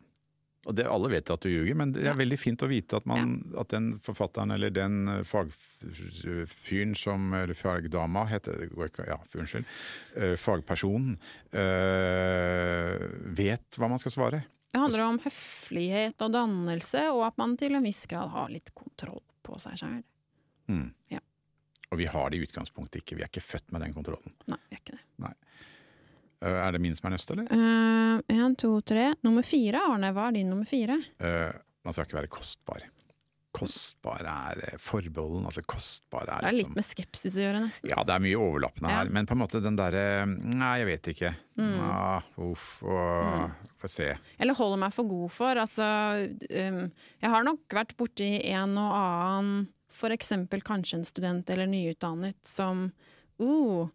Og 0.68 0.75
det, 0.76 0.84
alle 0.84 1.08
vet 1.08 1.30
at 1.32 1.40
du 1.40 1.48
ljuger, 1.48 1.75
men 1.80 1.94
det 1.94 2.02
er 2.02 2.10
Ja. 2.10 2.16
veldig 2.18 2.37
fint 2.38 2.60
å 2.60 2.68
vite 2.68 2.98
at, 3.00 3.06
man, 3.08 3.38
at 3.56 3.70
den 3.72 3.87
forfatteren 4.04 4.52
eller 4.52 4.68
den 4.70 4.98
eh, 5.08 5.22
fagfyren 5.25 6.92
som 6.98 7.32
Eller 7.32 7.56
fagdama, 7.56 8.26
heter 8.28 8.52
det 8.60 8.68
Ja, 9.08 9.16
unnskyld. 9.38 9.64
eh, 10.16 10.37
Fagpersonen 10.37 11.16
Øh, 11.56 13.08
vet 13.38 13.78
hva 13.78 13.88
man 13.90 13.98
skal 14.02 14.12
svare. 14.14 14.42
Det 14.72 14.80
handler 14.82 15.04
om 15.06 15.18
høflighet 15.25 16.20
og 16.26 16.32
dannelse, 16.34 17.06
og 17.14 17.25
at 17.30 17.38
man 17.40 17.56
til 17.56 17.75
en 17.78 17.87
viss 17.88 18.04
grad 18.10 18.28
har 18.34 18.50
litt 18.52 18.72
kontroll 18.76 19.22
på 19.46 19.56
seg 19.62 19.78
sjøl. 19.80 20.02
Mm. 20.68 20.90
Ja. 21.14 21.20
Og 21.90 21.96
vi 22.02 22.04
har 22.12 22.28
det 22.30 22.37
i 22.38 22.44
utgangspunktet 22.44 23.00
ikke. 23.00 23.16
Vi 23.16 23.25
er 23.25 23.30
ikke 23.32 23.40
født 23.46 23.72
med 23.72 23.80
den 23.87 23.94
kontrollen. 23.96 24.34
Nei, 24.52 24.58
vi 24.68 24.76
er 24.76 24.82
ikke 24.84 24.98
det. 24.98 25.04
Eh, 25.25 25.34
er 26.47 26.73
det 26.76 26.80
min 26.83 26.95
som 26.95 27.09
er 27.11 27.16
neste, 27.16 27.35
eller? 27.35 28.23
Én, 28.30 28.54
to, 28.61 28.75
tre. 28.87 29.11
Nummer 29.26 29.42
fire, 29.47 29.80
Arne. 29.90 30.12
Hva 30.14 30.28
er 30.28 30.38
din 30.38 30.50
nummer 30.52 30.68
fire? 30.68 31.00
Uh, 31.23 31.50
man 31.85 31.95
skal 31.97 32.07
ikke 32.07 32.21
være 32.21 32.30
kostbar. 32.33 32.85
Kostbar 33.59 34.21
er 34.28 34.61
eh, 34.68 34.75
forbeholden. 34.78 35.47
Altså 35.49 35.62
kostbar 35.66 36.28
er 36.28 36.42
Det 36.45 36.50
er 36.50 36.57
liksom 36.59 36.68
litt 36.75 36.78
med 36.78 36.87
skepsis 36.87 37.38
å 37.40 37.42
gjøre, 37.42 37.62
nesten. 37.64 37.90
Ja, 37.90 38.02
det 38.07 38.14
er 38.14 38.23
mye 38.23 38.38
overlappende 38.38 38.90
Ja. 38.92 38.98
her, 39.01 39.11
men 39.16 39.27
på 39.27 39.35
en 39.35 39.40
måte 39.40 39.62
den 39.64 39.79
derre 39.79 40.05
Nei, 40.29 40.74
jeg 40.83 40.88
vet 40.90 41.09
ikke. 41.14 41.33
Mm. 41.59 41.72
Ah, 41.88 42.29
uff, 42.44 42.66
og, 42.85 43.57
Får 43.81 43.92
se. 43.94 44.09
Eller 44.38 44.59
holder 44.59 44.83
meg 44.85 44.94
for 44.94 45.09
god 45.11 45.33
for. 45.33 45.59
Altså, 45.64 45.88
um, 46.29 46.81
jeg 47.22 47.31
har 47.35 47.44
nok 47.46 47.77
vært 47.81 47.96
borti 47.98 48.31
en 48.53 48.77
og 48.79 48.94
annen, 49.01 49.68
for 49.88 50.12
eksempel 50.14 50.61
kanskje 50.62 50.98
en 51.01 51.09
student 51.09 51.51
eller 51.51 51.66
nyutdannet, 51.70 52.37
som 52.46 52.90
uh, 53.40 53.88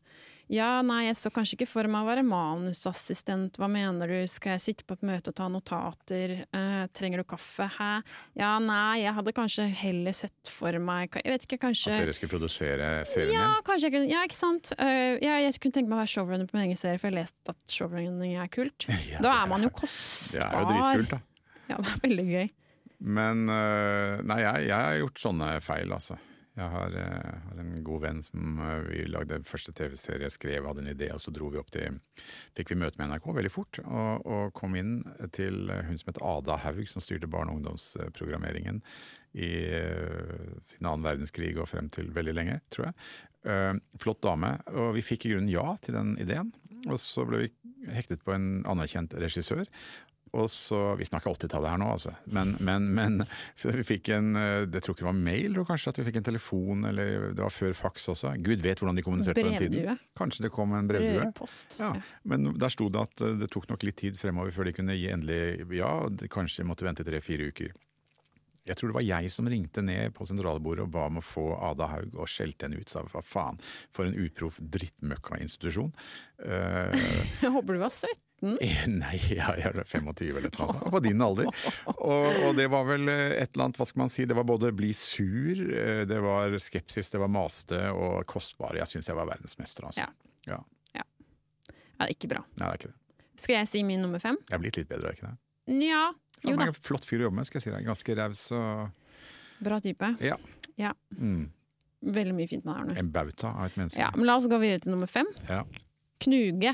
ja, 0.53 0.69
nei, 0.85 1.07
jeg 1.07 1.17
så 1.19 1.33
kanskje 1.33 1.57
ikke 1.57 1.69
for 1.71 1.89
meg 1.91 2.05
å 2.05 2.11
være 2.11 2.25
manusassistent, 2.27 3.57
hva 3.59 3.69
mener 3.71 4.11
du, 4.11 4.19
skal 4.29 4.55
jeg 4.55 4.65
sitte 4.69 4.87
på 4.87 4.99
et 4.99 5.07
møte 5.09 5.33
og 5.33 5.39
ta 5.39 5.49
notater, 5.51 6.37
Eh, 6.53 6.85
trenger 6.93 7.21
du 7.21 7.25
kaffe, 7.27 7.65
hæ? 7.77 7.89
Ja, 8.37 8.51
nei, 8.61 9.01
jeg 9.01 9.13
hadde 9.17 9.33
kanskje 9.35 9.65
heller 9.79 10.15
sett 10.15 10.49
for 10.49 10.75
meg, 10.83 11.15
jeg 11.17 11.33
vet 11.33 11.45
ikke, 11.47 11.59
kanskje 11.65 11.95
At 11.95 12.03
dere 12.05 12.15
skulle 12.17 12.33
produsere 12.35 12.89
serien 13.09 13.33
ja, 13.33 13.47
kanskje 13.65 13.89
jeg 13.89 13.95
kunne, 13.95 14.09
ja, 14.11 14.23
ikke 14.27 14.37
sant. 14.37 14.73
Uh, 14.77 15.17
ja, 15.23 15.39
jeg 15.41 15.57
kunne 15.63 15.77
tenke 15.77 15.89
meg 15.89 15.97
å 15.97 16.01
være 16.03 16.11
showrunner 16.13 16.49
på 16.49 16.57
min 16.57 16.67
egen 16.67 16.79
serie, 16.79 17.01
for 17.01 17.09
jeg 17.09 17.15
har 17.15 17.19
lest 17.23 17.53
at 17.53 17.77
showrunning 17.77 18.35
er 18.37 18.51
kult. 18.53 18.87
Ja, 19.13 19.19
da 19.21 19.33
er 19.41 19.49
man 19.49 19.65
jo 19.65 19.69
kostbar. 19.73 20.37
Det 20.37 20.45
er 20.45 20.61
jo 20.61 20.69
dritkult, 20.69 21.15
da. 21.15 21.49
Ja, 21.71 21.79
det 21.79 21.89
er 21.91 22.03
veldig 22.05 22.27
gøy. 22.29 22.45
Men 23.17 23.43
uh, 23.49 24.21
nei, 24.23 24.39
jeg, 24.43 24.67
jeg 24.69 24.77
har 24.77 24.99
gjort 25.01 25.25
sånne 25.25 25.49
feil, 25.65 25.95
altså. 25.97 26.19
Jeg 26.53 26.69
har, 26.69 26.93
øh, 27.01 27.29
har 27.47 27.59
en 27.63 27.83
god 27.85 28.01
venn 28.03 28.19
som 28.21 28.59
øh, 28.61 28.83
vi 28.91 29.05
lagde 29.09 29.39
første 29.49 29.73
TV-serie, 29.73 30.29
skrev, 30.29 30.67
hadde 30.69 30.83
en 30.83 30.91
idé, 30.91 31.09
og 31.13 31.21
så 31.21 31.33
dro 31.33 31.49
vi 31.49 31.57
opp 31.57 31.71
til 31.73 31.97
Fikk 32.53 32.75
vi 32.75 32.77
møte 32.83 33.01
med 33.01 33.09
NRK 33.09 33.25
veldig 33.39 33.51
fort, 33.51 33.79
og, 33.83 34.27
og 34.29 34.53
kom 34.53 34.77
inn 34.77 34.99
til 35.33 35.71
hun 35.87 35.97
som 35.97 36.13
het 36.13 36.21
Ada 36.21 36.59
Haug, 36.61 36.85
som 36.89 37.01
styrte 37.01 37.29
barne- 37.31 37.49
og 37.49 37.63
ungdomsprogrammeringen 37.63 38.83
i 39.33 39.49
sin 39.49 40.75
siden 40.75 40.89
annen 40.91 41.07
verdenskrig 41.07 41.55
og 41.57 41.71
frem 41.71 41.89
til 41.89 42.13
veldig 42.13 42.35
lenge, 42.37 42.59
tror 42.69 42.91
jeg. 42.91 42.99
Eh, 43.43 43.73
flott 43.99 44.21
dame. 44.23 44.55
Og 44.71 44.93
vi 44.97 45.03
fikk 45.03 45.27
i 45.27 45.33
grunnen 45.33 45.51
ja 45.51 45.75
til 45.83 45.97
den 45.97 46.15
ideen. 46.21 46.53
Og 46.87 46.99
så 47.01 47.25
ble 47.27 47.45
vi 47.45 47.91
hektet 47.93 48.23
på 48.23 48.35
en 48.35 48.63
anerkjent 48.69 49.15
regissør. 49.19 49.67
Og 50.34 50.50
så, 50.50 50.80
Vi 50.98 51.06
snakker 51.06 51.34
80-tallet 51.36 51.74
her 51.76 51.82
nå, 51.82 51.91
altså. 51.93 52.15
Men, 52.34 52.56
men, 52.63 52.88
men 52.98 53.19
vi 53.80 53.86
fikk 53.86 54.10
en 54.15 54.34
eh, 54.39 54.65
Jeg 54.65 54.82
tror 54.82 54.96
ikke 54.96 55.06
det 55.06 55.10
var 55.12 55.22
mail, 55.30 55.60
kanskje 55.69 55.93
at 55.93 56.02
vi 56.02 56.08
fikk 56.10 56.19
en 56.22 56.28
telefon, 56.32 56.88
eller 56.89 57.30
det 57.38 57.43
var 57.43 57.54
før 57.54 57.78
fax 57.78 58.10
også. 58.15 58.34
Gud 58.43 58.65
vet 58.65 58.82
hvordan 58.82 58.98
de 58.98 59.06
kommuniserte 59.06 59.43
på 59.43 59.52
den 59.52 59.62
tiden. 59.62 59.78
Brevdue. 59.78 60.17
Kanskje 60.19 60.48
det 60.48 60.54
kom 60.56 60.74
en 60.78 60.89
brevdue. 60.89 61.22
Brevpost. 61.22 61.78
Ja, 61.82 61.93
men 62.30 62.54
der 62.58 62.74
sto 62.74 62.89
det 62.93 63.06
at 63.08 63.26
eh, 63.26 63.38
det 63.43 63.52
tok 63.54 63.69
nok 63.69 63.86
litt 63.86 64.00
tid 64.02 64.19
fremover 64.22 64.54
før 64.56 64.69
de 64.69 64.78
kunne 64.80 64.98
gi 64.98 65.10
endelig 65.13 65.67
ja. 65.78 65.93
Det 66.13 66.30
kanskje 66.34 66.65
måtte 66.67 66.86
vente 66.88 67.06
tre-fire 67.06 67.52
uker. 67.54 67.74
Jeg 68.63 68.80
tror 68.80 68.93
det 68.93 68.96
var 68.96 69.04
jeg 69.04 69.32
som 69.34 69.48
ringte 69.52 69.84
ned 69.84 70.13
på 70.15 70.26
sentralbordet 70.28 70.86
og 70.86 70.91
ba 70.93 71.08
om 71.10 71.19
å 71.19 71.24
få 71.26 71.50
Ada 71.67 71.89
Haug 71.91 72.13
og 72.15 72.30
skjelte 72.32 72.69
henne 72.69 72.80
ut. 72.80 72.89
Sa 72.91 73.04
hva 73.04 73.22
faen, 73.28 73.60
for 73.91 74.08
en 74.08 74.15
uproff 74.15 74.60
drittmøkka-institusjon. 74.62 75.91
Eh, 76.48 77.10
Jeg 77.43 77.52
håper 77.52 77.76
du 77.76 77.84
var 77.84 77.91
17. 78.43 78.97
Nei, 78.99 79.17
ja, 79.39 79.53
jeg 79.60 79.69
er 79.71 79.88
25 79.89 80.39
eller 80.41 80.53
noe. 80.60 80.91
På 80.93 81.01
din 81.03 81.23
alder. 81.23 81.49
Og, 81.93 82.27
og 82.47 82.58
det 82.60 82.67
var 82.73 82.88
vel 82.89 83.08
eh, 83.12 83.38
et 83.39 83.53
eller 83.53 83.67
annet, 83.69 83.79
hva 83.82 83.88
skal 83.89 84.03
man 84.03 84.12
si, 84.13 84.27
det 84.29 84.38
var 84.38 84.47
både 84.49 84.73
bli 84.75 84.91
sur, 84.97 85.63
eh, 85.63 86.03
det 86.10 86.19
var 86.23 86.58
skepsis, 86.62 87.13
det 87.13 87.21
var 87.23 87.32
maste 87.32 87.79
og 87.93 88.25
kostbare. 88.29 88.82
Jeg 88.84 88.95
syns 88.95 89.10
jeg 89.12 89.19
var 89.19 89.29
verdensmester, 89.32 89.88
altså. 89.89 90.06
Ja. 90.06 90.12
Ja. 90.53 91.06
Ja, 91.99 92.10
ikke 92.10 92.27
bra. 92.32 92.43
Nei, 92.58 92.65
det 92.65 92.69
er 92.69 92.82
ikke 92.82 92.91
det. 92.91 92.99
Skal 93.43 93.58
jeg 93.58 93.69
si 93.71 93.82
min 93.88 94.03
nummer 94.03 94.21
fem? 94.23 94.38
Jeg 94.49 94.58
er 94.58 94.62
blitt 94.62 94.77
litt 94.79 94.89
bedre, 94.91 95.12
er 95.12 95.17
ikke 95.17 95.29
det? 95.32 95.38
Nja, 95.73 96.03
jo 96.43 96.56
da. 96.60 96.67
er 96.67 96.75
flott 96.75 97.06
fyr 97.08 97.21
å 97.21 97.29
jobbe 97.29 97.39
med, 97.39 97.47
skal 97.47 97.60
jeg 97.62 97.65
si 97.67 97.71
deg. 97.73 97.88
Ganske 97.88 98.15
raus 98.19 98.43
og 98.56 99.03
Bra 99.63 99.77
type. 99.79 100.10
Ja. 100.19 100.36
Ja. 100.75 100.91
Mm. 101.15 101.47
Veldig 102.03 102.34
mye 102.36 102.49
fint 102.49 102.65
med 102.67 102.75
Arne. 102.75 102.95
En 102.99 103.12
bauta 103.13 103.53
av 103.53 103.69
et 103.69 103.77
menneske. 103.79 104.01
Ja, 104.01 104.10
men 104.15 104.27
la 104.27 104.36
oss 104.39 104.49
gå 104.51 104.60
videre 104.60 104.82
til 104.84 104.91
nummer 104.91 105.08
fem. 105.08 105.29
Ja. 105.47 105.62
Knuge. 106.25 106.73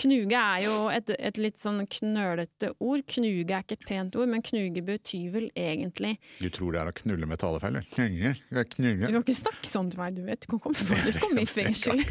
Knuge 0.00 0.38
er 0.38 0.62
jo 0.64 0.76
et, 0.92 1.10
et 1.18 1.38
litt 1.40 1.58
sånn 1.60 1.82
knølete 1.90 2.72
ord. 2.82 3.04
Knuge 3.12 3.52
er 3.52 3.64
ikke 3.64 3.76
et 3.78 3.86
pent 3.88 4.16
ord, 4.18 4.30
men 4.32 4.42
knuge 4.44 4.82
betyr 4.86 5.30
vel 5.34 5.48
egentlig 5.58 6.14
Du 6.40 6.48
tror 6.54 6.74
det 6.74 6.82
er 6.82 6.90
å 6.90 6.96
knulle 7.02 7.28
med 7.28 7.40
talefeil? 7.42 7.78
Knuge, 7.92 8.34
knuge. 8.76 9.06
Du 9.06 9.12
kan 9.12 9.20
ikke 9.22 9.36
snakke 9.36 9.68
sånn 9.68 9.92
til 9.92 10.02
meg, 10.02 10.16
du 10.16 10.22
vet. 10.26 10.46
Du 10.48 10.58
kan 10.62 10.76
faktisk 10.78 11.26
komme 11.26 11.44
i 11.44 11.48
fengsel. 11.58 12.04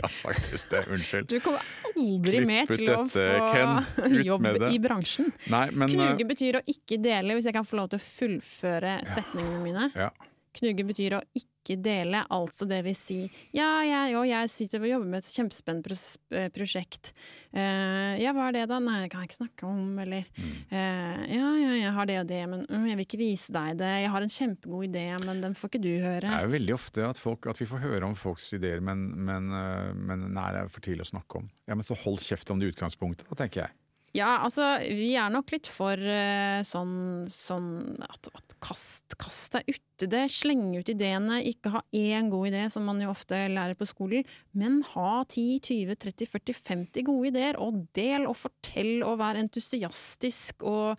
Du 1.28 1.38
kommer 1.44 1.62
aldri 1.91 2.41
Klipp 2.41 2.50
mer 2.50 2.72
til 2.72 2.91
å 2.94 3.04
få 3.12 3.28
Ken. 3.52 4.20
Jobb 4.30 4.50
i 4.72 4.82
bransjen. 4.84 5.32
Nei, 5.52 5.67
men 5.74 5.89
eh, 5.89 5.96
Knuge 5.96 6.28
betyr 6.34 6.62
å 6.62 6.65
ikke 6.70 7.00
dele, 7.02 7.38
hvis 7.38 7.50
jeg 7.50 7.58
kan 7.58 7.67
få 7.67 7.82
lov 7.82 7.91
til 7.94 8.02
å 8.02 8.06
fullføre 8.06 9.00
setningene 9.13 9.63
mine. 9.63 9.89
ja. 9.98 10.12
Knuge 10.58 10.84
betyr 10.84 11.13
å 11.15 11.22
ikke 11.38 11.78
dele, 11.80 12.26
altså 12.34 12.65
det 12.67 12.82
vil 12.84 12.96
si 12.98 13.20
ja, 13.56 13.70
jeg, 13.88 14.12
jo, 14.12 14.24
jeg 14.28 14.50
sitter 14.52 14.84
og 14.84 14.89
jobber 14.89 15.12
med 15.13 15.22
et 15.22 15.30
kjempespennende 15.38 15.98
eh, 16.36 16.50
prosjekt. 16.52 17.13
Eh, 17.54 18.14
ja, 18.24 18.32
hva 18.32 18.46
er 18.48 18.56
det 18.56 18.62
da? 18.72 18.78
Nei, 18.80 19.02
det 19.04 19.10
kan 19.12 19.22
jeg 19.26 19.30
ikke 19.32 19.40
snakke 19.42 19.68
om, 19.68 20.00
eller 20.00 20.24
Mm. 20.38 20.52
eh, 20.72 21.36
ja, 21.36 21.50
ja, 21.60 21.72
jeg 21.82 21.92
har 21.98 22.06
det 22.08 22.20
og 22.22 22.28
det, 22.28 22.40
men 22.50 22.66
mm, 22.70 22.86
jeg 22.88 22.98
vil 22.98 23.06
ikke 23.06 23.20
vise 23.20 23.52
deg 23.52 23.78
det. 23.82 23.92
Jeg 24.06 24.10
har 24.14 24.22
en 24.22 24.30
kjempegod 24.38 24.88
idé, 24.88 25.06
men 25.26 25.42
den 25.44 25.54
får 25.60 25.70
ikke 25.74 25.82
du 25.84 25.92
høre. 26.00 26.22
Det 26.22 26.32
er 26.38 26.48
jo 26.48 26.56
veldig 26.56 26.74
ofte 26.78 27.04
at, 27.10 27.20
folk, 27.20 27.48
at 27.52 27.60
vi 27.60 27.66
får 27.68 27.84
høre 27.84 28.08
om 28.08 28.16
folks 28.16 28.52
ideer, 28.56 28.80
men, 28.80 29.04
men, 29.28 29.52
eh, 29.52 29.92
men 29.94 30.30
nei, 30.34 30.48
det 30.56 30.64
er 30.64 30.72
for 30.72 30.80
tidlig 30.86 31.04
å 31.08 31.12
snakke 31.12 31.42
om. 31.44 31.50
Ja, 31.68 31.76
Men 31.76 31.84
så 31.84 31.98
hold 31.98 32.20
kjeft 32.24 32.50
om 32.52 32.60
det 32.60 32.70
i 32.70 32.74
utgangspunktet, 32.76 33.28
da, 33.28 33.36
tenker 33.36 33.66
jeg. 33.66 33.76
Ja, 34.15 34.41
altså 34.43 34.65
vi 34.84 35.13
er 35.15 35.32
nok 35.32 35.54
litt 35.54 35.69
for 35.71 35.95
uh, 35.95 36.60
sånn, 36.67 37.24
sånn 37.32 37.69
at, 38.04 38.28
at 38.36 38.56
kast, 38.62 39.15
kast 39.21 39.56
deg 39.56 39.71
uti 39.71 40.10
det, 40.12 40.26
slenge 40.34 40.82
ut 40.82 40.91
ideene, 40.91 41.39
ikke 41.47 41.71
ha 41.78 41.82
én 41.95 42.28
god 42.34 42.50
idé, 42.52 42.65
som 42.74 42.84
man 42.88 43.00
jo 43.00 43.12
ofte 43.13 43.39
lærer 43.54 43.78
på 43.80 43.88
skolen, 43.88 44.28
men 44.58 44.82
ha 44.91 45.24
10-20-30-40-50 45.24 47.08
gode 47.08 47.32
ideer, 47.32 47.60
og 47.62 47.86
del 47.95 48.28
og 48.28 48.36
fortell 48.41 49.06
og 49.08 49.19
vær 49.24 49.39
entusiastisk 49.39 50.65
og 50.67 50.97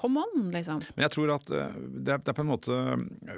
Come 0.00 0.22
on, 0.22 0.50
liksom. 0.54 0.82
Men 0.94 1.04
jeg 1.08 1.12
tror 1.12 1.32
at 1.34 1.50
eh, 1.52 1.78
det 1.80 2.12
er, 2.14 2.20
det 2.22 2.30
er 2.30 2.36
på 2.36 2.44
en 2.44 2.48
måte 2.52 2.76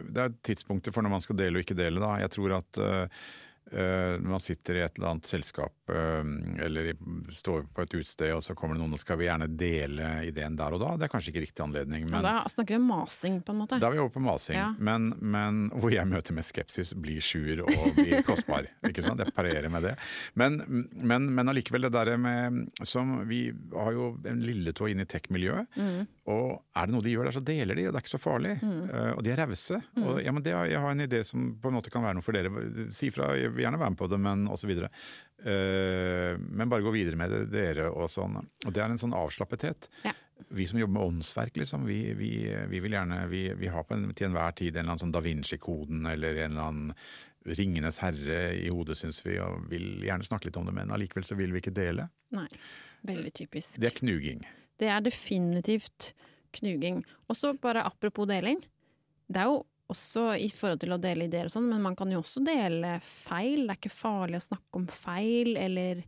Det 0.05 0.21
er 0.21 0.35
tidspunktet 0.47 0.95
for 0.95 1.03
når 1.03 1.15
man 1.15 1.23
skal 1.25 1.39
dele 1.39 1.59
og 1.59 1.65
ikke 1.65 1.79
dele. 1.79 2.03
da. 2.03 2.13
Jeg 2.21 2.31
tror 2.35 2.55
at 2.59 2.81
uh, 2.83 3.25
når 3.73 4.29
man 4.35 4.43
sitter 4.43 4.79
i 4.79 4.83
et 4.85 4.99
eller 4.99 5.15
annet 5.15 5.29
selskap 5.31 5.73
uh, 5.93 6.23
eller 6.65 6.93
står 7.33 7.65
på 7.73 7.85
et 7.85 7.95
utested, 7.95 8.33
og 8.37 8.43
så 8.45 8.57
kommer 8.59 8.77
det 8.77 8.83
noen 8.83 8.97
og 8.97 9.01
skal 9.01 9.19
vi 9.21 9.29
gjerne 9.29 9.49
dele 9.49 10.11
ideen 10.29 10.57
der 10.59 10.77
og 10.77 10.83
da. 10.83 10.95
Det 10.99 11.07
er 11.07 11.13
kanskje 11.13 11.33
ikke 11.33 11.45
riktig 11.47 11.65
anledning. 11.65 12.07
Men, 12.11 12.25
da 12.25 12.43
snakker 12.51 12.77
vi 12.77 12.81
om 12.81 12.89
masing, 12.93 13.39
på 13.45 13.55
en 13.55 13.61
måte. 13.63 13.81
Da 13.83 13.89
er 13.89 13.97
vi 13.97 14.03
over 14.03 14.13
på 14.15 14.25
masing. 14.25 14.59
Ja. 14.59 14.69
Men, 14.79 15.13
men, 15.21 15.63
hvor 15.75 15.95
jeg 15.95 16.09
møter 16.11 16.37
med 16.37 16.47
skepsis, 16.47 16.95
blir 16.99 17.23
sjuer 17.25 17.65
og 17.65 17.99
blir 17.99 18.21
kostbar. 18.29 18.69
ikke 18.89 19.05
sant? 19.05 19.23
Jeg 19.23 19.35
parerer 19.37 19.69
med 19.73 19.89
det. 19.89 19.95
Men, 20.39 20.61
men, 20.93 21.31
men 21.33 21.53
allikevel, 21.53 21.87
det 21.89 21.95
derre 21.97 22.19
med 22.21 22.63
som 22.87 23.23
Vi 23.29 23.45
har 23.73 23.95
jo 23.95 24.13
en 24.29 24.43
lille 24.45 24.73
tå 24.77 24.89
inn 24.91 25.03
i 25.03 25.09
tech-miljøet. 25.09 25.69
Mm. 25.77 26.07
Og 26.31 26.61
er 26.79 26.87
det 26.87 26.95
noe 26.95 27.03
de 27.03 27.11
gjør 27.11 27.27
der, 27.27 27.35
så 27.35 27.43
deler 27.43 27.79
de, 27.79 27.89
og 27.89 27.95
det 27.95 27.99
er 27.99 28.05
ikke 28.05 28.13
så 28.15 28.23
farlig. 28.23 28.53
Mm. 28.63 28.83
Uh, 28.93 29.11
og 29.17 29.23
de 29.27 29.33
er 29.33 29.41
rause. 29.43 29.81
Mm. 29.97 30.03
Og 30.05 30.21
ja, 30.23 30.35
men 30.35 30.45
det, 30.47 30.55
jeg 30.71 30.83
har 30.85 30.95
en 30.95 31.05
idé 31.07 31.23
som 31.27 31.49
på 31.59 31.71
en 31.71 31.77
måte 31.79 31.91
kan 31.91 32.05
være 32.05 32.19
noe 32.19 32.27
for 32.27 32.37
dere. 32.37 32.67
Si 32.95 33.11
fra, 33.15 33.33
jeg 33.39 33.51
vil 33.57 33.65
gjerne 33.65 33.81
være 33.83 33.95
med 33.95 33.99
på 33.99 34.11
det, 34.13 34.21
men 34.23 34.45
osv. 34.55 34.71
Uh, 35.43 36.39
men 36.39 36.71
bare 36.71 36.87
gå 36.87 36.93
videre 36.95 37.19
med 37.19 37.35
det, 37.35 37.41
dere 37.55 37.89
og 37.91 38.07
sånn. 38.13 38.39
Og 38.39 38.71
det 38.71 38.85
er 38.85 38.93
en 38.93 39.03
sånn 39.03 39.17
avslappethet. 39.19 39.91
Ja. 40.07 40.15
Vi 40.55 40.69
som 40.71 40.79
jobber 40.79 40.99
med 40.99 41.09
åndsverk, 41.09 41.59
liksom, 41.59 41.85
vi, 41.87 41.99
vi, 42.19 42.31
vi 42.71 42.81
vil 42.83 42.97
gjerne 42.97 43.21
Vi, 43.31 43.45
vi 43.55 43.69
har 43.71 43.85
på 43.87 43.95
en, 43.95 44.09
til 44.11 44.27
enhver 44.27 44.57
tid 44.59 44.73
en 44.73 44.81
eller 44.81 44.95
annen 44.97 45.03
sånn 45.05 45.13
Da 45.15 45.23
Vinci-koden 45.23 46.09
eller 46.11 46.41
en 46.43 46.57
eller 46.57 46.65
annen 46.65 46.97
Ringenes 47.47 47.99
herre 48.03 48.41
i 48.55 48.69
hodet, 48.71 48.97
syns 48.99 49.19
vi, 49.27 49.37
og 49.43 49.67
vil 49.71 50.05
gjerne 50.07 50.27
snakke 50.27 50.47
litt 50.49 50.59
om 50.61 50.69
det, 50.69 50.75
men 50.77 50.93
allikevel 50.95 51.27
så 51.27 51.35
vil 51.39 51.55
vi 51.55 51.59
ikke 51.63 51.75
dele. 51.75 52.07
Nei, 52.37 52.47
veldig 53.09 53.33
typisk. 53.35 53.81
Det 53.83 53.91
er 53.91 53.97
knuging. 53.99 54.45
Det 54.81 54.89
er 54.91 55.05
definitivt 55.05 56.13
knuging. 56.59 57.03
Og 57.29 57.37
så 57.39 57.53
bare 57.61 57.85
apropos 57.87 58.29
deling. 58.29 58.61
Det 59.29 59.41
er 59.41 59.51
jo 59.51 59.63
også 59.93 60.33
i 60.41 60.49
forhold 60.53 60.83
til 60.83 60.95
å 60.95 61.01
dele 61.01 61.29
ideer 61.29 61.49
og 61.49 61.55
sånn, 61.55 61.69
men 61.69 61.83
man 61.85 61.97
kan 61.99 62.11
jo 62.13 62.23
også 62.23 62.43
dele 62.45 62.97
feil. 63.05 63.67
Det 63.67 63.75
er 63.75 63.81
ikke 63.81 63.95
farlig 63.95 64.41
å 64.41 64.49
snakke 64.49 64.81
om 64.81 64.89
feil, 64.89 65.55
eller 65.61 66.03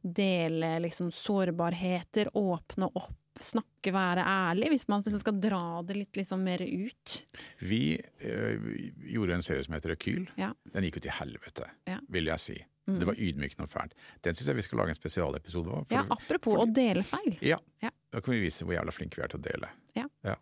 dele 0.00 0.78
liksom 0.86 1.10
sårbarheter, 1.12 2.32
åpne 2.38 2.88
opp, 2.96 3.40
snakke, 3.40 3.92
være 3.94 4.24
ærlig, 4.26 4.70
hvis 4.74 4.86
man 4.90 5.04
liksom 5.04 5.22
skal 5.22 5.38
dra 5.40 5.64
det 5.86 5.96
litt 5.98 6.18
liksom 6.18 6.42
mer 6.44 6.62
ut. 6.64 7.16
Vi 7.64 7.82
øh, 7.96 8.66
gjorde 9.12 9.38
en 9.38 9.44
serie 9.46 9.64
som 9.66 9.76
heter 9.76 9.94
Rekyl. 9.94 10.26
Ja. 10.40 10.52
Den 10.74 10.88
gikk 10.88 11.00
jo 11.00 11.06
til 11.06 11.16
helvete, 11.20 11.70
ja. 11.88 12.00
vil 12.12 12.32
jeg 12.32 12.42
si. 12.42 12.58
Mm. 12.88 12.98
Det 12.98 13.08
var 13.10 13.18
ydmykende 13.18 13.66
og 13.66 13.72
fælt. 13.72 13.96
Den 14.24 14.36
syns 14.36 14.50
jeg 14.50 14.58
vi 14.58 14.66
skal 14.66 14.80
lage 14.82 14.94
en 14.94 14.98
spesialepisode 14.98 15.80
av. 15.80 15.90
Ja, 15.94 16.04
apropos 16.08 16.56
for, 16.56 16.64
å 16.64 16.68
dele 16.74 17.04
feil. 17.06 17.34
Ja. 17.44 17.58
ja. 17.84 17.92
Da 18.10 18.22
kan 18.24 18.34
vi 18.34 18.44
vise 18.46 18.66
hvor 18.66 18.76
jævla 18.76 18.94
flinke 18.94 19.20
vi 19.20 19.26
er 19.26 19.32
til 19.32 19.40
å 19.42 19.46
dele. 19.46 19.72
Ja. 19.98 20.06
ja. 20.26 20.36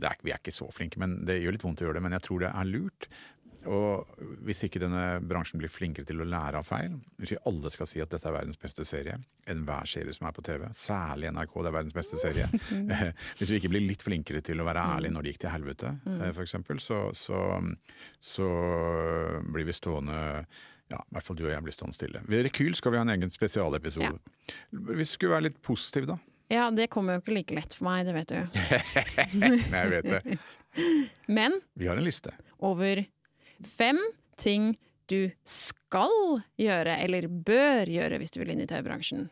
Er, 0.00 0.16
vi 0.22 0.32
er 0.32 0.40
ikke 0.40 0.54
så 0.54 0.68
flinke, 0.72 1.00
men 1.02 1.20
det 1.28 1.40
gjør 1.40 1.56
litt 1.56 1.66
vondt 1.66 1.82
å 1.82 1.88
gjøre 1.88 2.00
det. 2.00 2.06
Men 2.06 2.16
jeg 2.18 2.26
tror 2.26 2.44
det 2.44 2.50
er 2.52 2.68
lurt. 2.68 3.10
Og 3.68 4.20
hvis 4.46 4.62
ikke 4.64 4.80
denne 4.80 5.20
bransjen 5.28 5.60
blir 5.60 5.72
flinkere 5.72 6.08
til 6.08 6.22
å 6.22 6.26
lære 6.28 6.60
av 6.60 6.64
feil 6.64 6.94
Hvis 7.20 7.34
alle 7.44 7.72
skal 7.72 7.88
si 7.90 8.00
at 8.00 8.08
dette 8.12 8.24
er 8.28 8.32
verdens 8.32 8.60
beste 8.60 8.86
serie, 8.88 9.18
enhver 9.50 9.88
serie 9.90 10.14
som 10.16 10.28
er 10.28 10.36
på 10.36 10.44
TV, 10.46 10.64
særlig 10.76 11.28
NRK, 11.34 11.56
det 11.58 11.68
er 11.68 11.76
verdens 11.76 11.96
beste 11.96 12.20
serie 12.20 12.48
Hvis 13.38 13.52
vi 13.52 13.60
ikke 13.60 13.72
blir 13.74 13.84
litt 13.84 14.04
flinkere 14.06 14.40
til 14.46 14.62
å 14.62 14.68
være 14.68 14.86
ærlige 14.94 15.12
når 15.12 15.26
det 15.26 15.34
gikk 15.34 15.42
til 15.44 15.52
helvete, 15.52 15.92
mm. 16.06 16.18
eh, 16.20 16.32
f.eks., 16.32 16.56
så, 16.86 17.00
så, 17.16 17.42
så 18.32 18.50
blir 19.52 19.68
vi 19.68 19.76
stående 19.76 20.20
ja, 20.90 20.98
i 20.98 21.14
hvert 21.14 21.26
fall 21.26 21.38
du 21.38 21.44
og 21.46 21.52
jeg 21.52 21.64
blir 21.66 21.76
stående 21.76 21.96
stille. 21.96 22.22
Ved 22.26 22.44
Rekyl 22.48 22.74
skal 22.78 22.94
vi 22.94 22.98
ha 22.98 23.04
en 23.06 23.12
egen 23.14 23.30
spesialepisode. 23.30 24.10
Ja. 24.10 24.58
Hvis 24.90 25.12
du 25.12 25.18
skulle 25.18 25.36
være 25.36 25.48
litt 25.48 25.60
positiv, 25.62 26.08
da? 26.10 26.18
Ja, 26.50 26.66
det 26.74 26.88
kommer 26.90 27.14
jo 27.14 27.22
ikke 27.22 27.34
like 27.36 27.54
lett 27.54 27.76
for 27.78 27.86
meg, 27.86 28.08
det 28.08 28.16
vet 28.16 28.32
du. 28.32 28.60
Nei, 29.42 29.52
jeg 29.70 29.92
vet 29.92 30.08
det. 30.10 30.38
Men 31.38 31.60
Vi 31.78 31.86
har 31.86 32.00
en 32.00 32.06
liste. 32.06 32.34
Over 32.58 33.04
fem 33.66 34.00
ting 34.40 34.72
du 35.10 35.30
skal 35.46 36.40
gjøre, 36.58 36.96
eller 37.02 37.26
bør 37.30 37.90
gjøre, 37.90 38.18
hvis 38.22 38.34
du 38.34 38.40
vil 38.42 38.52
inn 38.54 38.62
i 38.62 38.68
TV-bransjen. 38.70 39.28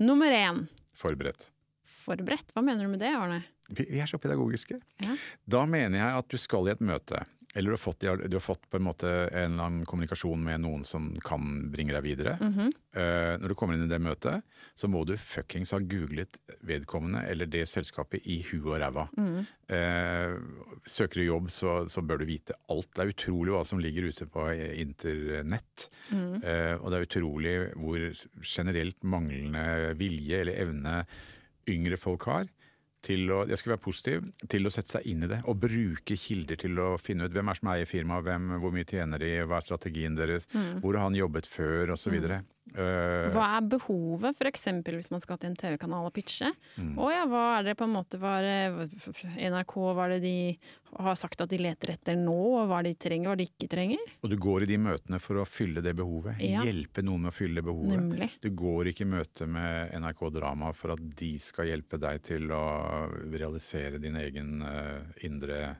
Nummer 0.00 0.32
én. 0.32 0.64
Forberedt. 0.96 1.50
Forberedt? 2.04 2.52
Hva 2.52 2.64
mener 2.64 2.84
du 2.84 2.92
med 2.92 3.00
det, 3.04 3.12
Arne? 3.16 3.42
Vi, 3.72 3.86
er 3.98 4.08
så 4.08 4.20
pedagogiske. 4.20 4.78
Ja. 5.02 5.16
Da 5.48 5.64
mener 5.68 5.98
jeg 5.98 6.20
at 6.20 6.28
du 6.32 6.38
skal 6.40 6.68
i 6.68 6.74
et 6.76 6.84
møte 6.84 7.24
eller 7.56 7.70
du 7.70 7.72
har, 7.72 7.80
fått, 7.80 8.00
du 8.00 8.36
har 8.36 8.40
fått, 8.44 8.66
på 8.70 8.76
en 8.76 8.84
måte 8.84 9.08
en 9.08 9.54
eller 9.54 9.64
annen 9.64 9.84
kommunikasjon 9.88 10.42
med 10.44 10.60
noen 10.60 10.82
som 10.84 11.08
kan 11.24 11.70
bringe 11.72 11.94
deg 11.96 12.04
videre. 12.04 12.34
Mm 12.40 12.52
-hmm. 12.52 12.72
uh, 12.96 13.40
når 13.40 13.48
du 13.48 13.54
kommer 13.54 13.74
inn 13.74 13.86
i 13.86 13.88
det 13.88 13.98
møtet, 13.98 14.42
så 14.74 14.88
må 14.88 15.04
du 15.04 15.16
fuckings 15.16 15.72
ha 15.72 15.78
googlet 15.78 16.36
vedkommende 16.60 17.24
eller 17.24 17.46
det 17.46 17.64
selskapet 17.68 18.20
i 18.26 18.42
huet 18.50 18.66
og 18.66 18.80
ræva. 18.80 19.08
Mm. 19.16 19.46
Uh, 19.72 20.36
søker 20.86 21.20
du 21.20 21.24
jobb, 21.24 21.50
så, 21.50 21.88
så, 21.88 22.02
bør 22.02 22.18
du 22.18 22.24
vite 22.24 22.54
alt. 22.68 22.92
Det 22.94 23.02
er 23.02 23.14
utrolig 23.14 23.52
hva 23.52 23.64
som 23.64 23.78
ligger 23.78 24.08
ute 24.08 24.26
på 24.26 24.52
internett. 24.52 25.88
Mm. 26.10 26.34
Uh, 26.44 26.74
og 26.82 26.90
det 26.90 26.98
er 26.98 27.08
utrolig 27.08 27.56
hvor 27.74 27.98
generelt 28.42 29.02
manglende 29.02 29.94
vilje 29.96 30.40
eller 30.40 30.60
evne 30.60 31.06
yngre 31.68 31.96
folk 31.96 32.22
har 32.22 32.46
til 33.06 33.30
å, 33.32 33.42
jeg 33.48 33.60
skal 33.60 33.74
være 33.74 33.84
positiv, 33.84 34.26
til 34.50 34.66
å 34.66 34.72
sette 34.74 34.96
seg 34.96 35.06
inn 35.12 35.24
i 35.26 35.30
det. 35.30 35.40
Og 35.50 35.58
bruke 35.62 36.18
kilder 36.18 36.58
til 36.60 36.82
å 36.82 36.88
finne 37.00 37.28
ut 37.28 37.34
hvem 37.36 37.52
er 37.52 37.60
som 37.60 37.72
eier 37.72 37.88
firmaet, 37.88 38.50
hvor 38.62 38.74
mye 38.74 38.88
tjener 38.88 39.22
de, 39.22 39.32
hva 39.46 39.60
er 39.60 39.66
strategien 39.66 40.18
deres, 40.18 40.50
mm. 40.52 40.82
hvor 40.82 40.98
har 40.98 41.08
han 41.08 41.18
jobbet 41.18 41.48
før, 41.50 41.94
osv. 41.96 42.18
Mm. 42.18 42.46
Uh, 42.74 43.28
hva 43.32 43.44
er 43.56 43.68
behovet, 43.70 44.36
f.eks. 44.36 44.66
hvis 44.84 45.12
man 45.12 45.22
skal 45.22 45.38
til 45.40 45.52
en 45.52 45.58
TV-kanal 45.58 46.08
og 46.08 46.12
pitche? 46.16 46.50
Mm. 46.76 46.96
Å 46.98 47.10
ja, 47.12 47.22
hva 47.30 47.44
er 47.58 47.68
det 47.68 47.76
på 47.78 47.86
en 47.86 47.94
måte 47.94 48.18
var 48.20 48.44
NRK 48.44 49.76
hva 49.76 50.08
er 50.08 50.16
det 50.16 50.24
de 50.26 50.34
har 50.96 51.16
sagt 51.18 51.40
at 51.44 51.50
de 51.52 51.60
leter 51.60 51.92
etter 51.94 52.18
nå, 52.18 52.36
og 52.60 52.70
hva 52.70 52.80
de 52.84 52.92
trenger, 52.98 53.30
hva 53.30 53.38
de 53.38 53.46
ikke 53.48 53.68
trenger? 53.70 54.02
Og 54.24 54.32
du 54.32 54.36
går 54.40 54.64
i 54.66 54.70
de 54.70 54.80
møtene 54.82 55.20
for 55.22 55.40
å 55.40 55.46
fylle 55.48 55.84
det 55.84 55.94
behovet. 55.98 56.40
Ja. 56.42 56.64
Hjelpe 56.66 57.04
noen 57.06 57.26
med 57.26 57.34
å 57.34 57.36
fylle 57.36 57.60
det 57.60 57.66
behovet. 57.68 57.94
Nemlig. 58.00 58.30
Du 58.42 58.50
går 58.56 58.92
ikke 58.92 59.06
i 59.06 59.12
møte 59.14 59.48
med 59.50 59.94
NRK 60.00 60.26
Drama 60.36 60.72
for 60.76 60.96
at 60.96 61.06
de 61.20 61.32
skal 61.42 61.70
hjelpe 61.70 62.00
deg 62.02 62.24
til 62.26 62.50
å 62.54 62.64
realisere 63.30 64.02
din 64.02 64.18
egen 64.20 64.60
uh, 64.64 65.06
indre 65.26 65.76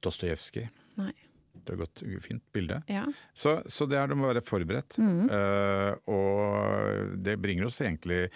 Dostojevskij. 0.00 0.70
Nei. 1.00 1.12
Det 1.54 1.74
er 1.74 1.80
godt, 1.82 2.02
fint 2.24 2.42
bilde. 2.54 2.80
Ja. 2.90 3.04
Så, 3.36 3.60
så, 3.68 3.86
det 3.90 3.98
er 3.98 4.10
det 4.10 4.18
må 4.18 4.30
være 4.30 4.42
forberedt. 4.44 4.96
Mm. 4.98 5.28
Uh, 5.28 5.92
og 6.14 7.16
det 7.24 7.36
bringer 7.42 7.68
oss 7.68 7.80
egentlig 7.82 8.28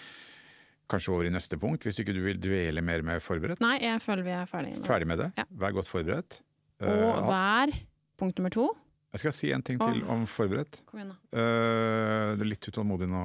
kanskje 0.90 1.14
over 1.14 1.28
i 1.28 1.32
neste 1.32 1.56
punkt, 1.60 1.86
hvis 1.86 1.98
ikke 2.02 2.12
du 2.12 2.20
vil 2.26 2.40
dvele 2.42 2.84
mer 2.84 3.04
med 3.06 3.22
forberedt? 3.24 3.62
Nei, 3.64 3.78
jeg 3.82 4.02
føler 4.04 4.26
vi 4.26 4.34
er 4.36 4.48
ferdig 4.50 4.74
med, 4.74 4.86
ferdig 4.86 5.08
med 5.08 5.22
det. 5.22 5.30
Ja. 5.40 5.46
Vær 5.64 5.76
godt 5.78 5.90
forberedt. 5.90 6.40
Uh, 6.82 6.90
og 6.90 7.28
vær 7.30 7.76
punkt 8.20 8.38
nummer 8.38 8.52
to 8.54 8.68
jeg 9.14 9.22
skal 9.22 9.34
si 9.36 9.50
en 9.54 9.62
ting 9.62 9.78
til 9.78 10.00
om 10.10 10.24
forberedt. 10.26 10.80
Kom 10.88 10.98
igjen 10.98 11.12
da. 11.12 11.18
Uh, 11.30 12.32
det 12.34 12.42
er 12.42 12.48
litt 12.48 12.66
utålmodig 12.66 13.06
nå. 13.06 13.20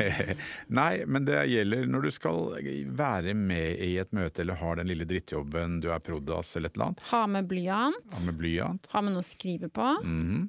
Nei, 0.78 0.90
men 1.08 1.24
det 1.24 1.38
gjelder 1.48 1.86
når 1.88 2.04
du 2.04 2.10
skal 2.12 2.42
være 2.98 3.32
med 3.38 3.80
i 3.86 3.94
et 4.02 4.12
møte 4.16 4.44
eller 4.44 4.60
har 4.60 4.76
den 4.76 4.90
lille 4.90 5.08
drittjobben, 5.08 5.78
du 5.80 5.88
er 5.94 6.04
prodas 6.04 6.52
eller 6.58 6.68
et 6.68 6.76
eller 6.76 6.90
annet. 6.90 7.00
Ha 7.08 7.22
med 7.38 7.48
blyant. 7.48 8.12
Ha 8.18 8.28
med 8.28 8.38
blyant. 8.42 8.92
Ha 8.92 9.04
med 9.06 9.16
noe 9.16 9.24
å 9.24 9.30
skrive 9.30 9.72
på. 9.72 9.88
Mm 10.04 10.20
-hmm. 10.28 10.44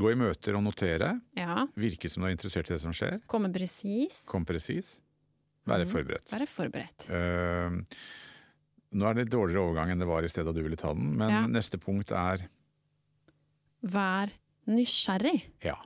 Gå 0.00 0.12
i 0.12 0.16
møter 0.16 0.56
og 0.56 0.64
notere. 0.64 1.20
Ja. 1.36 1.66
Virke 1.74 2.08
som 2.08 2.22
du 2.22 2.28
er 2.28 2.32
interessert 2.32 2.70
i 2.70 2.74
det 2.74 2.80
som 2.80 2.92
skjer. 2.92 3.20
Komme 3.26 3.52
presis. 3.52 4.24
Kom 4.26 4.44
presis. 4.44 5.00
Være 5.64 5.84
mm. 5.84 5.92
forberedt. 5.92 6.32
Være 6.32 6.46
forberedt. 6.46 7.08
Uh, 7.10 7.80
nå 8.96 9.04
er 9.04 9.14
det 9.14 9.26
litt 9.26 9.32
dårligere 9.32 9.64
overgang 9.66 9.90
enn 9.90 9.98
det 9.98 10.08
var 10.08 10.24
i 10.24 10.28
stedet 10.28 10.48
da 10.48 10.56
du 10.56 10.62
ville 10.62 10.76
ta 10.76 10.94
den, 10.94 11.16
men 11.18 11.30
ja. 11.30 11.46
neste 11.46 11.78
punkt 11.78 12.12
er 12.16 12.48
vær 13.92 14.32
nysgjerrig. 14.70 15.38
Ja. 15.64 15.76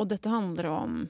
Og 0.00 0.10
dette 0.12 0.32
handler 0.32 0.68
om 0.72 1.00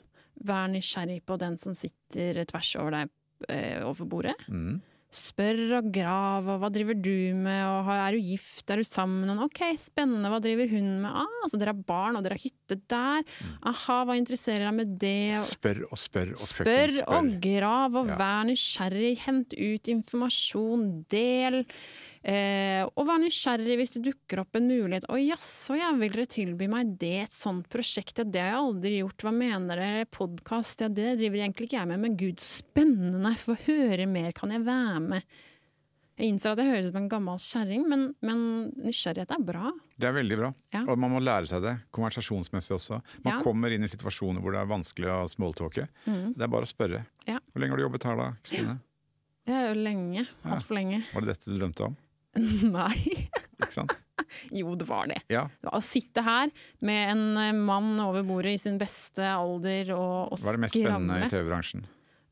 vær 0.43 0.71
nysgjerrig 0.73 1.21
på 1.27 1.39
den 1.41 1.59
som 1.61 1.77
sitter 1.79 2.43
tvers 2.51 2.73
over 2.81 2.97
deg 2.97 3.13
eh, 3.49 3.83
overfor 3.83 4.11
bordet. 4.11 4.39
Mm. 4.49 4.81
Spør 5.13 5.59
og 5.77 5.89
grav, 5.93 6.47
og 6.49 6.63
hva 6.63 6.71
driver 6.73 6.97
du 6.97 7.35
med, 7.37 7.61
og 7.69 7.91
er 7.93 8.15
du 8.17 8.29
gift, 8.31 8.65
er 8.73 8.81
du 8.81 8.87
sammen 8.87 9.21
med 9.21 9.29
noen? 9.29 9.43
Ok, 9.45 9.61
spennende, 9.77 10.31
hva 10.33 10.39
driver 10.41 10.71
hun 10.73 10.87
med? 11.03 11.11
Ah, 11.11 11.35
altså 11.45 11.61
dere 11.61 11.75
har 11.75 11.83
barn, 11.91 12.17
og 12.17 12.25
dere 12.25 12.39
har 12.39 12.41
hytte 12.47 12.79
der. 12.89 13.27
Mm. 13.29 13.51
Aha, 13.75 13.97
hva 14.09 14.17
interesserer 14.17 14.65
deg 14.65 14.79
med 14.79 14.95
det? 15.03 15.43
Spør 15.51 15.83
og 15.91 16.01
spør 16.01 16.33
og 16.33 16.41
spør. 16.41 16.65
Spør 16.65 16.95
og 17.19 17.29
grav, 17.45 18.01
og 18.01 18.09
ja. 18.09 18.17
vær 18.23 18.49
nysgjerrig, 18.49 19.13
hent 19.27 19.53
ut 19.59 19.93
informasjon, 19.99 20.89
del. 21.13 21.61
Eh, 22.23 22.85
og 22.87 23.07
vær 23.09 23.19
nysgjerrig 23.19 23.75
hvis 23.81 23.97
det 23.97 24.03
dukker 24.05 24.45
opp 24.45 24.55
en 24.59 24.69
mulighet. 24.71 25.09
Å 25.11 25.17
jaså, 25.19 25.75
ja, 25.81 25.89
vil 25.99 26.13
dere 26.15 26.27
tilby 26.31 26.69
meg 26.71 26.93
det, 27.01 27.15
et 27.25 27.35
sånt 27.35 27.67
prosjekt? 27.73 28.21
Ja, 28.23 28.25
det 28.25 28.43
har 28.45 28.53
jeg 28.53 28.61
aldri 28.63 28.93
gjort. 29.01 29.25
Hva 29.27 29.33
mener 29.35 29.81
dere? 29.83 30.05
Podkast? 30.07 30.85
Ja, 30.85 30.91
det 30.93 31.17
driver 31.19 31.43
egentlig 31.43 31.67
ikke 31.71 31.81
jeg 31.81 31.91
med, 31.91 32.03
men 32.05 32.19
gud, 32.21 32.39
spennende! 32.43 33.35
Få 33.43 33.57
høre 33.67 34.07
mer, 34.07 34.31
kan 34.39 34.55
jeg 34.55 34.63
være 34.67 35.01
med? 35.03 35.27
Jeg 36.21 36.29
innser 36.29 36.53
at 36.53 36.61
jeg 36.61 36.69
høres 36.69 36.87
ut 36.87 36.93
som 36.93 37.01
en 37.01 37.09
gammel 37.11 37.39
kjerring, 37.43 37.85
men, 37.89 38.03
men 38.23 38.43
nysgjerrighet 38.85 39.33
er 39.35 39.43
bra. 39.49 39.71
Det 39.99 40.07
er 40.07 40.15
veldig 40.15 40.37
bra. 40.39 40.51
Ja. 40.77 40.83
Og 40.93 41.01
man 41.01 41.11
må 41.17 41.23
lære 41.25 41.49
seg 41.51 41.63
det, 41.65 41.73
konversasjonsmessig 41.97 42.77
også. 42.77 42.99
Man 43.25 43.33
Ja. 43.33 43.41
kommer 43.43 43.73
inn 43.75 43.83
i 43.83 43.91
situasjoner 43.91 44.45
hvor 44.45 44.53
det 44.55 44.61
er 44.61 44.69
vanskelig 44.71 45.09
å 45.11 45.19
smalltalke. 45.33 45.89
Det 46.07 46.45
er 46.47 46.53
bare 46.53 46.69
å 46.69 46.71
spørre. 46.71 47.01
Ja. 47.27 47.41
Hvor 47.51 47.65
lenge 47.65 47.75
har 47.75 47.81
du 47.81 47.87
jobbet 47.89 48.07
her 48.07 48.21
da, 48.21 48.29
Kristine? 48.45 48.77
Det 49.49 49.57
er 49.57 49.69
jo 49.73 49.81
lenge. 49.83 50.27
Altfor 50.47 50.77
lenge. 50.79 51.01
Var 51.17 51.25
det 51.25 51.33
dette 51.33 51.51
du 51.51 51.57
drømte 51.59 51.89
om? 51.89 51.97
Nei. 52.77 52.97
Ikke 53.61 53.75
sant? 53.75 53.97
Jo, 54.55 54.73
det 54.79 54.87
var 54.89 55.09
det. 55.11 55.19
Ja. 55.33 55.47
Å 55.69 55.81
sitte 55.85 56.23
her 56.25 56.53
med 56.85 57.11
en 57.13 57.25
eh, 57.41 57.51
mann 57.57 57.97
over 58.01 58.25
bordet 58.25 58.55
i 58.57 58.61
sin 58.61 58.79
beste 58.81 59.25
alder 59.27 59.91
og, 59.97 60.33
og 60.33 60.41
Hva 60.41 60.53
er 60.53 60.59
det 60.59 60.63
mest 60.67 60.79
spennende 60.79 61.19
i. 61.27 61.29
TV-bransjen? 61.33 61.85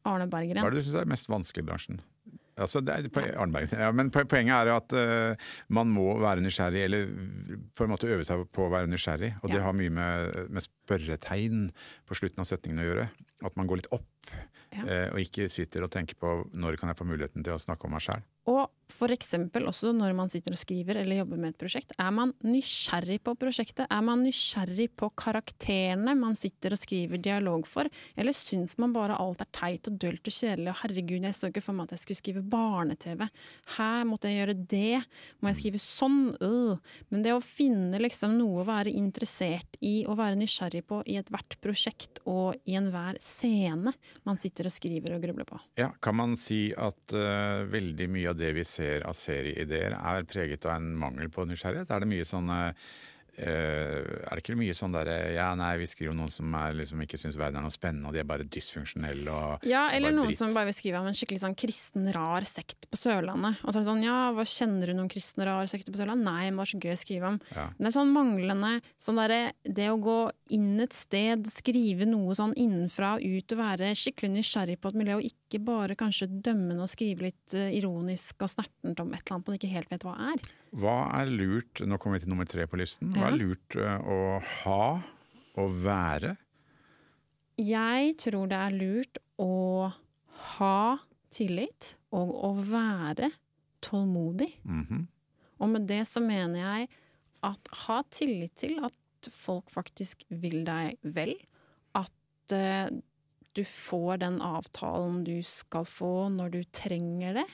Arne 0.09 0.29
Hva 0.31 0.41
er 0.41 0.55
det 0.57 0.81
du 0.81 0.87
syns 0.87 0.97
er 1.03 1.11
mest 1.11 1.29
vanskelig 1.29 1.65
i 1.65 1.69
bransjen? 1.69 2.01
Altså, 2.61 2.83
det 2.85 2.93
er, 2.93 3.29
Arnberg. 3.41 3.73
Ja, 3.73 3.89
men 3.97 4.11
poenget 4.13 4.53
er 4.53 4.71
at 4.75 4.93
uh, 4.93 5.49
man 5.73 5.89
må 5.93 6.13
være 6.21 6.43
nysgjerrig, 6.45 6.83
eller 6.89 7.07
på 7.79 7.87
en 7.87 7.93
måte 7.95 8.11
øve 8.11 8.27
seg 8.29 8.43
på 8.53 8.67
å 8.67 8.73
være 8.73 8.91
nysgjerrig. 8.91 9.31
Og 9.41 9.53
det 9.53 9.63
har 9.65 9.77
mye 9.77 9.93
med, 9.97 10.41
med 10.53 10.67
spørretegn 10.67 11.71
på 12.09 12.19
slutten 12.19 12.45
av 12.45 12.49
setningen 12.51 12.83
å 12.83 12.89
gjøre. 12.89 13.07
At 13.49 13.57
man 13.57 13.71
går 13.71 13.83
litt 13.83 13.93
opp, 13.97 14.09
Ja. 14.71 14.85
uh, 14.85 15.07
og 15.15 15.23
ikke 15.25 15.49
sitter 15.51 15.83
og 15.83 15.91
tenker 15.91 16.15
på 16.21 16.35
når 16.55 16.77
kan 16.79 16.93
jeg 16.93 17.01
få 17.01 17.09
muligheten 17.09 17.43
til 17.47 17.57
å 17.57 17.63
snakke 17.63 17.89
om 17.89 17.97
meg 17.97 18.05
sjæl. 18.05 18.21
Og 18.53 18.69
eksempel 19.15 19.67
også 19.71 19.93
når 19.97 20.15
man 20.17 20.31
sitter 20.33 20.55
og 20.55 20.61
skriver 20.61 21.01
eller 21.01 21.21
jobber 21.21 21.41
med 21.41 21.55
et 21.55 21.61
prosjekt. 21.61 21.95
Er 21.99 22.11
man 22.15 22.33
nysgjerrig 22.45 23.21
på 23.25 23.35
prosjektet? 23.39 23.87
Er 23.91 24.03
man 24.05 24.25
nysgjerrig 24.27 24.91
på 24.99 25.11
karakterene 25.19 26.15
man 26.19 26.37
sitter 26.39 26.75
og 26.75 26.81
skriver 26.81 27.23
dialog 27.23 27.67
for? 27.69 27.89
Eller 28.17 28.37
syns 28.37 28.77
man 28.81 28.95
bare 28.97 29.19
alt 29.21 29.43
er 29.45 29.51
teit 29.57 29.89
og 29.91 29.99
dølt 30.01 30.27
og 30.27 30.35
kjedelig, 30.35 30.71
og 30.73 30.81
herregud, 30.83 31.25
jeg 31.27 31.37
så 31.37 31.51
ikke 31.51 31.65
for 31.65 31.77
meg 31.77 31.89
at 31.89 31.97
jeg 31.97 32.05
skulle 32.05 32.21
skrive 32.21 32.45
barne-TV. 32.53 33.27
Her 33.77 34.07
måtte 34.09 34.31
jeg 34.31 34.41
gjøre 34.41 34.57
det. 34.71 35.03
Må 35.41 35.51
jeg 35.51 35.61
skrive 35.61 35.83
sånn? 35.83 36.21
Øh. 36.41 36.97
Men 37.11 37.25
det 37.25 37.35
å 37.37 37.43
finne 37.45 38.01
liksom 38.03 38.37
noe 38.39 38.63
å 38.63 38.69
være 38.69 38.95
interessert 38.97 39.79
i 39.85 40.01
og 40.07 40.19
være 40.21 40.39
nysgjerrig 40.41 40.85
på 40.89 41.03
i 41.11 41.19
ethvert 41.21 41.59
prosjekt 41.63 42.23
og 42.31 42.59
i 42.69 42.77
enhver 42.79 43.19
scene 43.23 43.95
man 44.27 44.41
sitter 44.41 44.69
og 44.69 44.75
skriver 44.75 45.17
og 45.17 45.25
grubler 45.25 45.49
på. 45.49 45.61
Ja, 45.81 45.91
kan 46.03 46.17
man 46.19 46.37
si 46.41 46.71
at 46.77 47.15
uh, 47.15 47.67
veldig 47.71 48.09
mye 48.13 48.33
av 48.33 48.39
det 48.41 48.53
vi 48.57 48.65
ser 48.67 48.80
av 49.07 49.17
serieideer 49.19 49.97
er 49.99 50.27
preget 50.29 50.67
av 50.67 50.79
en 50.79 50.91
mangel 50.99 51.31
på 51.33 51.47
nysgjerrighet? 51.49 51.91
Er 51.91 52.05
det 52.05 52.11
mye 52.11 52.27
sånn 52.29 52.51
uh, 52.51 52.73
er 53.41 54.37
det 54.37 54.43
ikke 54.43 54.57
mye 54.59 54.75
sånn 54.77 54.93
derre 54.93 55.15
Ja, 55.33 55.51
nei, 55.57 55.71
vi 55.81 55.87
skriver 55.89 56.13
om 56.13 56.19
noen 56.21 56.33
som 56.33 56.53
er, 56.59 56.75
liksom, 56.77 57.01
ikke 57.05 57.19
syns 57.21 57.39
verden 57.41 57.61
er 57.61 57.65
noe 57.65 57.75
spennende, 57.75 58.11
og 58.11 58.17
de 58.17 58.21
er 58.23 58.29
bare 58.29 58.45
dysfunksjonelle 58.45 59.33
og 59.33 59.67
Ja, 59.69 59.87
eller 59.95 60.13
noen 60.13 60.29
dritt. 60.29 60.41
som 60.41 60.53
bare 60.57 60.69
vil 60.69 60.77
skrive 60.77 61.01
om 61.01 61.09
en 61.09 61.17
skikkelig 61.17 61.41
sånn 61.45 61.57
kristen, 61.59 62.11
rar 62.13 62.45
sekt 62.49 62.89
på 62.91 63.01
Sørlandet. 63.01 63.63
Og 63.65 63.71
så 63.71 63.79
er 63.79 63.85
det 63.85 63.91
sånn, 63.91 64.05
ja, 64.05 64.19
hva 64.37 64.45
kjenner 64.45 64.91
du 64.91 64.97
noen 64.99 65.11
kristen, 65.13 65.45
rar 65.47 65.71
sekt 65.71 65.89
på 65.89 66.01
Sørlandet? 66.01 66.27
Nei, 66.27 66.51
men 66.51 66.59
det 66.59 66.63
var 66.63 66.73
så 66.73 66.83
gøy 66.85 66.93
å 66.93 67.01
skrive 67.01 67.33
om. 67.33 67.41
Ja. 67.55 67.67
Det 67.79 67.91
er 67.91 67.97
sånn 67.97 68.15
manglende 68.15 68.73
sånn 69.01 69.21
derre 69.21 69.41
Det 69.65 69.89
å 69.89 70.01
gå 70.01 70.19
inn 70.57 70.73
et 70.83 70.97
sted, 70.97 71.47
skrive 71.49 72.09
noe 72.09 72.37
sånn 72.37 72.57
innenfra 72.59 73.15
og 73.17 73.25
ut 73.25 73.57
og 73.57 73.63
være 73.63 73.95
skikkelig 73.97 74.35
nysgjerrig 74.37 74.81
på 74.81 74.93
et 74.93 75.01
miljø, 75.01 75.21
og 75.21 75.31
ikke 75.31 75.40
bare 75.59 75.97
kanskje 75.99 76.29
dømmende 76.31 76.85
og 76.85 76.91
skrive 76.93 77.27
litt 77.27 77.55
eh, 77.59 77.73
ironisk 77.75 78.45
og 78.47 78.53
snertent 78.53 79.03
om 79.03 79.11
et 79.11 79.25
eller 79.25 79.37
annet 79.37 79.49
man 79.51 79.59
ikke 79.59 79.73
helt 79.73 79.91
vet 79.91 80.07
hva 80.07 80.15
er. 80.31 80.45
Hva 80.79 80.95
er 81.19 81.33
lurt, 81.33 81.83
nå 81.83 81.99
kommer 81.99 82.19
vi 82.21 82.25
til 82.25 82.31
nummer 82.31 82.47
tre 82.47 82.69
på 82.71 82.79
listen, 82.79 83.11
hva 83.17 83.33
er 83.33 83.39
lurt 83.41 83.75
eh, 83.75 83.99
å 84.07 84.39
ha 84.61 84.85
og 85.59 85.81
være? 85.83 86.37
Jeg 87.61 88.15
tror 88.23 88.47
det 88.49 88.61
er 88.61 88.79
lurt 88.79 89.21
å 89.43 89.91
ha 90.55 90.81
tillit 91.35 91.95
og 92.15 92.31
å 92.47 92.55
være 92.71 93.33
tålmodig. 93.85 94.53
Mhm. 94.63 95.07
Og 95.61 95.69
med 95.69 95.85
det 95.91 96.07
så 96.09 96.23
mener 96.25 96.63
jeg 96.63 96.89
at 97.45 97.71
ha 97.85 98.01
tillit 98.13 98.55
til 98.57 98.79
at 98.85 98.95
folk 99.29 99.69
faktisk 99.73 100.23
vil 100.29 100.63
deg 100.65 100.97
vel. 101.05 101.35
At 101.97 102.55
eh, 102.57 102.89
du 103.57 103.65
får 103.67 104.23
den 104.23 104.41
avtalen 104.45 105.23
du 105.27 105.39
skal 105.47 105.87
få 105.89 106.29
når 106.33 106.53
du 106.55 106.61
trenger 106.75 107.41
det. 107.43 107.49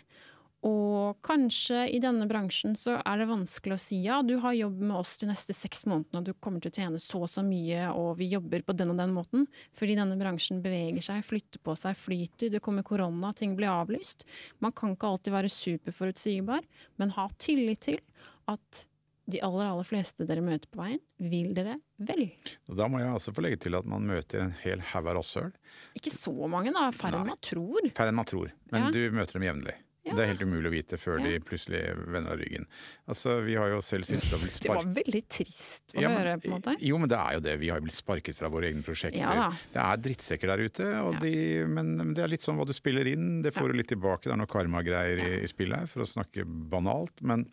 Og 0.67 1.19
kanskje 1.27 1.85
i 1.95 1.99
denne 2.03 2.25
bransjen 2.27 2.75
så 2.79 2.97
er 2.99 3.21
det 3.21 3.29
vanskelig 3.29 3.77
å 3.77 3.81
si 3.81 3.99
ja, 4.03 4.17
du 4.27 4.35
har 4.43 4.57
jobb 4.57 4.81
med 4.81 4.97
oss 4.99 5.15
de 5.21 5.29
neste 5.29 5.55
seks 5.55 5.85
månedene, 5.87 6.23
og 6.23 6.27
du 6.27 6.33
kommer 6.43 6.63
til 6.65 6.73
å 6.73 6.79
tjene 6.81 7.01
så 7.03 7.21
og 7.23 7.31
så 7.31 7.45
mye, 7.47 7.85
og 7.93 8.17
vi 8.19 8.31
jobber 8.33 8.65
på 8.67 8.75
den 8.75 8.91
og 8.95 8.99
den 8.99 9.15
måten. 9.15 9.47
Fordi 9.79 9.99
denne 9.99 10.17
bransjen 10.19 10.65
beveger 10.65 11.05
seg, 11.07 11.23
flytter 11.29 11.63
på 11.63 11.77
seg, 11.79 11.95
flyter, 12.01 12.51
det 12.51 12.63
kommer 12.65 12.87
korona, 12.87 13.31
ting 13.37 13.55
blir 13.59 13.71
avlyst. 13.71 14.27
Man 14.65 14.75
kan 14.75 14.97
ikke 14.97 15.13
alltid 15.13 15.37
være 15.37 15.55
superforutsigbar, 15.55 16.67
men 16.99 17.15
ha 17.15 17.29
tillit 17.39 17.87
til 17.87 18.03
at 18.51 18.87
de 19.29 19.41
aller, 19.43 19.67
aller 19.67 19.85
fleste 19.89 20.27
dere 20.27 20.43
møter 20.45 20.69
på 20.71 20.83
veien, 20.83 21.01
vil 21.19 21.53
dere 21.57 21.77
vel. 21.99 22.27
Da 22.69 22.87
må 22.89 23.01
jeg 23.03 23.11
også 23.15 23.35
få 23.35 23.43
legge 23.43 23.59
til 23.67 23.75
at 23.75 23.85
man 23.91 24.07
møter 24.07 24.41
en 24.45 24.55
hel 24.63 24.79
haug 24.93 25.07
av 25.11 25.17
rasshøl. 25.19 25.51
Ikke 25.99 26.13
så 26.15 26.33
mange, 26.49 26.73
da. 26.73 26.91
Færre 26.95 27.23
enn 27.25 27.33
man 27.33 27.43
tror. 27.43 27.91
Færre 27.97 28.13
enn 28.15 28.21
man 28.23 28.25
tror, 28.31 28.53
men 28.71 28.83
Ja. 28.87 28.91
du 28.95 29.11
møter 29.11 29.33
dem 29.41 29.43
jevnlig. 29.49 29.75
Ja. 30.07 30.15
Det 30.15 30.23
er 30.23 30.29
helt 30.31 30.43
umulig 30.47 30.69
å 30.69 30.71
vite 30.71 30.97
før 31.03 31.19
de 31.19 31.41
plutselig 31.43 31.81
vender 32.07 32.37
ryggen. 32.39 32.65
Altså, 33.11 33.43
Vi 33.45 33.57
har 33.59 33.67
jo 33.73 33.81
selv 33.83 34.05
sittet 34.07 34.33
og 34.37 34.39
blitt 34.39 34.61
Det 34.63 34.71
var 34.71 34.85
veldig 34.85 35.23
trist 35.29 35.83
å 35.97 36.01
Ja, 36.01 36.09
men- 36.09 36.19
høre, 36.23 36.37
på 36.41 36.45
en 36.47 36.53
måte. 36.63 36.77
Jo, 36.79 36.97
men 36.99 37.09
det 37.09 37.19
er 37.19 37.33
jo 37.35 37.41
det. 37.41 37.59
Vi 37.59 37.69
har 37.71 37.81
jo 37.81 37.87
blitt 37.89 37.99
sparket 38.05 38.37
fra 38.39 38.49
våre 38.49 38.71
egne 38.71 38.85
prosjekter. 38.85 39.19
Ja 39.19 39.51
det 39.51 39.83
er 39.83 39.97
drittsekker 39.97 40.47
der 40.47 40.59
ute, 40.63 40.85
Ja. 40.87 41.11
de, 41.19 41.65
men, 41.67 41.97
men 41.97 42.15
det 42.15 42.23
er 42.23 42.29
litt 42.29 42.41
sånn 42.47 42.55
hva 42.57 42.65
du 42.65 42.73
spiller 42.73 43.05
inn. 43.05 43.43
Det 43.43 43.53
får 43.53 43.67
Ja. 43.67 43.73
du 43.73 43.79
litt 43.79 43.89
tilbake. 43.89 44.23
Det 44.23 44.33
er 44.33 44.37
noe 44.37 44.47
karmagreier 44.47 45.19
i, 45.19 45.43
i 45.43 45.47
spillet 45.49 45.77
her, 45.77 45.87
for 45.87 46.03
å 46.03 46.07
snakke 46.07 46.45
banalt. 46.71 47.21
Men, 47.21 47.51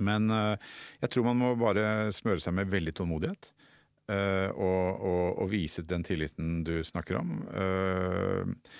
men 0.00 0.30
eh, 0.34 0.70
jeg 1.04 1.12
tror 1.14 1.30
man 1.30 1.40
må 1.42 1.54
bare 1.60 2.10
smøre 2.16 2.42
seg 2.42 2.56
med 2.58 2.72
veldig 2.72 2.96
tålmodighet. 3.00 3.52
eh, 4.10 4.48
og, 4.50 5.02
og, 5.06 5.26
og 5.44 5.50
vise 5.52 5.84
den 5.86 6.06
tilliten 6.06 6.62
du 6.66 6.80
snakker 6.86 7.20
om. 7.20 7.36
Eh, 7.54 8.78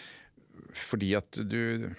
fordi 0.76 1.14
at 1.18 1.38
du 1.50 1.90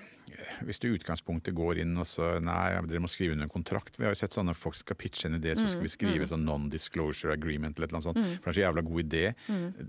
Hvis 0.63 0.79
du 0.79 0.86
i 0.88 0.93
utgangspunktet 0.95 1.53
går 1.57 1.81
inn 1.81 1.97
og 1.99 2.05
så 2.07 2.38
Nei, 2.39 2.77
dere 2.88 3.01
må 3.03 3.10
skrive 3.12 3.34
under 3.36 3.49
en 3.49 3.51
kontrakt. 3.51 3.97
Vi 3.97 4.05
har 4.05 4.13
jo 4.13 4.19
sett 4.19 4.38
sånne 4.38 4.53
folk 4.55 4.77
skal 4.79 4.95
pitche 4.95 5.27
en 5.27 5.36
idé, 5.36 5.51
så 5.57 5.65
skal 5.67 5.84
vi 5.84 5.91
skrive 5.91 6.27
sånn 6.29 6.45
non-disclosure 6.47 7.34
agreement 7.36 7.77
eller 7.77 7.91
noe 7.91 8.05
sånt. 8.05 8.21
Mm. 8.21 8.38
For 8.39 8.47
det 8.47 8.53
er 8.53 8.60
så 8.60 8.63
jævla 8.63 8.84
god 8.88 9.01
idé. 9.03 9.23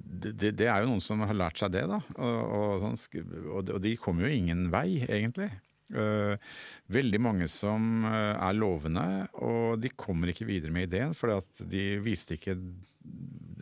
Det, 0.02 0.32
det, 0.40 0.50
det 0.58 0.66
er 0.66 0.82
jo 0.82 0.90
noen 0.90 1.04
som 1.04 1.22
har 1.22 1.38
lært 1.38 1.62
seg 1.62 1.70
det, 1.76 1.84
da. 1.88 2.00
Og, 2.16 2.40
og, 2.58 2.72
sånn, 2.82 2.98
og 3.54 3.70
de 3.84 3.94
kommer 4.02 4.26
jo 4.26 4.34
ingen 4.34 4.66
vei, 4.74 5.04
egentlig. 5.06 5.52
Eh, 5.92 6.36
veldig 6.92 7.20
mange 7.20 7.48
som 7.52 8.04
eh, 8.08 8.34
er 8.36 8.56
lovende, 8.56 9.04
og 9.44 9.80
de 9.82 9.92
kommer 9.96 10.32
ikke 10.32 10.48
videre 10.48 10.72
med 10.74 10.88
ideen, 10.88 11.14
for 11.16 11.42
de 11.60 11.84
viste 12.04 12.38
ikke 12.38 12.56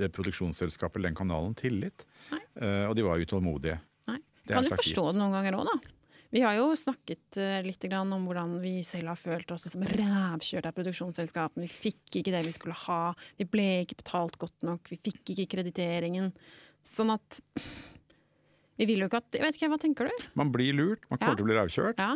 det 0.00 0.10
produksjonsselskapet 0.14 1.00
eller 1.00 1.10
den 1.10 1.20
kanalen 1.20 1.56
tillit. 1.58 2.06
Nei. 2.30 2.42
Eh, 2.62 2.84
og 2.88 2.94
de 2.98 3.06
var 3.06 3.22
utålmodige. 3.22 3.80
Nei. 4.10 4.20
Kan 4.50 4.66
du 4.66 4.74
forstå 4.74 5.10
det 5.10 5.22
noen 5.22 5.34
ganger 5.38 5.58
òg, 5.58 5.72
da? 5.72 5.96
Vi 6.30 6.44
har 6.44 6.54
jo 6.54 6.68
snakket 6.78 7.40
litt 7.66 7.82
grann 7.90 8.12
om 8.14 8.28
hvordan 8.28 8.52
vi 8.62 8.84
selv 8.86 9.10
har 9.10 9.18
følt 9.18 9.50
oss 9.50 9.64
liksom 9.64 9.82
rævkjørt 9.82 10.68
av 10.68 10.76
produksjonsselskapene. 10.76 11.66
Vi 11.66 11.88
fikk 11.90 12.20
ikke 12.20 12.34
det 12.36 12.44
vi 12.46 12.52
skulle 12.54 12.76
ha, 12.84 13.00
vi 13.40 13.48
ble 13.50 13.64
ikke 13.82 13.98
betalt 13.98 14.38
godt 14.38 14.62
nok, 14.62 14.92
vi 14.92 15.00
fikk 15.08 15.32
ikke 15.34 15.48
krediteringen. 15.56 16.30
Sånn 16.86 17.10
at 17.16 17.40
Vi 18.80 18.88
vil 18.88 19.04
jo 19.04 19.10
ikke 19.10 19.20
at 19.20 19.36
Jeg 19.36 19.44
vet 19.44 19.58
ikke, 19.60 19.68
hva 19.74 19.80
tenker 19.82 20.08
du? 20.08 20.24
Man 20.40 20.52
blir 20.54 20.72
lurt, 20.78 21.04
man 21.12 21.20
kommer 21.20 21.36
til 21.36 21.44
å 21.44 21.50
bli 21.50 21.58
rævkjørt. 21.60 22.00
Ja. 22.00 22.14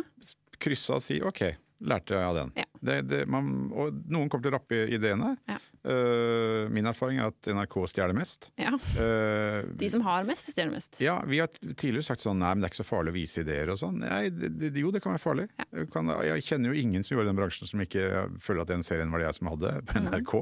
Kryssa 0.65 0.97
og 0.97 1.03
si 1.03 1.19
OK, 1.21 1.43
lærte 1.85 2.15
jeg 2.15 2.25
av 2.25 2.37
den. 2.39 2.51
Ja. 2.57 2.65
Det, 2.85 2.95
det, 3.09 3.19
man, 3.31 3.47
og 3.73 3.95
noen 4.13 4.29
kommer 4.29 4.45
til 4.45 4.51
å 4.53 4.57
rappe 4.59 4.79
ideene. 4.93 5.31
Ja. 5.49 5.57
Uh, 5.85 6.65
min 6.73 6.85
erfaring 6.89 7.19
er 7.21 7.29
at 7.29 7.49
NRK 7.53 7.75
stjeler 7.91 8.15
mest. 8.17 8.47
ja. 8.61 8.71
Uh, 8.97 9.67
De 9.77 9.89
som 9.93 10.01
har 10.05 10.25
mest, 10.25 10.49
stjeler 10.53 10.73
mest. 10.73 10.97
ja, 11.03 11.19
Vi 11.29 11.41
har 11.43 11.51
tidligere 11.53 12.05
sagt 12.07 12.23
sånn 12.25 12.39
nei, 12.41 12.53
men 12.55 12.63
det 12.63 12.69
er 12.69 12.73
ikke 12.73 12.81
så 12.81 12.87
farlig 12.87 13.13
å 13.13 13.17
vise 13.19 13.43
ideer 13.45 13.69
og 13.73 13.77
sånn. 13.81 13.99
Nei, 14.01 14.23
det, 14.33 14.71
jo, 14.81 14.89
det 14.93 15.03
kan 15.05 15.13
være 15.13 15.21
farlig. 15.25 15.47
Jeg 15.69 15.91
Kan, 15.93 16.09
jeg 16.25 16.45
kjenner 16.47 16.73
jo 16.73 16.81
ingen 16.81 17.05
som 17.05 17.17
gjør 17.17 17.29
den 17.29 17.37
bransjen 17.37 17.69
som 17.69 17.85
ikke 17.85 18.07
føler 18.41 18.65
at 18.65 18.73
den 18.73 18.85
serien 18.85 19.13
var 19.13 19.21
det 19.21 19.29
jeg 19.29 19.39
som 19.41 19.51
hadde 19.53 19.75
på 19.85 20.01
NRK. 20.07 20.35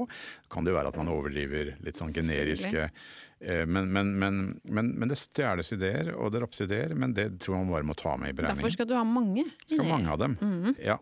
Kan 0.54 0.64
det 0.68 0.72
jo 0.72 0.80
være 0.80 0.94
at 0.94 1.02
man 1.02 1.12
overdriver 1.12 1.74
litt 1.84 2.00
sånn 2.00 2.16
generiske 2.16 2.88
men, 3.44 3.90
men, 3.92 4.12
men, 4.20 4.38
men, 4.64 4.92
men 5.00 5.12
det 5.12 5.18
stjeles 5.20 5.74
ideer, 5.76 6.14
og 6.16 6.32
det 6.32 6.44
rappes 6.44 6.62
ideer, 6.64 6.94
men 6.96 7.16
det 7.18 7.28
tror 7.44 7.58
jeg 7.58 7.66
man 7.66 7.74
bare 7.76 7.88
må 7.90 7.96
ta 8.00 8.14
med 8.20 8.32
i 8.32 8.46
Derfor 8.46 8.72
skal 8.72 8.88
du 8.88 8.96
ha 8.96 9.04
mange 9.08 9.44
ideer. 9.44 9.74
Skal 9.76 9.90
mange 9.90 10.14
av 10.14 10.22
dem. 10.22 10.38
Ja. 10.80 11.00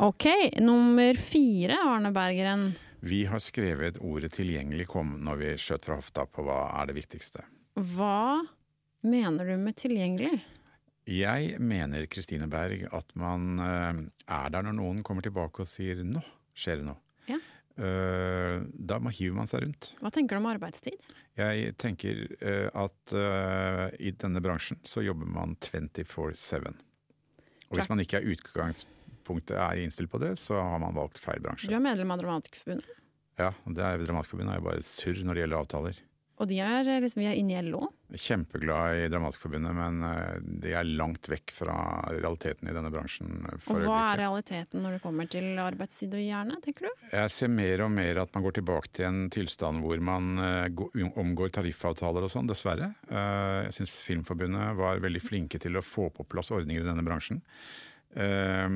Ok, 0.00 0.24
nummer 0.64 1.18
fire, 1.20 1.76
Arne 1.84 2.12
Bergeren. 2.14 2.70
Vi 3.04 3.24
har 3.26 3.38
skrevet 3.42 3.98
ordet 3.98 4.32
'tilgjengelig' 4.32 4.86
kom 4.86 5.16
når 5.26 5.36
vi 5.36 5.52
skjøt 5.58 5.84
fra 5.88 5.98
hofta 5.98 6.24
på 6.26 6.44
hva 6.46 6.58
er 6.80 6.86
det 6.86 6.94
viktigste. 6.96 7.42
Hva 7.74 8.46
mener 9.02 9.50
du 9.50 9.56
med 9.58 9.76
tilgjengelig? 9.76 10.36
Jeg 11.10 11.56
mener 11.58 12.06
Kristine 12.06 12.46
Berg 12.46 12.86
at 12.94 13.10
man 13.18 13.58
eh, 13.58 14.02
er 14.30 14.52
der 14.54 14.62
når 14.62 14.76
noen 14.78 15.02
kommer 15.02 15.22
tilbake 15.26 15.64
og 15.64 15.68
sier 15.68 15.98
'nå 16.06 16.22
skjer 16.54 16.78
det 16.78 16.86
noe'. 16.86 17.00
Ja. 17.26 17.40
Eh, 17.80 18.62
da 18.74 18.98
hiver 19.08 19.36
man 19.36 19.48
seg 19.48 19.64
rundt. 19.64 19.92
Hva 20.02 20.10
tenker 20.12 20.36
du 20.36 20.42
om 20.42 20.48
arbeidstid? 20.50 20.98
Jeg 21.38 21.72
tenker 21.80 22.26
eh, 22.44 22.68
at 22.68 23.14
eh, 23.16 23.86
i 24.04 24.12
denne 24.20 24.42
bransjen 24.44 24.80
så 24.84 25.04
jobber 25.04 25.30
man 25.32 25.56
24-7. 25.64 26.68
Og 27.72 27.78
hvis 27.78 27.88
man 27.88 28.02
ikke 28.04 28.20
er 28.20 28.28
utgangspunktet 28.34 29.56
er 29.56 29.80
innstilt 29.80 30.12
på 30.12 30.20
det, 30.20 30.34
så 30.40 30.58
har 30.60 30.82
man 30.82 30.96
valgt 30.96 31.22
feil 31.22 31.40
bransje. 31.40 31.70
Du 31.72 31.76
er 31.78 31.84
medlem 31.84 32.12
av 32.12 32.20
Dramatikerforbundet, 32.20 32.98
Ja, 33.40 33.52
det 33.64 33.86
er 33.86 34.04
Dramatikerforbundet 34.04 34.58
er 34.58 34.60
jo 34.60 34.68
bare 34.68 34.84
surr 34.84 35.22
når 35.24 35.38
det 35.38 35.46
gjelder 35.46 35.62
avtaler. 35.64 36.02
Og 36.42 36.48
de 36.50 36.56
er 36.58 36.88
liksom, 37.04 37.20
vi 37.22 37.28
er 37.30 37.36
inne 37.38 37.54
i 37.54 37.62
LO. 37.68 37.86
Kjempeglad 38.18 38.98
i 38.98 39.08
Dramatikerforbundet, 39.12 39.72
men 39.78 40.02
eh, 40.04 40.40
de 40.64 40.72
er 40.76 40.88
langt 40.98 41.28
vekk 41.30 41.54
fra 41.54 41.76
realiteten 42.10 42.68
i 42.68 42.74
denne 42.74 42.90
bransjen. 42.92 43.30
for 43.62 43.78
Og 43.78 43.86
hva 43.86 44.00
er 44.10 44.20
realiteten 44.24 44.82
når 44.84 44.96
det 44.98 45.02
kommer 45.04 45.30
til 45.32 45.46
arbeidstid 45.62 46.16
og 46.18 46.24
hjerne, 46.24 46.58
tenker 46.64 46.88
du? 46.90 47.06
Jeg 47.14 47.32
ser 47.36 47.52
mer 47.54 47.84
og 47.86 47.92
mer 47.94 48.20
at 48.24 48.34
man 48.34 48.44
går 48.48 48.58
tilbake 48.58 48.92
til 48.98 49.08
en 49.08 49.22
tilstand 49.32 49.80
hvor 49.84 50.02
man 50.02 50.32
eh, 50.42 51.06
omgår 51.22 51.54
tariffavtaler 51.56 52.26
og 52.26 52.34
sånn, 52.34 52.50
dessverre. 52.50 52.90
Eh, 53.08 53.62
Jeg 53.68 53.78
syns 53.78 53.96
Filmforbundet 54.08 54.74
var 54.82 55.00
veldig 55.02 55.22
flinke 55.22 55.62
til 55.62 55.78
å 55.78 55.84
få 55.86 56.10
på 56.12 56.26
plass 56.28 56.50
ordninger 56.52 56.82
i 56.84 56.88
denne 56.90 57.06
bransjen. 57.06 57.40
Eh, 58.12 58.68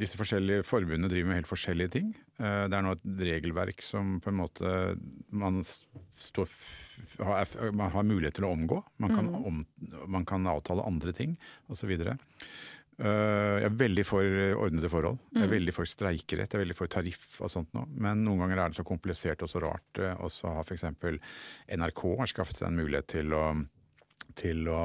Disse 0.00 0.16
forskjellige 0.16 0.64
forbundene 0.64 1.10
driver 1.10 1.28
med 1.28 1.40
helt 1.42 1.50
forskjellige 1.50 1.92
ting. 1.96 2.12
Uh, 2.40 2.64
Det 2.70 2.76
er 2.78 2.84
nå 2.86 2.94
et 2.96 3.06
regelverk 3.28 3.82
som 3.84 4.16
på 4.24 4.30
en 4.30 4.38
måte 4.40 4.72
man, 5.34 5.60
står, 6.16 6.48
har, 7.18 7.52
man 7.76 7.92
har 7.92 8.06
mulighet 8.06 8.38
til 8.38 8.46
å 8.48 8.54
omgå. 8.54 8.80
Man 9.02 9.12
kan, 9.12 9.28
om, 9.34 9.62
man 10.06 10.24
kan 10.28 10.46
avtale 10.48 10.86
andre 10.88 11.12
ting 11.12 11.36
osv. 11.68 11.90
Uh, 12.98 13.58
jeg 13.60 13.68
er 13.68 13.78
veldig 13.78 14.04
for 14.06 14.38
ordnede 14.58 14.90
forhold. 14.90 15.20
Jeg 15.36 15.44
er 15.46 15.52
veldig 15.52 15.74
for 15.76 15.86
streikerett, 15.86 16.48
jeg 16.50 16.58
er 16.58 16.64
veldig 16.64 16.78
for 16.78 16.90
tariff 16.90 17.40
og 17.44 17.52
sånt 17.52 17.74
noe. 17.76 17.86
Men 17.94 18.24
noen 18.26 18.40
ganger 18.46 18.62
er 18.64 18.72
det 18.72 18.80
så 18.80 18.86
komplisert 18.88 19.44
og 19.44 19.52
så 19.52 19.62
rart. 19.62 20.00
eh, 20.00 20.16
Og 20.18 20.32
så 20.34 20.50
har 20.56 20.64
f.eks. 20.66 20.88
NRK 21.78 22.02
har 22.22 22.30
skaffet 22.32 22.58
seg 22.62 22.70
en 22.70 22.80
mulighet 22.80 23.06
til 23.18 23.36
å 23.36 23.44
til 24.38 24.68
å 24.70 24.80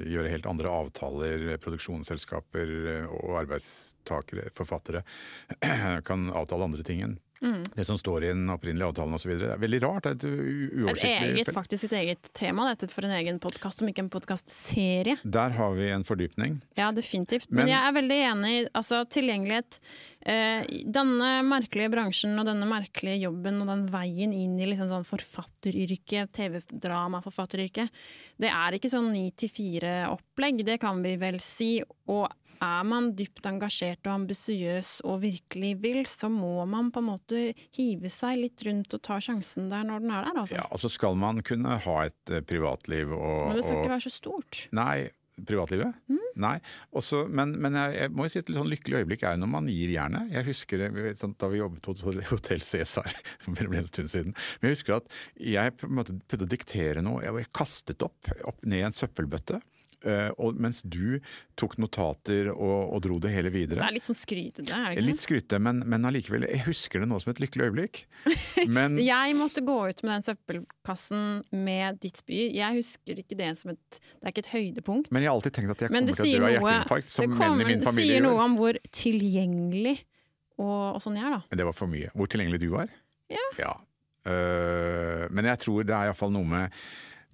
gjøre 0.00 0.32
helt 0.32 0.48
andre 0.50 0.72
avtaler. 0.72 1.46
Produksjonsselskaper 1.64 2.74
eh, 2.94 3.12
og 3.20 3.38
arbeidstakere, 3.44 4.48
forfattere, 4.56 5.04
kan 6.08 6.30
avtale 6.32 6.70
andre 6.70 6.86
ting 6.86 7.04
enn 7.06 7.18
det 7.74 7.84
som 7.84 7.98
står 7.98 8.24
i 8.24 8.30
den 8.32 8.48
opprinnelige 8.52 8.88
avtalen 8.88 9.16
osv. 9.18 9.34
Det 9.40 9.50
er 9.52 9.60
veldig 9.60 9.80
rart. 9.84 10.06
Det 10.06 10.12
er 10.12 10.16
et 10.16 10.78
uoversiktlig 10.80 11.10
Et 11.14 11.40
eget, 11.40 11.50
faktisk 11.54 11.88
et 11.90 11.96
eget 12.00 12.30
tema, 12.36 12.68
dette 12.70 12.88
for 12.92 13.06
en 13.06 13.14
egen 13.18 13.40
podkast, 13.42 13.82
om 13.82 13.90
ikke 13.90 14.06
en 14.06 14.12
podkastserie. 14.12 15.18
Der 15.24 15.56
har 15.58 15.76
vi 15.76 15.90
en 15.92 16.06
fordypning. 16.08 16.60
Ja, 16.78 16.90
definitivt. 16.92 17.50
Men, 17.50 17.64
Men- 17.64 17.74
jeg 17.74 17.88
er 17.88 17.96
veldig 18.00 18.20
enig 18.30 18.54
i 18.54 18.64
altså, 18.72 19.02
tilgjengelighet. 19.04 19.80
Eh, 20.24 20.64
denne 20.88 21.30
merkelige 21.44 21.90
bransjen 21.92 22.38
og 22.40 22.46
denne 22.48 22.64
merkelige 22.68 23.26
jobben 23.26 23.60
og 23.60 23.68
den 23.68 23.82
veien 23.92 24.32
inn 24.32 24.54
i 24.56 24.68
liksom 24.70 24.88
sånn 24.88 25.04
forfatteryrket, 25.04 26.32
TV-drama-forfatteryrket, 26.32 27.92
det 28.40 28.48
er 28.48 28.76
ikke 28.78 28.88
sånn 28.88 29.10
ni 29.12 29.26
til 29.36 29.52
fire-opplegg, 29.52 30.64
det 30.64 30.78
kan 30.80 31.02
vi 31.04 31.18
vel 31.20 31.36
si. 31.44 31.76
Og 32.08 32.24
er 32.64 32.86
man 32.88 33.10
dypt 33.18 33.44
engasjert 33.50 34.06
og 34.06 34.14
ambisiøs 34.14 34.94
og 35.04 35.20
virkelig 35.26 35.74
vil, 35.82 36.00
så 36.08 36.30
må 36.32 36.56
man 36.70 36.88
på 36.94 37.02
en 37.02 37.08
måte 37.10 37.42
hive 37.76 38.08
seg 38.12 38.40
litt 38.46 38.64
rundt 38.64 38.96
og 38.96 39.02
ta 39.04 39.18
sjansen 39.22 39.68
der 39.72 39.84
når 39.84 40.04
den 40.06 40.14
er 40.14 40.30
der, 40.30 40.40
altså. 40.44 40.56
Ja, 40.56 40.64
altså 40.70 40.88
Skal 40.94 41.18
man 41.20 41.42
kunne 41.44 41.76
ha 41.84 41.98
et 42.06 42.32
eh, 42.32 42.44
privatliv 42.44 43.12
og, 43.12 43.50
Men 43.50 43.60
det 43.60 43.66
skal 43.66 43.76
og 43.76 43.84
ikke 43.84 43.94
være 43.96 44.06
så 44.06 44.14
stort. 44.14 44.64
Nei. 44.72 45.10
Privatlivet? 45.34 45.96
Nei. 46.38 46.54
Også, 46.94 47.24
men, 47.30 47.56
men 47.62 47.76
jeg, 47.78 47.94
jeg 47.98 48.12
må 48.14 48.26
jo 48.26 48.32
si 48.32 48.40
et 48.40 48.50
litt 48.50 48.58
sånn 48.60 48.70
lykkelig 48.70 49.00
øyeblikk 49.02 49.24
er 49.26 49.38
når 49.40 49.50
man 49.50 49.70
gir 49.70 49.92
jernet. 49.94 50.30
Jeg 50.34 50.46
husker 50.48 50.84
sånn, 51.18 51.34
Da 51.40 51.50
vi 51.50 51.60
jobbet 51.60 51.84
på 51.84 52.14
Hotell 52.30 52.62
Cæsar 52.66 53.10
for 53.44 53.78
en 53.80 53.90
stund 53.90 54.12
siden. 54.12 54.36
Men 54.60 54.70
jeg 54.70 54.78
husker 54.78 54.98
at 55.00 55.18
jeg 55.40 55.76
på 55.80 55.90
en 55.90 55.98
måte 55.98 56.16
prøvde 56.28 56.48
å 56.48 56.54
diktere 56.54 57.04
noe. 57.04 57.24
Jeg 57.26 57.50
kastet 57.54 58.06
opp, 58.06 58.30
opp 58.46 58.62
ned 58.62 58.82
i 58.82 58.86
en 58.86 58.94
søppelbøtte. 58.94 59.60
Eh, 60.04 60.30
og 60.38 60.58
mens 60.60 60.82
du 60.84 61.18
tok 61.58 61.76
notater 61.82 62.50
og, 62.52 62.92
og 62.94 63.02
dro 63.04 63.18
det 63.22 63.32
hele 63.34 63.50
Det 63.50 63.54
videre. 63.56 63.86
er 63.86 63.94
litt 63.96 64.06
sånn 64.06 64.18
skrytete, 64.18 64.68
er 64.70 64.92
det 64.92 64.98
ikke? 64.98 65.04
Litt 65.08 65.20
skrytte, 65.22 65.60
men, 65.62 65.82
men 65.88 66.08
allikevel. 66.08 66.46
Jeg 66.50 66.64
husker 66.68 67.02
det 67.04 67.08
nå 67.10 67.18
som 67.22 67.32
et 67.34 67.42
lykkelig 67.42 67.68
øyeblikk. 67.70 68.02
Men 68.68 68.98
Jeg 69.14 69.36
måtte 69.38 69.64
gå 69.64 69.78
ut 69.90 70.02
med 70.04 70.12
den 70.16 70.26
søppelkassen 70.30 71.24
med 71.64 72.00
ditt 72.04 72.20
spy. 72.22 72.44
Jeg 72.54 72.80
husker 72.80 73.22
ikke 73.24 73.38
det 73.40 73.52
som 73.60 73.72
et 73.74 74.00
Det 74.00 74.24
er 74.26 74.34
ikke 74.34 74.44
et 74.46 74.52
høydepunkt. 74.54 75.10
Men 75.14 75.24
jeg 75.24 75.32
har 75.32 75.38
alltid 75.40 75.56
tenkt 75.58 75.74
at 75.76 75.86
jeg 75.86 75.92
kommer 75.94 76.10
det 76.12 76.18
til 76.20 76.36
å 76.36 76.44
dø 76.44 76.44
av 76.44 76.54
hjerteinfarkt, 76.58 77.10
som 77.10 77.24
som 77.24 77.38
menn 77.40 77.64
i 77.64 77.70
min 77.72 77.84
det 77.84 77.96
sier 77.96 78.22
noe 78.24 78.44
om 78.44 78.54
hvor 78.60 78.78
tilgjengelig 78.94 79.96
og, 80.54 80.94
og 80.94 81.00
sånn 81.02 81.16
jeg 81.18 81.26
er, 81.26 81.34
da. 81.34 81.42
Men 81.50 81.58
det 81.60 81.66
var 81.66 81.74
for 81.74 81.90
mye. 81.90 82.12
Hvor 82.14 82.30
tilgjengelig 82.30 82.60
du 82.62 82.68
var? 82.76 82.92
Ja. 83.58 83.72
Øh, 84.24 85.26
men 85.34 85.48
jeg 85.50 85.60
tror 85.64 85.84
det 85.86 85.94
er 85.96 86.08
iallfall 86.08 86.32
noe 86.34 86.48
med 86.48 86.84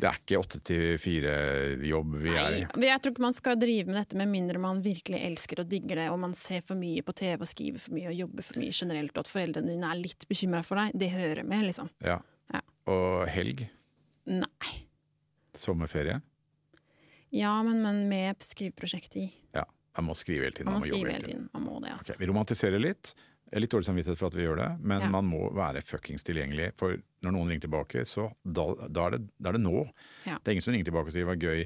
Det 0.01 0.09
er 0.09 0.19
ikke 0.23 0.39
åtte 0.41 0.61
til 0.65 0.85
fire-jobb 1.01 2.15
vi 2.23 2.33
er 2.33 2.55
i. 2.57 2.61
Jeg 2.87 3.03
tror 3.03 3.13
ikke 3.13 3.25
man 3.27 3.37
skal 3.37 3.59
drive 3.61 3.91
med 3.91 3.99
dette 3.99 4.17
med 4.17 4.31
mindre 4.33 4.61
man 4.63 4.81
virkelig 4.85 5.21
elsker 5.27 5.61
og 5.61 5.69
digger 5.71 6.01
det, 6.01 6.07
og 6.13 6.21
man 6.23 6.33
ser 6.39 6.63
for 6.65 6.79
mye 6.81 7.05
på 7.05 7.15
TV 7.19 7.37
og 7.45 7.51
skriver 7.51 7.83
for 7.83 7.97
mye 7.97 8.09
og 8.13 8.17
jobber 8.17 8.47
for 8.47 8.61
mye 8.63 8.73
generelt, 8.75 9.13
og 9.17 9.27
at 9.27 9.33
foreldrene 9.33 9.75
dine 9.75 9.91
er 9.91 10.01
litt 10.01 10.25
bekymra 10.31 10.63
for 10.67 10.81
deg. 10.81 10.97
Det 11.03 11.11
hører 11.13 11.43
med, 11.45 11.67
liksom. 11.69 11.91
Ja. 12.07 12.17
Ja. 12.55 12.63
Og 12.91 13.29
helg? 13.31 13.67
Nei. 14.31 14.73
Sommerferie? 15.59 16.21
Ja, 17.35 17.53
men, 17.67 17.83
men 17.85 18.07
med 18.11 18.41
skriveprosjektet 18.43 19.21
i. 19.23 19.27
Ja. 19.55 19.67
Man 19.99 20.07
må 20.09 20.15
skrive 20.19 20.47
hele 20.47 20.57
tiden. 20.57 20.71
Man 20.71 20.79
må 20.79 20.81
Man 20.81 20.89
må 20.89 20.97
jobbe 20.97 21.13
hele 21.13 21.27
tiden. 21.27 21.49
Man 21.53 21.67
må 21.67 21.81
det, 21.83 21.93
altså. 21.97 22.13
Okay, 22.13 22.21
Vi 22.23 22.31
romantiserer 22.31 22.83
litt. 22.83 23.13
Litt 23.53 23.73
dårlig 23.73 23.87
samvittighet 23.89 24.19
for 24.21 24.29
at 24.31 24.35
vi 24.39 24.45
gjør 24.45 24.57
det, 24.61 24.67
men 24.87 25.01
Ja. 25.03 25.09
man 25.11 25.25
må 25.27 25.49
være 25.53 25.81
fuckings 25.83 26.23
tilgjengelig. 26.23 26.69
For 26.79 26.95
når 27.25 27.33
noen 27.35 27.49
ringer 27.51 27.65
tilbake, 27.67 28.05
så 28.07 28.29
da, 28.47 28.69
da, 28.87 29.07
er, 29.09 29.11
det, 29.17 29.31
da 29.43 29.49
er 29.51 29.57
det 29.59 29.63
nå. 29.65 29.81
Ja. 30.25 30.37
Det 30.39 30.47
er 30.47 30.53
ingen 30.55 30.63
som 30.63 30.73
ringer 30.73 30.87
tilbake 30.87 31.11
og 31.11 31.13
sier 31.17 31.27
det 31.27 31.31
var 31.33 31.41
gøy, 31.43 31.65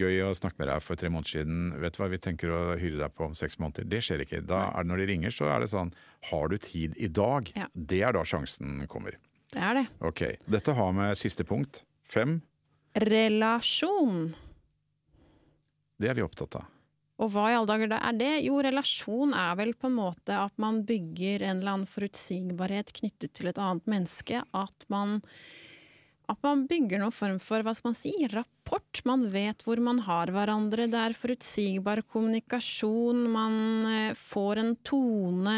gøy 0.00 0.22
å 0.24 0.30
snakke 0.38 0.56
med 0.62 0.68
deg 0.72 0.80
for 0.82 0.96
tre 0.96 1.10
måneder 1.12 1.34
siden. 1.34 1.58
Vet 1.82 1.92
du 1.92 2.00
hva, 2.00 2.08
vi 2.08 2.18
tenker 2.24 2.48
å 2.56 2.60
hyre 2.80 3.02
deg 3.02 3.14
på 3.14 3.26
om 3.28 3.34
seks 3.36 3.58
måneder. 3.60 3.84
Det 3.92 4.00
skjer 4.06 4.24
ikke. 4.24 4.40
Da 4.48 4.62
er 4.72 4.82
det 4.82 4.88
Når 4.88 4.96
de 5.04 5.06
ringer, 5.12 5.30
så 5.36 5.44
er 5.52 5.60
det 5.60 5.68
sånn 5.74 5.92
Har 6.30 6.48
du 6.48 6.56
tid 6.56 6.96
i 6.96 7.08
dag? 7.08 7.52
Ja. 7.54 7.66
Det 7.76 8.00
er 8.02 8.12
da 8.16 8.24
sjansen 8.24 8.86
kommer. 8.88 9.18
Det 9.52 9.60
er 9.60 9.74
det. 9.82 9.86
Ok. 10.00 10.22
Dette 10.48 10.72
har 10.74 10.92
med 10.96 11.16
siste 11.20 11.44
punkt. 11.44 11.84
Fem. 12.08 12.40
Relasjon. 12.96 14.34
Det 16.00 16.08
er 16.10 16.14
vi 16.18 16.24
opptatt 16.24 16.56
av. 16.56 16.64
Og 17.16 17.30
hva 17.32 17.48
i 17.48 17.54
alle 17.56 17.68
dager 17.70 17.88
da 17.88 17.98
er 18.04 18.16
det? 18.18 18.32
Jo, 18.44 18.58
relasjon 18.64 19.32
er 19.36 19.54
vel 19.56 19.72
på 19.78 19.88
en 19.88 19.96
måte 19.96 20.36
at 20.36 20.52
man 20.60 20.82
bygger 20.88 21.46
en 21.46 21.62
eller 21.62 21.78
annen 21.78 21.88
forutsigbarhet 21.88 22.92
knyttet 22.98 23.32
til 23.38 23.48
et 23.48 23.60
annet 23.60 23.88
menneske. 23.88 24.42
At 24.52 24.84
man, 24.92 25.22
at 26.28 26.42
man 26.44 26.66
bygger 26.68 27.00
noen 27.00 27.16
form 27.16 27.38
for, 27.40 27.64
hva 27.64 27.72
skal 27.76 27.94
man 27.94 27.98
si, 27.98 28.12
rapport. 28.34 29.00
Man 29.08 29.30
vet 29.32 29.64
hvor 29.64 29.80
man 29.80 30.02
har 30.04 30.32
hverandre. 30.34 30.90
Det 30.92 31.00
er 31.00 31.16
forutsigbar 31.16 32.04
kommunikasjon. 32.12 33.24
Man 33.32 33.56
eh, 33.94 34.10
får 34.20 34.60
en 34.60 34.74
tone. 34.84 35.56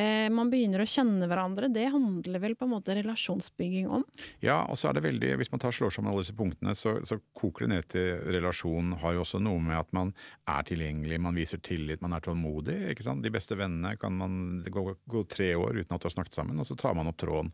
Eh, 0.00 0.28
man 0.32 0.50
begynner 0.52 0.82
å 0.84 0.88
kjenne 0.88 1.28
hverandre. 1.30 1.68
Det 1.72 1.86
handler 1.92 2.40
vel 2.42 2.54
på 2.58 2.66
en 2.68 2.72
måte 2.74 2.94
relasjonsbygging 2.96 3.88
om. 3.92 4.04
Ja, 4.44 4.62
og 4.70 4.78
så 4.80 4.88
er 4.90 4.96
det 4.98 5.04
veldig, 5.06 5.32
Hvis 5.40 5.50
man 5.52 5.60
tar 5.62 5.74
slår 5.76 5.92
sammen 5.94 6.12
alle 6.12 6.24
disse 6.24 6.36
punktene, 6.38 6.74
så, 6.78 6.96
så 7.06 7.18
koker 7.36 7.66
det 7.66 7.72
ned 7.74 7.88
til 7.92 8.22
relasjon. 8.36 8.94
Har 9.02 9.16
jo 9.18 9.24
også 9.26 9.40
noe 9.42 9.60
med 9.64 9.76
at 9.80 9.92
man 9.96 10.14
er 10.50 10.66
tilgjengelig, 10.70 11.20
man 11.22 11.36
viser 11.38 11.60
tillit, 11.64 12.00
man 12.04 12.16
er 12.16 12.24
tålmodig. 12.24 12.78
ikke 12.94 13.06
sant? 13.06 13.22
De 13.26 13.32
beste 13.34 13.58
vennene 13.58 13.96
kan 14.00 14.16
man 14.16 14.40
gå, 14.66 14.86
gå 15.10 15.24
tre 15.30 15.52
år 15.58 15.82
uten 15.82 15.94
at 15.96 16.00
du 16.02 16.08
har 16.08 16.16
snakket 16.16 16.38
sammen, 16.40 16.58
og 16.62 16.68
så 16.68 16.78
tar 16.80 16.96
man 16.98 17.10
opp 17.10 17.18
tråden. 17.20 17.52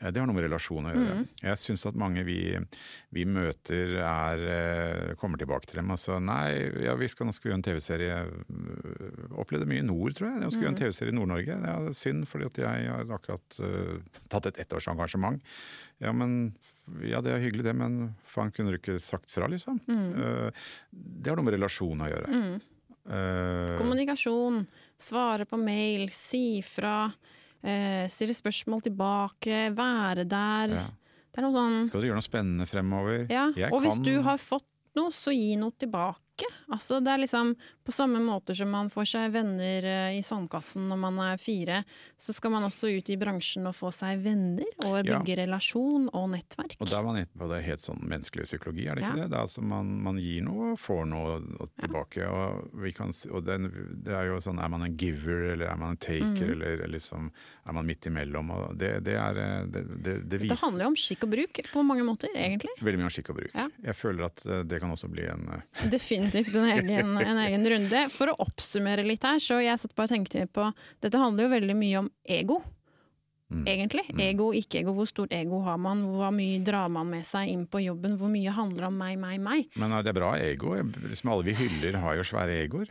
Eh, 0.00 0.10
Det 0.10 0.20
har 0.20 0.26
noe 0.28 0.36
med 0.36 0.48
relasjon 0.48 0.88
å 0.90 0.94
gjøre. 0.96 1.18
Jeg 1.44 1.60
syns 1.62 1.86
at 1.90 1.98
mange 2.00 2.24
vi, 2.26 2.38
vi 3.14 3.24
møter 3.28 3.94
er 4.02 4.44
eh, 4.56 5.14
kommer 5.20 5.38
tilbake 5.40 5.68
til 5.70 5.80
dem 5.82 5.92
og 5.94 6.00
så 6.00 6.18
nei, 6.22 6.48
ja, 6.84 6.96
vi 6.98 7.08
skal, 7.12 7.28
nå 7.28 7.34
skal 7.36 7.48
vi 7.48 7.52
gjøre 7.52 7.60
en 7.62 7.68
TV-serie. 7.68 8.16
Opplevde 9.38 9.68
mye 9.68 9.82
i 9.82 9.86
nord, 9.86 10.14
tror 10.16 10.30
jeg. 10.30 10.40
Nå 10.42 10.50
skal 10.50 10.60
vi 10.62 10.66
gjøre 10.66 10.74
en 10.74 10.80
TV-serie 10.82 11.12
i 11.14 11.16
Nord-Norge. 11.16 11.56
Er 11.70 11.83
synd, 11.92 12.24
fordi 12.30 12.48
at 12.48 12.60
jeg 12.62 12.88
har 12.90 13.10
akkurat 13.16 13.58
uh, 13.60 13.98
tatt 14.32 14.48
et 14.50 14.62
ettårsengasjement. 14.64 15.42
Ja, 16.02 16.12
men 16.16 16.54
ja, 17.04 17.20
det 17.24 17.34
er 17.34 17.44
hyggelig 17.44 17.66
det, 17.68 17.74
men 17.76 18.14
faen, 18.28 18.52
kunne 18.54 18.72
du 18.72 18.78
ikke 18.78 18.98
sagt 19.00 19.30
fra, 19.32 19.46
liksom? 19.48 19.78
Eh, 19.88 20.64
det 20.92 21.30
har 21.30 21.38
noe 21.38 21.46
med 21.46 21.54
relasjon 21.56 22.02
å 22.04 22.08
gjøre. 22.10 22.40
Eh, 23.08 23.70
Kommunikasjon, 23.78 24.58
svare 25.00 25.46
på 25.48 25.56
mail, 25.60 26.10
si 26.12 26.60
fra, 26.66 27.06
stille 28.12 28.36
spørsmål 28.36 28.84
tilbake, 28.84 29.62
være 29.72 30.26
der. 30.28 30.76
ja. 30.76 30.84
Det 31.34 31.40
er 31.42 31.46
noe 31.48 31.54
sånn 31.56 31.88
Skal 31.88 31.98
dere 31.98 32.10
gjøre 32.12 32.20
noe 32.20 32.28
spennende 32.28 32.66
fremover? 32.70 33.24
Ja, 33.32 33.48
Jeg 33.58 33.72
og 33.74 33.80
hvis 33.82 33.96
du 34.06 34.12
har 34.22 34.38
fått 34.38 34.68
noe, 34.94 35.10
så 35.10 35.32
gi 35.34 35.56
noe 35.58 35.74
tilbake. 35.74 36.20
Ikke. 36.34 36.50
Altså, 36.74 36.98
det 37.04 37.12
er 37.14 37.22
liksom 37.22 37.54
på 37.84 37.92
samme 37.92 38.20
måte 38.24 38.54
som 38.56 38.70
man 38.72 38.88
får 38.92 39.06
seg 39.10 39.32
venner 39.34 39.84
eh, 39.84 40.18
i 40.18 40.22
sandkassen 40.24 40.86
når 40.88 41.00
man 41.00 41.18
er 41.26 41.40
fire, 41.40 41.82
så 42.16 42.32
skal 42.34 42.54
man 42.54 42.64
også 42.66 42.90
ut 42.94 43.10
i 43.12 43.16
bransjen 43.20 43.68
og 43.68 43.76
få 43.76 43.90
seg 43.94 44.22
venner 44.24 44.66
og 44.88 45.00
Ja. 45.04 45.18
bygge 45.18 45.36
relasjon 45.42 46.08
og 46.12 46.30
nettverk. 46.32 46.76
Og 46.80 46.88
da 46.88 46.98
er 47.00 47.04
man 47.04 47.18
inne 47.20 47.38
på 47.38 47.48
det 47.50 47.60
helt 47.66 47.82
sånn 47.84 48.00
menneskelig 48.08 48.46
psykologi, 48.48 48.86
er 48.88 48.96
det 48.96 49.04
ikke 49.04 49.16
Ja. 49.18 49.22
det? 49.24 49.30
det 49.30 49.38
er 49.38 49.44
altså 49.44 49.62
man, 49.62 49.90
man 50.02 50.18
gir 50.18 50.42
noe 50.46 50.72
og 50.72 50.78
får 50.80 51.04
noe 51.10 51.34
og 51.60 51.70
tilbake. 51.80 52.24
Og, 52.28 52.70
vi 52.82 52.92
kan, 52.96 53.12
og 53.30 53.44
det, 53.44 53.58
det 54.04 54.14
er 54.14 54.30
jo 54.30 54.40
sånn, 54.40 54.58
er 54.62 54.68
man 54.72 54.82
en 54.86 54.96
giver 54.96 55.52
eller 55.52 55.68
er 55.68 55.76
man 55.76 55.94
en 55.94 56.00
taker, 56.00 56.48
mm. 56.48 56.52
eller, 56.56 56.86
liksom, 56.88 57.30
er 57.66 57.76
man 57.76 57.86
midt 57.86 58.06
imellom? 58.10 58.50
Og 58.50 58.78
det, 58.80 58.94
det, 59.04 59.14
er, 59.20 59.38
det, 59.68 59.84
det, 60.04 60.16
det, 60.30 60.40
viser 60.40 60.54
Det 60.56 60.62
handler 60.64 60.86
jo 60.86 60.92
om 60.94 60.98
skikk 60.98 61.26
og 61.28 61.34
bruk 61.36 61.60
på 61.70 61.84
mange 61.86 62.06
måter, 62.06 62.32
egentlig. 62.34 62.72
veldig 62.80 63.02
mye 63.02 63.10
om 63.10 63.14
skikk 63.14 63.30
og 63.34 63.40
bruk. 63.42 63.52
Ja. 63.54 63.68
Jeg 63.90 63.98
føler 64.00 64.26
at 64.30 64.44
eh, 64.46 64.64
det 64.68 64.80
kan 64.82 64.92
også 64.94 65.10
bli 65.12 65.26
en 65.30 65.46
eh, 65.58 65.84
Definitivt 66.24 66.56
en 66.56 66.70
egen, 66.72 67.16
en 67.20 67.42
egen 67.46 67.68
runde. 67.74 68.04
For 68.14 68.32
å 68.32 68.38
oppsummere 68.46 69.04
litt 69.06 69.26
her, 69.26 69.40
så 69.42 69.60
jeg 69.62 69.80
satt 69.80 69.94
bare 69.96 70.10
og 70.10 70.14
tenkte 70.16 70.46
på 70.50 70.70
Dette 71.04 71.20
handler 71.20 71.46
jo 71.46 71.54
veldig 71.54 71.76
mye 71.78 72.00
om 72.04 72.10
ego. 72.24 72.62
Mm. 73.52 73.64
Egentlig. 73.68 74.04
Ego, 74.18 74.48
ikke-ego. 74.56 74.94
Hvor 74.96 75.08
stort 75.08 75.34
ego 75.36 75.60
har 75.66 75.78
man? 75.78 76.02
Hvor 76.08 76.32
mye 76.34 76.62
drar 76.64 76.88
man 76.92 77.10
med 77.12 77.26
seg 77.28 77.52
inn 77.52 77.66
på 77.70 77.84
jobben? 77.84 78.16
Hvor 78.18 78.32
mye 78.32 78.54
handler 78.54 78.88
om 78.88 78.98
meg, 78.98 79.18
meg, 79.20 79.38
meg? 79.44 79.68
Men 79.78 79.94
er 79.94 80.06
det 80.06 80.16
bra 80.16 80.34
ego? 80.40 80.74
Liksom 81.04 81.30
alle 81.34 81.50
vi 81.50 81.56
hyller 81.58 82.00
har 82.02 82.18
jo 82.18 82.26
svære 82.26 82.56
egoer. 82.64 82.90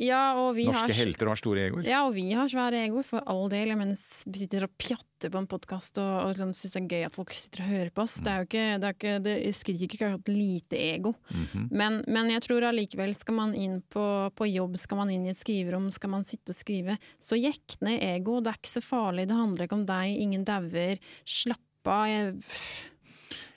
Ja, 0.00 0.20
og 0.40 0.54
vi 0.56 0.64
Norske 0.64 0.88
har 0.88 0.96
helter 0.96 1.28
har 1.28 1.38
store 1.38 1.66
egoer. 1.68 1.84
Ja, 1.84 2.00
og 2.06 2.14
vi 2.16 2.30
har 2.32 2.48
svære 2.48 2.78
egoer, 2.86 3.04
for 3.04 3.24
all 3.28 3.50
del. 3.52 3.74
Mener, 3.76 3.98
vi 4.26 4.40
sitter 4.40 4.64
og 4.64 4.72
pjatter 4.80 5.32
på 5.32 5.42
en 5.42 5.48
podkast 5.50 6.00
og, 6.00 6.10
og 6.22 6.32
liksom 6.32 6.54
syns 6.56 6.76
det 6.76 6.80
er 6.80 6.88
gøy 6.88 7.06
at 7.10 7.16
folk 7.16 7.34
sitter 7.36 7.64
og 7.66 7.72
hører 7.74 7.92
på 7.92 8.04
oss. 8.06 8.16
Det 8.24 8.32
er 8.32 8.40
jo 8.40 8.48
ikke, 8.48 8.66
det, 8.80 8.88
er 8.88 8.96
ikke, 8.96 9.14
det 9.26 9.36
skriker 9.58 9.86
ikke 9.86 10.00
akkurat 10.00 10.32
lite 10.32 10.80
ego. 10.80 11.14
Mhm. 11.28 11.66
Men, 11.82 12.00
men 12.08 12.32
jeg 12.32 12.46
tror 12.46 12.70
allikevel 12.70 13.12
skal 13.18 13.36
man 13.42 13.56
inn 13.58 13.80
på, 13.92 14.04
på 14.36 14.48
jobb, 14.48 14.78
skal 14.80 15.02
man 15.02 15.12
inn 15.12 15.28
i 15.28 15.34
et 15.34 15.40
skriverom, 15.40 15.90
skal 15.94 16.14
man 16.16 16.24
sitte 16.28 16.54
og 16.54 16.60
skrive, 16.60 16.96
så 17.20 17.36
jekk 17.36 17.80
ned 17.84 18.00
ego. 18.00 18.40
Det 18.40 18.54
er 18.54 18.62
ikke 18.62 18.76
så 18.78 18.84
farlig, 18.84 19.28
det 19.28 19.36
handler 19.36 19.68
ikke 19.68 19.82
om 19.82 19.88
deg, 19.88 20.16
ingen 20.16 20.48
dauer. 20.48 20.96
Slapp 21.28 21.90
av. 21.90 22.08
Jeg, 22.08 22.34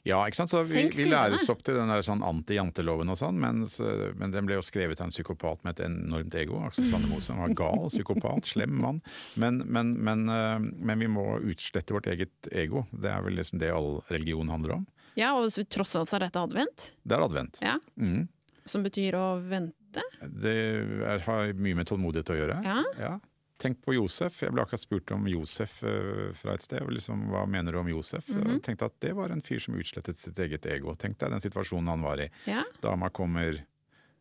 Ja, 0.05 0.17
ikke 0.27 0.35
sant? 0.35 0.51
Så 0.51 0.59
vi, 0.67 0.81
vi 0.91 1.05
læres 1.07 1.45
opp 1.49 1.61
til 1.63 1.77
den 1.77 1.87
der 1.87 2.01
sånn 2.03 2.19
anti-janteloven 2.27 3.07
og 3.13 3.15
sånn, 3.15 3.37
mens, 3.39 3.77
men 4.19 4.33
den 4.33 4.45
ble 4.49 4.57
jo 4.57 4.63
skrevet 4.65 4.99
av 4.99 5.07
en 5.07 5.13
psykopat 5.15 5.63
med 5.63 5.77
et 5.79 5.85
enormt 5.85 6.35
ego. 6.35 6.59
Aksel 6.67 6.89
Sandemo, 6.91 7.21
som 7.23 7.39
var 7.39 7.53
gal, 7.61 7.85
psykopat, 7.87 8.43
slem 8.51 8.75
mann. 8.83 8.99
Men, 9.39 9.61
men, 9.65 9.93
men, 10.03 10.25
eh, 10.27 10.59
men 10.59 10.99
vi 10.99 11.07
må 11.07 11.23
utslette 11.39 11.95
vårt 11.95 12.09
eget 12.11 12.49
ego. 12.51 12.83
Det 12.91 13.09
er 13.13 13.23
vel 13.23 13.39
liksom 13.39 13.59
det 13.63 13.71
all 13.71 14.01
religion 14.11 14.51
handler 14.51 14.75
om. 14.81 14.87
ja, 15.15 15.31
og 15.39 15.47
tross 15.71 15.95
alt 15.95 16.09
så 16.11 16.17
er 16.19 16.27
dette 16.27 16.41
advent, 16.41 16.91
Det 17.07 17.15
er 17.15 17.23
advent. 17.23 17.59
ja, 17.63 17.77
Mm. 17.95 18.27
som 18.65 18.83
betyr 18.83 19.13
å 19.15 19.25
vente. 19.47 20.01
Det 20.23 20.53
er, 21.05 21.19
har 21.27 21.53
mye 21.53 21.75
med 21.79 21.87
tålmodighet 21.87 22.29
å 22.33 22.37
gjøre. 22.41 22.59
Ja. 22.65 22.83
Ja. 22.99 23.19
Tenk 23.63 23.79
på 23.85 23.93
Josef. 23.95 24.41
Jeg 24.43 24.51
ble 24.51 24.63
akkurat 24.65 24.81
spurt 24.83 25.11
om 25.15 25.27
Josef 25.31 25.77
eh, 25.87 26.31
fra 26.35 26.55
et 26.57 26.65
sted. 26.65 26.83
Liksom, 26.91 27.29
hva 27.31 27.45
mener 27.47 27.71
du 27.71 27.79
om 27.79 27.87
Josef? 27.89 28.27
Mm 28.29 28.41
-hmm. 28.41 28.51
Jeg 28.57 28.63
tenkte 28.65 28.85
at 28.85 28.99
det 28.99 29.13
var 29.15 29.29
en 29.31 29.41
fyr 29.41 29.59
som 29.59 29.75
utslettet 29.79 30.17
sitt 30.17 30.39
eget 30.39 30.65
ego. 30.65 30.95
Tenk 30.95 31.17
deg 31.19 31.29
den 31.31 31.39
situasjonen 31.39 31.87
han 31.87 32.01
var 32.01 32.19
i. 32.19 32.29
Ja, 32.45 32.63
Dama 32.81 33.09
kommer, 33.09 33.63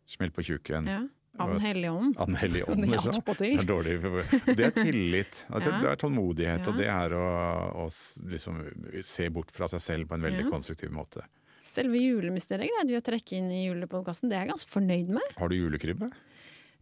smell 0.07 0.30
på 0.30 0.43
tjukken. 0.43 0.86
ja. 0.86 1.09
Av 1.38 1.49
Den 1.49 1.61
hellige 1.61 1.90
ånd. 1.90 2.16
Av 2.18 2.26
Den 2.26 2.36
hellige 2.36 2.64
ånd, 2.68 2.82
Det 2.82 2.88
er 2.88 2.93
liksom. 2.93 3.22
Det 3.38 3.61
er 3.61 3.64
dårlig. 3.64 4.57
Det 4.57 4.64
er 4.66 4.70
tillit. 4.70 5.47
Det, 5.49 5.66
er, 5.66 5.80
det 5.80 5.90
er 5.90 5.97
tålmodighet, 5.97 6.66
Ja. 6.66 6.70
og 6.70 6.76
det 6.76 6.86
er 6.86 7.14
å, 7.16 7.84
å 7.84 7.88
liksom, 8.28 8.59
se 9.03 9.28
bort 9.30 9.51
fra 9.51 9.68
seg 9.68 9.80
selv 9.80 10.09
på 10.09 10.14
en 10.14 10.22
veldig 10.22 10.45
Ja. 10.45 10.51
konstruktiv 10.51 10.90
måte. 10.93 11.24
Selve 11.64 11.97
julemysteriet 11.97 12.68
greide 12.68 12.90
vi 12.90 12.99
å 12.99 13.01
trekke 13.01 13.36
inn 13.38 13.51
i 13.51 13.64
julepodkasten. 13.66 14.28
Det 14.28 14.36
er 14.36 14.45
jeg 14.45 14.51
ganske 14.53 14.70
fornøyd 14.70 15.09
med. 15.09 15.22
Har 15.38 15.49
du 15.49 15.57
julekrybbe? 15.57 16.11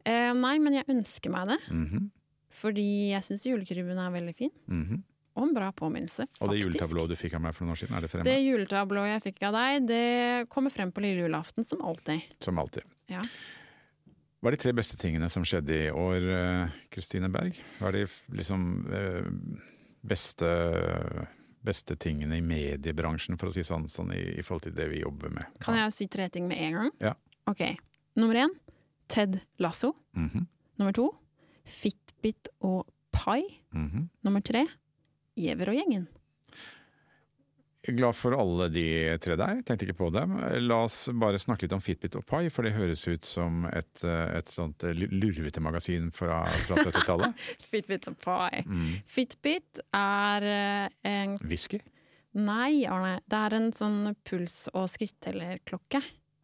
Eh, 0.05 0.33
nei, 0.35 0.59
men 0.59 0.73
jeg 0.75 0.85
ønsker 0.89 1.31
meg 1.31 1.49
det. 1.53 1.59
Mhm, 1.71 2.11
Fordi 2.51 2.85
jeg 3.13 3.23
syns 3.27 3.45
julekrybben 3.47 3.99
er 4.03 4.11
veldig 4.19 4.35
fin. 4.37 4.53
mhm. 4.69 5.05
Og 5.39 5.45
en 5.47 5.53
bra 5.55 5.69
påminnelse, 5.73 6.25
faktisk. 6.27 6.43
Og 6.43 6.51
det 6.51 6.59
juletablået 6.59 7.09
du 7.13 7.17
fikk 7.17 7.35
av 7.39 7.41
meg 7.45 7.55
for 7.55 7.63
noen 7.65 7.73
år 7.77 7.79
siden, 7.79 7.95
er 7.97 8.03
det 8.03 8.09
fremme? 8.11 8.25
Det 8.27 8.35
juletablået 8.43 9.13
jeg 9.13 9.23
fikk 9.29 9.45
av 9.47 9.55
deg, 9.55 9.85
det 9.87 10.49
kommer 10.51 10.75
frem 10.75 10.91
på 10.93 11.01
lille 11.05 11.23
julaften, 11.23 11.65
som 11.65 11.81
alltid. 11.87 12.25
Som 12.43 12.59
alltid. 12.59 12.83
Ja. 13.09 13.23
Hva 14.43 14.51
er 14.51 14.57
de 14.57 14.61
tre 14.65 14.73
beste 14.77 14.99
tingene 14.99 15.31
som 15.31 15.47
skjedde 15.47 15.77
i 15.87 15.89
år, 15.95 16.27
eh, 16.35 16.75
Kristine 16.91 17.31
Berg? 17.33 17.57
Hva 17.79 17.89
er 17.93 18.01
de 18.01 18.03
liksom 18.37 18.67
eh, 18.91 19.31
beste, 20.11 20.51
beste 21.63 21.97
tingene 22.01 22.41
i 22.41 22.45
mediebransjen, 22.45 23.39
for 23.41 23.51
å 23.51 23.55
si 23.55 23.65
sånn, 23.67 23.87
sånn 23.91 24.13
i, 24.17 24.23
i 24.41 24.45
forhold 24.45 24.67
til 24.67 24.77
det 24.77 24.89
vi 24.93 25.03
jobber 25.05 25.33
med? 25.35 25.47
Kan 25.63 25.79
jeg 25.79 25.95
si 25.95 26.09
tre 26.11 26.27
ting 26.33 26.49
med 26.51 26.59
en 26.59 26.79
gang? 26.81 26.91
Ja. 27.05 27.15
Ok. 27.51 27.63
Nummer 28.19 28.43
én 28.47 28.55
Ted 29.11 29.41
Lasso. 29.63 29.95
Mhm, 30.19 30.47
Nummer 30.81 30.93
to 30.97 31.11
Fitbit 32.21 32.49
og 32.61 32.87
Pai. 33.13 33.43
mhm. 33.73 34.09
Nummer 34.23 34.41
tre 34.45 34.67
Giæver 35.37 35.69
og 35.71 35.75
gjengen. 35.75 36.09
Glad 37.83 38.13
for 38.15 38.35
alle 38.37 38.67
de 38.69 39.17
tre 39.25 39.37
der, 39.41 39.63
tenkte 39.65 39.87
ikke 39.87 39.97
på 39.97 40.11
dem. 40.13 40.35
La 40.69 40.83
oss 40.85 41.09
bare 41.17 41.39
snakke 41.41 41.65
litt 41.65 41.73
om 41.73 41.81
Fitbit 41.81 42.15
og 42.19 42.27
Pai, 42.29 42.51
for 42.51 42.63
det 42.63 42.75
høres 42.75 43.07
ut 43.09 43.25
som 43.25 43.65
et, 43.73 44.05
et 44.05 44.53
sånt 44.53 44.85
lurvete 44.85 45.63
magasin 45.65 46.11
fra, 46.13 46.43
fra 46.67 46.77
70-tallet. 46.77 47.41
Fitbit 47.71 48.07
og 48.13 48.19
Pai. 48.21 48.61
Mm. 48.67 49.01
Fitbit 49.09 49.81
er 49.97 50.45
eh, 50.45 50.93
en 51.09 51.39
Whisky? 51.41 51.81
Nei, 52.37 52.85
Arne. 52.85 53.23
Det 53.25 53.41
er 53.49 53.57
en 53.57 53.73
sånn 53.73 54.13
puls- 54.29 54.69
og 54.75 54.91
skrittellerklokke. 54.93 56.03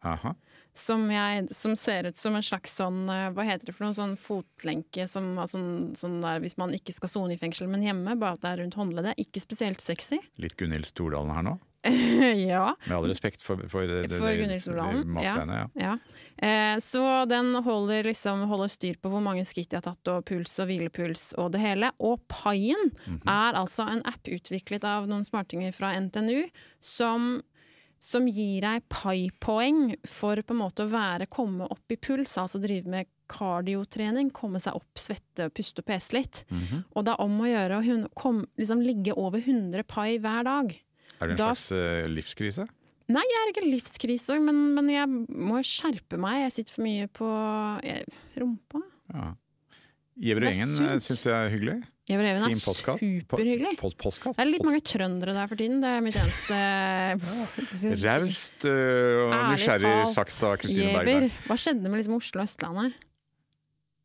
Aha. 0.09 0.33
Som, 0.77 1.07
jeg, 1.09 1.47
som 1.57 1.73
ser 1.79 2.05
ut 2.11 2.17
som 2.21 2.35
en 2.37 2.43
slags 2.45 2.75
sånn, 2.77 2.99
eh, 3.09 3.31
hva 3.33 3.43
heter 3.47 3.65
det 3.71 3.73
for 3.75 3.87
noe, 3.87 3.95
sånn 3.97 4.13
fotlenke 4.21 5.07
som 5.09 5.31
sånn, 5.49 5.95
sånn 5.97 6.19
der 6.21 6.39
hvis 6.43 6.57
man 6.61 6.75
ikke 6.77 6.93
skal 6.93 7.09
sone 7.09 7.33
i 7.33 7.39
fengsel, 7.41 7.65
men 7.71 7.81
hjemme, 7.85 8.13
bare 8.21 8.37
at 8.37 8.43
det 8.45 8.51
er 8.51 8.61
rundt 8.61 8.77
håndleddet. 8.77 9.17
Ikke 9.17 9.41
spesielt 9.41 9.81
sexy. 9.81 10.19
Litt 10.37 10.53
Gunhild 10.59 10.85
Stordalen 10.85 11.33
her 11.33 11.47
nå, 11.47 11.55
ja. 11.87 12.75
med 12.85 12.93
all 12.97 13.07
respekt 13.09 13.41
for, 13.45 13.61
for, 13.71 13.87
det, 13.89 14.09
For 14.11 14.33
Gunhild 14.37 14.61
Stordalen, 14.65 15.17
Ja. 15.23 15.35
ja. 15.45 15.67
ja. 15.81 15.97
Eh, 16.37 16.77
så 16.83 17.03
den 17.29 17.55
holder, 17.65 18.03
liksom, 18.11 18.43
holder 18.51 18.69
styr 18.69 18.99
på 19.01 19.09
hvor 19.09 19.23
mange 19.25 19.45
skritt 19.49 19.71
jeg 19.73 19.81
har 19.81 19.87
tatt, 19.87 20.11
og 20.13 20.25
puls 20.29 20.53
og 20.61 20.69
hvilepuls 20.69 21.31
og 21.41 21.53
det 21.55 21.63
hele. 21.63 21.89
Og 22.03 22.21
Paien 22.29 22.91
Mhm. 23.07 23.21
er 23.25 23.57
altså 23.57 23.87
en 23.89 24.03
app 24.05 24.27
utviklet 24.29 24.83
av 24.85 25.07
noen 25.09 25.25
smartinger 25.25 25.73
fra 25.73 25.95
NTNU 25.97 26.49
som 26.83 27.39
som 27.99 28.27
gir 28.29 28.61
deg 28.61 28.83
pai-poeng 28.89 29.95
for 30.05 30.35
på 30.45 30.53
en 30.53 30.59
måte 30.61 30.85
å 30.85 30.91
være, 30.91 31.27
komme 31.29 31.65
opp 31.69 31.91
i 31.91 31.97
puls, 31.97 32.35
altså 32.37 32.59
drive 32.61 32.85
med 32.87 33.07
kardiotrening, 33.27 34.29
komme 34.31 34.59
seg 34.61 34.75
opp, 34.77 34.99
svette, 34.99 35.49
puste 35.53 35.81
og 35.83 35.87
pese 35.89 36.13
litt. 36.13 36.43
Mhm. 36.51 36.83
Og 36.95 37.05
det 37.05 37.13
er 37.15 37.23
om 37.25 37.39
å 37.41 37.49
gjøre 37.49 37.79
å 37.81 38.09
kom, 38.15 38.45
liksom 38.57 38.83
ligge 38.85 39.15
over 39.17 39.39
100 39.41 39.83
pai 39.87 40.17
hver 40.19 40.43
dag. 40.47 40.75
Er 41.19 41.27
det 41.27 41.31
en 41.31 41.37
Da- 41.37 41.53
slags 41.55 41.71
eh, 41.71 42.07
livskrise? 42.07 42.67
Nei, 43.09 43.23
jeg 43.23 43.39
er 43.39 43.51
ikke 43.53 43.71
livskrise, 43.71 44.35
men, 44.43 44.73
men 44.75 44.89
jeg 44.91 45.07
må 45.07 45.61
skjerpe 45.63 46.17
meg. 46.19 46.41
Jeg 46.43 46.51
sitter 46.57 46.73
for 46.75 46.83
mye 46.83 47.07
på 47.07 47.27
jeg, 47.83 48.03
rumpa. 48.37 48.81
Ja. 49.13 49.33
Det 50.19 50.35
og 50.35 50.41
gjengen 50.43 50.75
sunt. 50.75 50.89
eh, 50.89 50.99
syns 50.99 51.23
jeg 51.23 51.33
er 51.33 51.49
hyggelig. 51.53 51.77
Jeg 52.07 52.21
Even 52.23 52.45
er 52.47 52.53
superhyggelig. 52.55 53.73
Po-. 53.81 53.89
Det 53.91 54.39
er 54.39 54.47
litt 54.47 54.63
mange 54.63 54.79
trøndere 54.87 55.33
der 55.35 55.49
for 55.51 55.59
tiden. 55.59 55.81
Det 55.83 55.89
er 55.91 56.05
mitt 56.05 56.15
eneste 56.15 56.59
Raust 58.07 58.67
øh, 58.69 59.25
og 59.25 59.33
nysgjerrig 59.51 59.91
sagt 60.15 60.37
av 60.47 60.55
Kristine. 60.61 60.93
Bergberg. 60.95 61.35
Hva 61.49 61.59
skjedde 61.59 61.91
med 61.91 61.99
liksom 61.99 62.15
Oslo 62.21 62.39
og 62.39 62.47
Østlandet? 62.47 62.95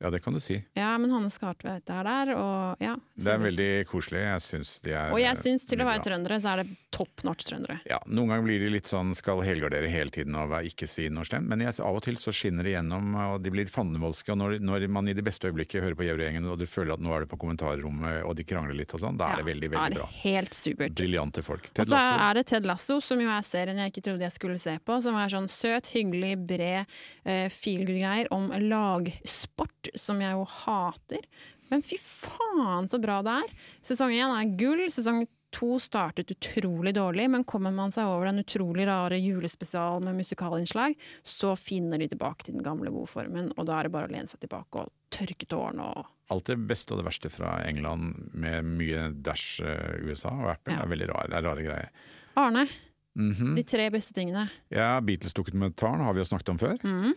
Ja, 0.02 0.10
det 0.10 0.18
kan 0.24 0.34
du 0.34 0.40
si. 0.42 0.56
Ja, 0.74 0.90
men 0.98 1.12
Hanne 1.14 1.30
Skartveit 1.30 1.90
er 1.94 2.06
der, 2.08 2.32
og 2.34 2.82
ja. 2.82 2.96
Det 3.14 3.30
er 3.30 3.38
veldig 3.38 3.70
koselig. 3.86 4.24
Jeg 4.24 4.42
syns 4.42 4.72
de 4.82 4.96
er 4.98 5.12
Og 5.14 5.20
jeg 5.22 5.38
syns 5.38 5.66
til 5.70 5.82
å 5.84 5.86
være 5.86 6.02
trøndere, 6.08 6.40
så 6.42 6.56
er 6.56 6.62
det 6.64 6.74
topp 6.92 7.22
norsk 7.26 7.46
trøndere. 7.46 7.78
Ja, 7.88 8.00
Noen 8.10 8.32
ganger 8.32 8.46
blir 8.48 8.64
de 8.64 8.72
litt 8.74 8.90
sånn 8.90 9.14
skal 9.16 9.44
helgardere 9.46 9.88
hele 9.92 10.10
tiden 10.12 10.34
og 10.38 10.52
ikke 10.66 10.88
si 10.90 11.06
noe 11.12 11.26
slemt, 11.28 11.46
men 11.48 11.62
jeg, 11.62 11.76
av 11.78 12.00
og 12.00 12.02
til 12.04 12.18
så 12.20 12.34
skinner 12.34 12.66
det 12.66 12.74
gjennom, 12.74 13.14
og 13.14 13.36
de 13.44 13.52
blir 13.54 13.70
fandenivoldske. 13.70 14.34
Og 14.34 14.40
når, 14.40 14.56
når 14.64 14.88
man 14.92 15.08
i 15.08 15.14
det 15.16 15.24
beste 15.26 15.46
øyeblikket 15.48 15.84
hører 15.84 15.98
på 15.98 16.08
Gjevregjengen, 16.08 16.50
og 16.50 16.58
du 16.58 16.66
føler 16.66 16.96
at 16.96 17.04
nå 17.04 17.14
er 17.14 17.24
det 17.24 17.30
på 17.30 17.38
kommentarrommet, 17.44 18.24
og 18.26 18.34
de 18.38 18.46
krangler 18.48 18.76
litt 18.82 18.92
og 18.98 19.04
sånn, 19.04 19.20
da 19.20 19.30
er 19.32 19.42
det 19.42 19.48
veldig, 19.52 19.70
veldig 19.76 20.00
bra. 20.02 20.08
Ja, 20.08 20.10
det 20.10 20.18
er 20.18 20.34
helt 20.34 20.58
supert. 20.58 20.96
Briljante 20.98 21.46
folk. 21.46 21.70
Og 21.78 21.94
så 21.94 22.02
er 22.02 22.40
det 22.40 22.46
Ted 22.50 22.66
Lasso, 22.68 22.98
som 23.04 23.22
jo 23.22 23.30
er 23.30 23.46
serien 23.46 23.78
jeg 23.84 23.94
ikke 23.94 24.04
trodde 24.08 24.26
jeg 24.26 24.36
skulle 24.36 24.58
se 24.60 24.76
på. 24.82 24.98
Som 25.06 25.18
er 25.22 25.32
sånn 25.32 25.48
søt, 25.52 25.92
hyggelig, 25.94 26.34
bred 26.50 26.82
uh, 26.82 27.46
feelgood-greier 27.52 28.32
om 28.34 28.50
lagsport, 28.66 29.91
som 29.94 30.20
jeg 30.20 30.32
jo 30.36 30.44
hater. 30.44 31.24
Men 31.70 31.82
fy 31.82 31.96
faen 32.00 32.88
så 32.88 33.00
bra 33.00 33.20
det 33.24 33.32
er! 33.44 33.54
Sesong 33.82 34.12
én 34.12 34.32
er 34.36 34.56
gull. 34.60 34.84
Sesong 34.92 35.24
to 35.52 35.74
startet 35.78 36.30
utrolig 36.32 36.94
dårlig, 36.96 37.26
men 37.28 37.44
kommer 37.44 37.72
man 37.76 37.90
seg 37.92 38.08
over 38.08 38.24
den 38.30 38.40
utrolig 38.40 38.86
rare 38.88 39.18
julespesial 39.20 40.00
med 40.00 40.16
musikalinnslag, 40.16 40.94
så 41.22 41.50
finner 41.60 42.00
de 42.00 42.06
tilbake 42.08 42.46
til 42.46 42.54
den 42.56 42.64
gamle 42.64 42.88
gode 42.90 43.10
formen, 43.12 43.50
og 43.58 43.66
da 43.68 43.76
er 43.78 43.84
det 43.84 43.92
bare 43.92 44.08
å 44.08 44.12
lene 44.14 44.30
seg 44.32 44.40
tilbake 44.40 44.80
og 44.80 44.92
tørke 45.12 45.44
tårene 45.52 45.90
og 45.92 46.06
Alt 46.32 46.46
det 46.48 46.56
beste 46.64 46.94
og 46.94 47.02
det 47.02 47.04
verste 47.10 47.28
fra 47.28 47.58
England 47.68 48.30
med 48.32 48.64
mye 48.64 49.10
dash 49.20 49.60
eh, 49.60 49.98
USA 50.08 50.30
og 50.32 50.54
Apple 50.54 50.72
Ja. 50.78 50.86
er 50.86 50.88
veldig 50.94 51.08
rar, 51.12 51.28
det 51.28 51.36
er 51.36 51.44
rare 51.44 51.66
greier. 51.66 51.90
Arne, 52.40 52.64
Mhm. 53.14 53.54
de 53.54 53.62
tre 53.68 53.90
beste 53.90 54.14
tingene. 54.16 54.48
Ja, 54.70 54.98
Beatles-dokumentaren 55.04 56.00
har 56.00 56.14
vi 56.14 56.20
jo 56.20 56.24
snakket 56.24 56.48
om 56.48 56.58
før. 56.58 56.78
Mm. 56.80 57.12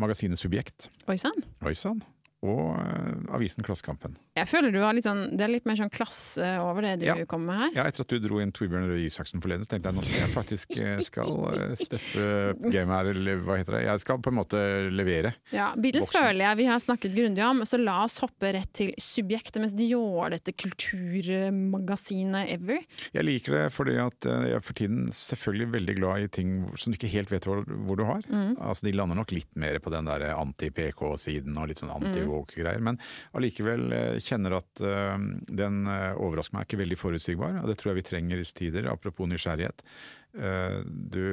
Magasinet 0.00 0.38
Subjekt. 0.38 0.90
Oi 1.08 1.16
sann. 1.18 1.44
Oi 1.64 1.74
sann. 1.74 2.02
Og 2.40 2.70
eh, 2.80 3.34
avisen 3.36 3.60
Klassekampen. 3.66 4.14
Jeg 4.38 4.48
føler 4.48 4.72
du 4.72 4.78
har 4.80 4.94
litt 4.96 5.04
sånn, 5.04 5.36
det 5.36 5.44
er 5.44 5.50
litt 5.52 5.66
mer 5.68 5.76
sånn 5.76 5.90
klasse 5.92 6.46
over 6.64 6.80
det 6.86 6.94
du 7.02 7.04
Ja. 7.10 7.16
kommer 7.28 7.52
med 7.52 7.58
her. 7.60 7.72
Ja, 7.76 7.84
etter 7.90 8.00
at 8.06 8.08
du 8.08 8.18
dro 8.24 8.38
inn 8.40 8.52
Torbjørn 8.56 8.86
Røe 8.88 9.02
Isaksen 9.04 9.42
forleden, 9.44 9.66
så 9.66 9.74
tenkte 9.74 9.90
jeg 9.90 9.98
nå 9.98 10.04
skal 10.06 10.20
jeg 10.22 10.32
faktisk 10.32 10.76
eh, 10.80 11.02
skal 11.04 11.34
eh, 11.52 11.74
steppe 11.76 12.24
gamet 12.72 12.94
her, 12.96 13.10
eller 13.12 13.42
hva 13.44 13.58
heter 13.60 13.76
det. 13.76 13.82
Jeg 13.90 14.00
skal 14.06 14.22
på 14.24 14.32
en 14.32 14.38
måte 14.38 14.62
levere. 14.88 15.34
Ja, 15.52 15.74
Beatles 15.76 16.08
føler 16.14 16.46
jeg 16.46 16.60
vi 16.62 16.68
har 16.70 16.80
snakket 16.80 17.12
grundig 17.18 17.44
om, 17.44 17.60
så 17.68 17.76
la 17.82 17.98
oss 18.06 18.16
hoppe 18.24 18.54
rett 18.56 18.72
til 18.72 18.94
Subjekt, 19.00 19.52
det 19.58 19.66
mest 19.66 19.76
jålete 19.84 20.56
kulturmagasinet 20.56 22.50
ever. 22.56 22.80
Jeg 23.14 23.24
liker 23.26 23.56
det 23.58 23.66
fordi 23.74 23.96
at 24.00 24.28
jeg 24.30 24.56
er 24.56 24.64
for 24.64 24.76
tiden 24.80 25.08
selvfølgelig 25.14 25.68
veldig 25.76 25.96
glad 26.00 26.24
i 26.24 26.30
ting 26.32 26.56
som 26.80 26.92
du 26.92 26.98
ikke 26.98 27.12
helt 27.12 27.30
vet 27.32 27.44
hvor, 27.48 27.62
hvor 27.68 28.00
du 28.00 28.04
har. 28.08 28.24
Altså 28.56 28.86
De 28.88 28.94
lander 28.96 29.18
nok 29.20 29.32
litt 29.34 29.50
mer 29.60 29.76
på 29.82 29.92
den 29.92 30.08
der 30.08 30.24
anti-PK-siden 30.36 31.56
og 31.60 31.68
litt 31.70 31.80
sånn 31.82 31.92
anti-woke-greier, 32.30 32.80
men 32.84 32.98
allikevel 33.36 33.90
eh, 33.92 34.20
kjenner 34.22 34.58
at 34.60 34.82
eh, 34.84 35.18
den 35.48 35.82
eh, 35.90 36.14
overrasker 36.16 36.56
meg 36.56 36.68
ikke 36.68 36.82
veldig 36.82 36.98
forutsigbar, 37.00 37.60
og 37.62 37.68
det 37.70 37.78
tror 37.80 37.92
jeg 37.92 38.00
vi 38.00 38.08
trenger 38.10 38.36
i 38.36 38.44
disse 38.44 38.56
tider, 38.58 38.90
apropos 38.90 39.28
nysgjerrighet. 39.30 39.84
Du, 40.30 41.24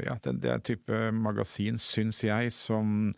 ja, 0.00 0.14
det, 0.24 0.32
det 0.40 0.48
er 0.48 0.62
type 0.64 1.00
magasin, 1.12 1.76
syns 1.76 2.22
jeg, 2.24 2.48
som 2.56 3.10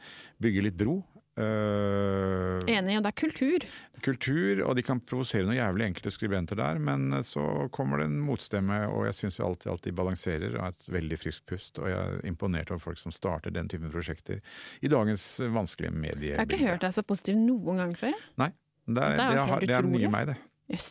bygger 0.42 0.66
litt 0.66 0.80
bro. 0.80 0.96
Eh, 1.38 2.74
Enig, 2.74 2.96
og 2.98 3.04
det 3.04 3.10
er 3.10 3.16
kultur. 3.20 3.64
kultur, 4.04 4.62
og 4.66 4.74
de 4.76 4.82
kan 4.84 5.00
provosere 5.00 5.44
noen 5.46 5.56
jævlig 5.58 5.86
enkelte 5.90 6.12
skribenter 6.14 6.58
der, 6.58 6.78
men 6.82 7.10
så 7.26 7.68
kommer 7.72 8.00
det 8.00 8.08
en 8.10 8.18
motstemme, 8.24 8.80
og 8.90 9.06
jeg 9.08 9.14
syns 9.18 9.40
alltid 9.44 9.70
alltid 9.72 9.96
balanserer 9.96 10.56
og 10.58 10.62
er 10.66 10.74
et 10.74 10.86
veldig 10.96 11.18
friskt 11.20 11.46
pust. 11.50 11.78
Og 11.78 11.88
jeg 11.92 11.98
er 12.00 12.20
imponert 12.28 12.70
over 12.74 12.80
folk 12.80 12.98
som 13.00 13.12
starter 13.14 13.54
den 13.54 13.68
typen 13.70 13.92
prosjekter 13.92 14.40
i 14.82 14.88
dagens 14.92 15.24
vanskelige 15.54 15.92
mediebilde. 15.94 16.34
Jeg 16.34 16.40
har 16.42 16.48
ikke 16.50 16.64
hørt 16.66 16.86
deg 16.86 16.96
så 16.98 17.04
positiv 17.06 17.36
noen 17.40 17.76
gang 17.84 17.94
før. 17.98 18.16
Nei. 18.40 18.50
Det 18.90 19.02
er, 19.04 19.16
Det 19.16 19.20
er 19.20 19.30
det 19.30 19.40
er, 19.40 19.60
det 19.60 19.74
er 19.76 19.84
utrolig. 19.84 20.00
nye 20.00 20.10
meg, 20.10 20.26
det. 20.32 20.36
Jøss. 20.72 20.90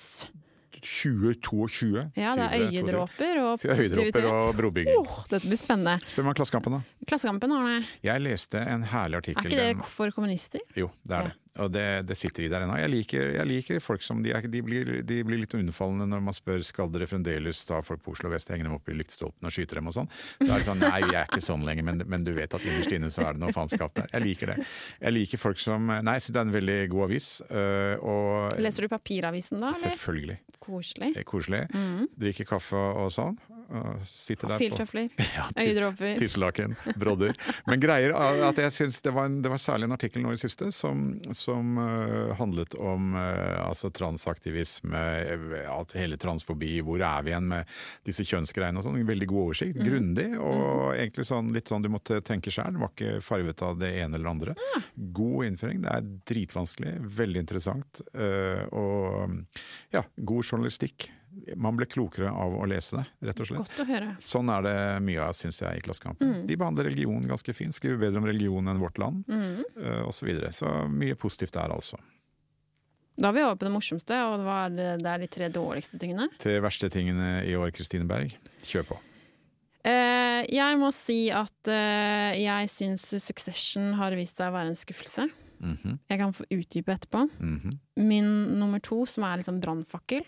2022. 0.82 2.12
Ja, 2.18 2.36
det 2.36 2.46
er 2.48 2.66
øyedråper 2.70 3.42
og 3.44 3.58
positivitet. 3.60 4.24
og 4.26 4.56
brobygging. 4.58 4.98
Oh, 4.98 5.20
dette 5.30 5.48
blir 5.50 5.60
spennende. 5.60 5.98
Spør 6.08 6.24
meg 6.28 6.34
om 6.34 6.38
Klassekampen, 6.40 6.78
da. 6.80 6.82
Klassekampen, 7.10 7.52
Arne. 7.52 7.82
Jeg 8.06 8.22
leste 8.22 8.62
en 8.64 8.84
herlig 8.84 9.22
artikkel 9.24 9.46
Er 9.46 9.50
ikke 9.50 9.82
det 9.82 9.92
for 9.92 10.12
kommunister? 10.16 10.60
Jo, 10.76 10.90
det 11.06 11.16
er 11.16 11.22
Ja. 11.22 11.28
det. 11.30 11.36
Og 11.60 11.72
det, 11.74 11.86
det 12.08 12.16
sitter 12.18 12.46
i 12.46 12.50
der 12.52 12.64
ennå. 12.64 12.76
Jeg 12.80 12.92
liker, 12.94 13.32
jeg 13.36 13.48
liker 13.50 13.82
folk 13.84 14.04
som 14.06 14.22
de, 14.24 14.32
er, 14.36 14.46
de, 14.48 14.62
blir, 14.64 14.92
de 15.04 15.18
blir 15.26 15.42
litt 15.42 15.56
unnfallende 15.58 16.06
når 16.12 16.22
man 16.28 16.36
spør 16.38 16.62
skal 16.66 16.92
dere 16.94 17.08
fremdeles 17.10 17.64
ta 17.68 17.82
folk 17.86 18.04
på 18.06 18.14
Oslo 18.14 18.32
vest, 18.32 18.52
henge 18.54 18.68
dem 18.68 18.76
opp 18.78 18.88
i 18.92 18.96
lyktestolpene 18.96 19.50
og 19.50 19.56
skyte 19.56 19.80
dem 19.80 19.90
og 19.90 19.98
sånn. 19.98 20.12
Så 20.38 20.48
er 20.48 20.54
det 20.54 20.68
sånn 20.70 20.84
nei, 20.84 21.02
vi 21.08 21.18
er 21.18 21.26
ikke 21.26 21.44
sånn 21.44 21.66
lenger, 21.68 21.88
men, 21.90 22.04
men 22.06 22.28
du 22.28 22.32
vet 22.38 22.54
at 22.56 22.66
innerst 22.70 22.94
inne 22.96 23.12
så 23.14 23.26
er 23.28 23.36
det 23.36 23.44
noe 23.44 23.56
faenskap 23.56 23.98
der. 23.98 24.12
Jeg 24.14 24.26
liker 24.28 24.54
det. 24.54 24.68
Jeg 25.02 25.16
liker 25.18 25.42
folk 25.42 25.60
som 25.62 25.90
Nei, 25.90 26.16
jeg 26.20 26.28
syns 26.28 26.36
det 26.36 26.40
er 26.40 26.48
en 26.48 26.54
veldig 26.54 26.80
god 26.94 27.06
avis. 27.10 27.30
øh, 27.50 28.08
og 28.14 28.60
Leser 28.62 28.86
du 28.86 28.94
papiravisen 28.94 29.60
da, 29.60 29.74
eller? 29.74 29.96
selvfølgelig. 29.98 30.38
Koselig. 30.60 31.14
Det 31.16 31.24
er 31.24 31.28
Koselig. 31.28 31.64
Mm. 31.74 32.04
Drikker 32.20 32.48
kaffe 32.54 32.78
og 32.78 33.10
sånn. 33.16 33.40
Og 33.70 34.02
sitter 34.10 34.50
der 34.50 34.58
Filtøfler, 34.58 35.10
ja, 35.38 35.46
øyedråper. 35.54 36.16
Tipselaken, 36.18 36.74
brodder. 36.98 37.38
Men 37.70 37.82
greier 37.82 38.16
at 38.18 38.58
jeg 38.58 38.74
synes 38.74 38.98
det 39.06 39.14
var, 39.14 39.30
det 39.30 39.52
var 39.52 39.62
særlig 39.62 39.86
en 39.90 39.94
artikkel 39.94 40.24
nå 40.26 40.34
i 40.34 40.40
siste 40.42 40.72
som, 40.74 41.12
som 41.40 41.78
øh, 41.82 42.34
handlet 42.40 42.76
om 42.76 43.14
øh, 43.18 43.60
altså 43.64 43.92
transaktivisme, 43.96 45.04
at 45.64 45.96
hele 45.98 46.20
transfobi, 46.22 46.80
hvor 46.86 47.02
er 47.02 47.26
vi 47.26 47.34
igjen 47.34 47.50
med 47.52 47.70
disse 48.08 48.26
kjønnsgreiene 48.28 48.82
og 48.82 48.88
sånn. 48.88 49.00
Veldig 49.10 49.30
god 49.32 49.44
oversikt. 49.48 49.80
Grundig 49.84 50.30
og 50.38 50.96
egentlig 50.96 51.28
sånn, 51.30 51.54
litt 51.56 51.72
sånn 51.72 51.86
du 51.86 51.92
måtte 51.94 52.22
tenke 52.26 52.54
sjøl. 52.54 52.80
Var 52.82 52.94
ikke 52.94 53.14
farvet 53.26 53.64
av 53.66 53.80
det 53.82 53.94
ene 54.02 54.20
eller 54.20 54.34
andre. 54.34 54.58
God 54.96 55.48
innføring. 55.48 55.84
Det 55.86 55.94
er 55.96 56.12
dritvanskelig, 56.30 56.98
veldig 57.20 57.46
interessant. 57.46 58.04
og 58.76 59.40
ja, 59.96 60.04
god 60.18 60.46
journalistikk. 60.46 61.10
Man 61.56 61.76
ble 61.78 61.86
klokere 61.86 62.30
av 62.32 62.54
å 62.60 62.66
lese 62.68 62.98
det, 62.98 63.06
rett 63.30 63.40
og 63.40 63.48
slett. 63.48 63.60
Godt 63.64 63.80
å 63.84 63.88
høre. 63.88 64.10
Sånn 64.20 64.50
er 64.54 64.62
det 64.66 64.76
mye 65.06 65.20
av, 65.24 65.34
syns 65.38 65.62
jeg, 65.62 65.78
i 65.78 65.82
Klassekampen. 65.86 66.46
De 66.48 66.56
behandler 66.60 66.90
religion 66.90 67.22
ganske 67.22 67.54
fint, 67.56 67.74
skriver 67.74 67.98
bedre 68.00 68.18
om 68.22 68.26
religion 68.30 68.68
enn 68.68 68.80
Vårt 68.80 68.98
Land, 69.02 69.24
Mm. 69.28 69.64
uh, 69.78 70.08
osv. 70.08 70.20
Så, 70.20 70.26
videre. 70.26 70.52
så 70.54 70.72
mye 70.90 71.16
positivt 71.16 71.54
der, 71.54 71.70
altså. 71.72 71.98
Da 73.20 73.30
er 73.30 73.34
vi 73.36 73.42
over 73.44 73.56
på 73.60 73.66
det 73.68 73.74
morsomste, 73.74 74.16
og 74.16 74.46
hva 74.46 74.66
er 74.68 74.70
det, 74.78 74.90
det 75.04 75.10
er 75.12 75.20
de 75.20 75.28
tre 75.28 75.50
dårligste 75.52 76.00
tingene. 76.00 76.30
Tre 76.40 76.60
verste 76.64 76.88
tingene 76.90 77.44
i 77.46 77.56
år, 77.60 77.72
Kristine 77.76 78.08
Berg, 78.08 78.32
kjør 78.64 78.86
på. 78.94 79.00
Eh, 79.88 80.44
jeg 80.52 80.78
må 80.80 80.90
si 80.96 81.30
at 81.32 81.68
eh, 81.72 82.36
jeg 82.44 82.68
syns 82.72 83.06
Succession 83.24 83.94
har 84.00 84.12
vist 84.16 84.36
seg 84.40 84.52
å 84.52 84.56
være 84.58 84.72
en 84.74 84.80
skuffelse. 84.80 85.30
Mhm, 85.60 85.98
Jeg 86.08 86.20
kan 86.22 86.32
få 86.32 86.46
utdype 86.56 86.94
etterpå. 86.96 87.26
mhm. 87.40 87.78
Min 87.98 88.30
nummer 88.60 88.80
to, 88.80 89.06
som 89.06 89.24
er 89.28 89.38
litt 89.38 89.46
sånn 89.48 89.60
brannfakkel. 89.60 90.24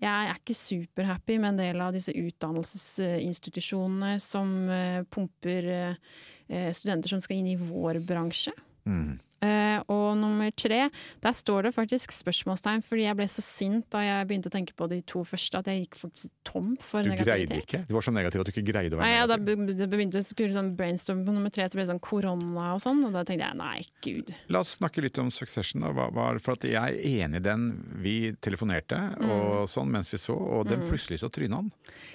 Jeg 0.00 0.28
er 0.30 0.38
ikke 0.38 0.56
superhappy 0.56 1.36
med 1.36 1.52
en 1.52 1.58
del 1.60 1.80
av 1.84 1.92
disse 1.92 2.12
utdannelsesinstitusjonene 2.16 4.14
som 4.24 4.54
eh, 4.72 5.02
pumper 5.12 5.68
eh, 5.74 6.70
studenter 6.76 7.12
som 7.12 7.20
skal 7.24 7.36
inn 7.40 7.50
i 7.52 7.58
vår 7.60 8.00
bransje. 8.06 8.54
Mhm. 8.88 9.18
Eh, 9.42 9.80
og 9.88 10.18
nummer 10.20 10.50
tre, 10.52 10.90
der 11.24 11.32
står 11.32 11.62
det 11.62 11.70
faktisk 11.74 12.12
spørsmålstegn, 12.12 12.82
fordi 12.84 13.06
jeg 13.06 13.16
ble 13.16 13.24
så 13.32 13.40
sint 13.40 13.86
da 13.90 14.02
jeg 14.04 14.26
begynte 14.28 14.50
å 14.50 14.52
tenke 14.52 14.74
på 14.76 14.88
de 14.90 14.98
to 15.08 15.22
første, 15.24 15.56
at 15.62 15.64
jeg 15.70 15.86
gikk 15.86 15.96
faktisk 15.96 16.28
tom 16.44 16.74
for 16.84 17.02
Du 17.02 17.08
greide 17.16 17.56
ikke? 17.62 17.86
Du 17.88 17.94
var 17.96 18.04
så 18.04 18.12
negativ 18.12 18.40
at 18.42 18.50
du 18.50 18.52
ikke 18.52 18.66
greide 18.68 18.98
å 18.98 19.00
Nei, 19.00 19.08
være 19.08 19.16
ja, 19.16 19.26
da 19.30 19.38
negativ? 19.38 19.64
be- 19.66 19.78
det 19.80 19.88
begynte 19.88 20.20
å 20.20 20.26
skulle 20.28 20.52
sånn 20.52 20.76
brainstorme 20.76 21.24
på 21.24 21.32
nummer 21.32 21.48
tre, 21.50 21.64
så 21.72 21.78
ble 21.78 21.86
det 21.86 21.92
sånn 21.94 22.02
korona 22.04 22.74
og 22.74 22.82
sånn, 22.84 23.00
og 23.08 23.12
da 23.16 23.24
tenkte 23.24 23.48
jeg 23.48 23.56
nei, 23.56 23.80
gud. 24.04 24.34
La 24.52 24.60
oss 24.60 24.76
snakke 24.76 25.00
litt 25.06 25.16
om 25.18 25.30
Succession. 25.32 25.80
Hva, 25.88 26.10
hva, 26.12 26.28
for 26.38 26.58
at 26.58 26.68
jeg 26.68 26.76
er 26.76 27.00
enig 27.24 27.40
i 27.40 27.46
den. 27.48 27.66
Vi 28.04 28.32
telefonerte 28.44 29.00
Mm. 29.20 29.30
og 29.30 29.68
sånn 29.68 29.88
mens 29.88 30.08
vi 30.12 30.18
så, 30.18 30.34
og 30.36 30.66
den 30.68 30.82
plutselig 30.88 31.20
så 31.22 31.30
tryna 31.32 31.54
han. 31.62 31.72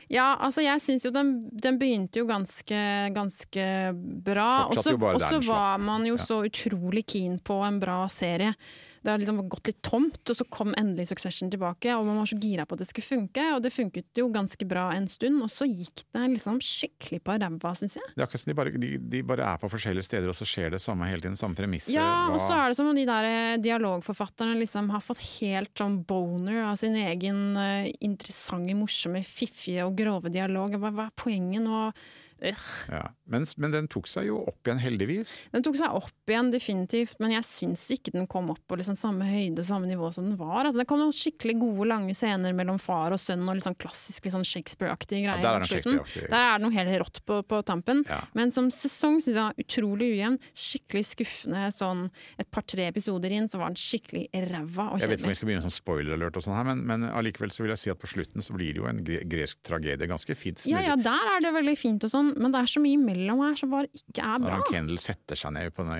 Ja, 0.09 0.35
altså 0.37 0.61
jeg 0.61 0.77
syns 0.83 1.05
jo 1.05 1.11
den, 1.11 1.49
den 1.49 1.79
begynte 1.79 2.19
jo 2.21 2.25
ganske, 2.29 2.77
ganske 3.15 3.65
bra. 4.23 4.67
Og 4.69 4.75
så 4.83 4.93
var 5.47 5.77
man 5.79 6.05
jo 6.05 6.13
Ja. 6.15 6.23
så 6.23 6.43
utrolig 6.45 7.05
keen 7.07 7.13
på 7.45 7.61
en 7.65 7.79
bra 7.81 8.03
serie. 8.11 8.53
Det 9.05 9.11
har 9.11 9.19
liksom 9.21 9.43
gått 9.45 9.69
litt 9.69 9.83
tomt, 9.85 10.17
og 10.31 10.33
så 10.33 10.45
kom 10.49 10.71
endelig 10.79 11.11
Succession 11.11 11.51
tilbake, 11.53 11.93
og 11.93 12.07
man 12.07 12.17
var 12.17 12.29
så 12.31 12.39
gira 12.41 12.63
på 12.65 12.73
at 12.73 12.81
det 12.81 12.87
skulle 12.89 13.05
funke, 13.05 13.43
og 13.53 13.59
det 13.61 13.69
funket 13.69 14.17
jo 14.17 14.31
ganske 14.33 14.65
bra 14.65 14.87
en 14.95 15.05
stund, 15.11 15.43
og 15.45 15.51
så 15.53 15.67
gikk 15.69 16.07
det 16.15 16.23
liksom 16.31 16.57
skikkelig 16.57 17.19
på 17.21 17.35
ræva, 17.37 17.75
syns 17.77 17.99
jeg. 17.99 18.09
Det 18.15 18.23
er 18.23 18.25
akkurat 18.25 18.41
som 18.41 18.49
de 18.49 18.57
bare, 18.57 18.73
de, 18.81 18.89
de 19.13 19.21
bare 19.29 19.51
er 19.51 19.61
på 19.61 19.69
forskjellige 19.75 20.07
steder, 20.09 20.33
og 20.33 20.39
så 20.39 20.49
skjer 20.49 20.73
det 20.73 20.81
samme 20.81 21.05
hele 21.11 21.21
tiden. 21.21 21.37
Samme 21.37 21.59
premisser. 21.59 21.93
Ja, 21.93 22.09
og 22.31 22.41
så 22.41 22.57
er 22.57 22.73
det 22.73 22.79
som 22.81 22.89
om 22.89 22.97
de 22.97 23.05
der 23.05 23.29
eh, 23.29 23.61
dialogforfatterne 23.61 24.57
liksom 24.63 24.89
har 24.95 25.05
fått 25.05 25.21
helt 25.35 25.73
sånn 25.77 26.01
boner 26.09 26.63
av 26.71 26.81
sin 26.81 26.97
egen 26.97 27.45
eh, 27.61 27.93
interessante, 28.09 28.73
morsomme, 28.73 29.21
fiffige 29.21 29.85
og 29.85 29.93
grove 30.01 30.33
dialog. 30.33 30.79
Hva, 30.81 30.89
hva 30.89 31.11
er 31.11 31.19
poenget 31.21 31.61
nå? 31.61 31.91
Ja. 32.41 33.03
men, 33.31 33.45
men 33.61 33.73
den 33.73 33.87
tok 33.91 34.09
seg 34.09 34.29
jo 34.29 34.41
opp 34.49 34.67
igjen, 34.67 34.81
heldigvis. 34.83 35.33
Den 35.53 35.65
tok 35.65 35.77
seg 35.79 35.95
opp 35.95 36.31
igjen, 36.31 36.51
definitivt, 36.53 37.17
men 37.23 37.35
jeg 37.35 37.47
syns 37.47 37.85
ikke 37.93 38.13
den 38.15 38.27
kom 38.31 38.51
opp 38.53 38.61
på 38.67 38.79
liksom 38.79 38.97
samme 38.99 39.27
høyde 39.29 39.65
samme 39.65 39.89
nivå 39.89 40.11
som 40.13 40.27
den 40.27 40.37
var. 40.39 40.65
Altså, 40.65 40.81
det 40.81 40.87
kom 40.89 41.01
noen 41.01 41.15
skikkelig 41.15 41.57
gode, 41.61 41.89
lange 41.91 42.15
scener 42.17 42.55
mellom 42.57 42.79
far 42.81 43.15
og 43.15 43.21
sønn, 43.21 43.45
og 43.47 43.57
litt 43.57 43.67
sånn 43.67 43.77
klassisk 43.79 44.27
litt 44.27 44.35
sånn 44.35 44.47
Shakespeare-aktige 44.47 45.25
Ja, 45.25 45.37
der 45.41 45.61
er. 45.61 45.67
Shakespeare-aktig. 45.69 46.27
Der 46.31 46.47
er 46.49 46.59
det 46.59 46.65
noe 46.65 46.75
helt 46.75 46.99
rått 47.01 47.21
på, 47.27 47.39
på 47.47 47.61
tampen. 47.67 48.03
Ja. 48.09 48.21
Men 48.37 48.53
som 48.55 48.69
sesong 48.73 49.21
syns 49.23 49.39
jeg 49.39 49.65
utrolig 49.65 50.11
ujevn. 50.15 50.39
Skikkelig 50.55 51.05
skuffende. 51.11 51.67
Sånn 51.75 52.07
et 52.41 52.49
par-tre 52.53 52.87
episoder 52.91 53.33
inn 53.35 53.49
så 53.51 53.59
var 53.61 53.73
den 53.73 53.79
skikkelig 53.79 54.27
ræva 54.45 54.89
og 54.93 55.01
Jeg 55.01 55.11
vet 55.11 55.21
ikke 55.21 55.27
om 55.27 55.33
vi 55.33 55.37
skal 55.39 55.49
begynne 55.49 55.65
sånn 55.65 55.75
spoiler-alert 55.75 56.39
og 56.39 56.45
sånn 56.45 56.57
her, 56.57 56.67
men, 56.67 56.83
men 56.87 57.07
allikevel 57.09 57.53
så 57.53 57.65
vil 57.65 57.73
jeg 57.73 57.83
si 57.83 57.93
at 57.93 58.01
på 58.01 58.09
slutten 58.09 58.45
så 58.45 58.55
blir 58.55 58.75
det 58.75 58.81
jo 58.81 58.89
en 58.89 59.01
gresk 59.03 59.61
tragedie. 59.65 60.09
Ganske 60.09 60.37
fint 60.37 60.63
Ja 60.69 60.83
ja, 60.85 60.95
der 60.99 61.31
er 61.35 61.43
det 61.43 61.53
veldig 61.55 61.75
fint 61.79 62.05
og 62.05 62.11
sånn, 62.11 62.24
men 62.35 62.51
det 62.53 62.61
er 62.61 62.71
så 62.71 62.81
mye 62.83 62.97
imellom 62.97 63.41
her 63.45 63.55
som 63.59 63.71
bare 63.73 63.87
ikke 63.93 64.23
er 64.25 64.39
bra. 64.43 64.53
han 64.57 64.65
Kendal 64.71 64.99
setter 65.03 65.35
seg 65.39 65.53
ned 65.55 65.71
på 65.75 65.85
den 65.85 65.93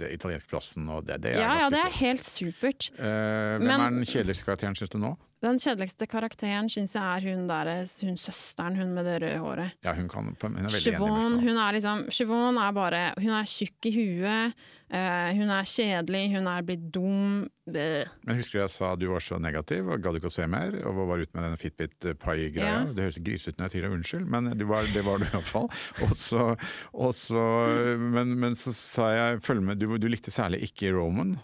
den 0.00 0.10
italienske 0.14 0.48
plassen, 0.50 0.88
og 0.90 1.04
det, 1.06 1.20
det 1.22 1.34
er 1.36 1.40
Ja 1.44 1.54
ja, 1.64 1.70
det 1.70 1.80
er 1.84 1.94
helt 2.00 2.24
supert. 2.26 2.90
Eh, 2.98 3.04
hvem 3.04 3.66
Men- 3.68 3.80
er 3.86 3.90
den 4.00 4.04
kjedeligste 4.08 4.44
karakteren, 4.48 4.74
syns 4.78 4.90
du 4.90 4.98
nå? 4.98 5.14
Den 5.44 5.58
kjedeligste 5.60 6.06
karakteren 6.08 6.70
syns 6.72 6.94
jeg 6.96 7.04
er 7.04 7.24
hun 7.28 7.42
der, 7.50 7.70
hun 8.06 8.16
søsteren, 8.20 8.78
hun 8.80 8.94
med 8.96 9.04
det 9.04 9.18
røde 9.24 9.40
håret. 9.42 9.74
Ja, 9.84 9.92
hun, 9.96 10.06
kan, 10.08 10.30
hun 10.32 10.56
er 10.56 10.70
veldig 10.70 10.80
Siobhan, 10.80 11.34
enig. 11.34 11.42
hun 11.48 11.58
er 11.60 11.76
liksom 11.76 12.04
Siobhan 12.14 12.60
er 12.62 12.72
bare 12.76 13.02
Hun 13.20 13.34
er 13.36 13.50
tjukk 13.50 13.90
i 13.90 13.92
huet, 13.98 14.62
eh, 14.88 15.30
hun 15.36 15.52
er 15.52 15.68
kjedelig, 15.68 16.22
hun 16.32 16.48
er 16.48 16.64
blitt 16.64 16.86
dum. 16.94 17.26
Bleh. 17.68 18.08
Men 18.28 18.36
husker 18.40 18.58
du 18.58 18.62
jeg 18.62 18.72
sa 18.74 18.90
du 19.00 19.06
var 19.08 19.24
så 19.24 19.38
negativ 19.40 19.88
og 19.88 20.00
gadd 20.04 20.18
ikke 20.18 20.28
å 20.28 20.34
se 20.34 20.46
mer, 20.52 20.78
og 20.84 21.02
var 21.08 21.22
ute 21.24 21.36
med 21.36 21.46
den 21.48 21.60
Fitbit 21.60 22.08
Pai-greia? 22.20 22.70
Ja. 22.70 22.94
Det 22.96 23.06
høres 23.08 23.20
grisete 23.24 23.52
ut 23.54 23.60
når 23.60 23.68
jeg 23.68 23.74
sier 23.74 23.86
det, 23.86 23.92
unnskyld, 23.98 24.26
men 24.36 24.50
det 24.56 24.68
var, 24.68 24.88
det 24.92 25.04
var 25.06 25.20
du 25.20 25.28
iallfall. 25.28 25.68
Og 26.04 26.16
så, 26.20 26.46
og 26.92 27.12
så, 27.16 27.42
men, 28.00 28.34
men 28.40 28.56
så 28.58 28.72
sa 28.76 29.10
jeg 29.14 29.44
følg 29.44 29.64
med, 29.64 29.80
du, 29.80 29.88
du 30.00 30.08
likte 30.12 30.32
særlig 30.32 30.62
ikke 30.68 30.92
Roman. 30.96 31.36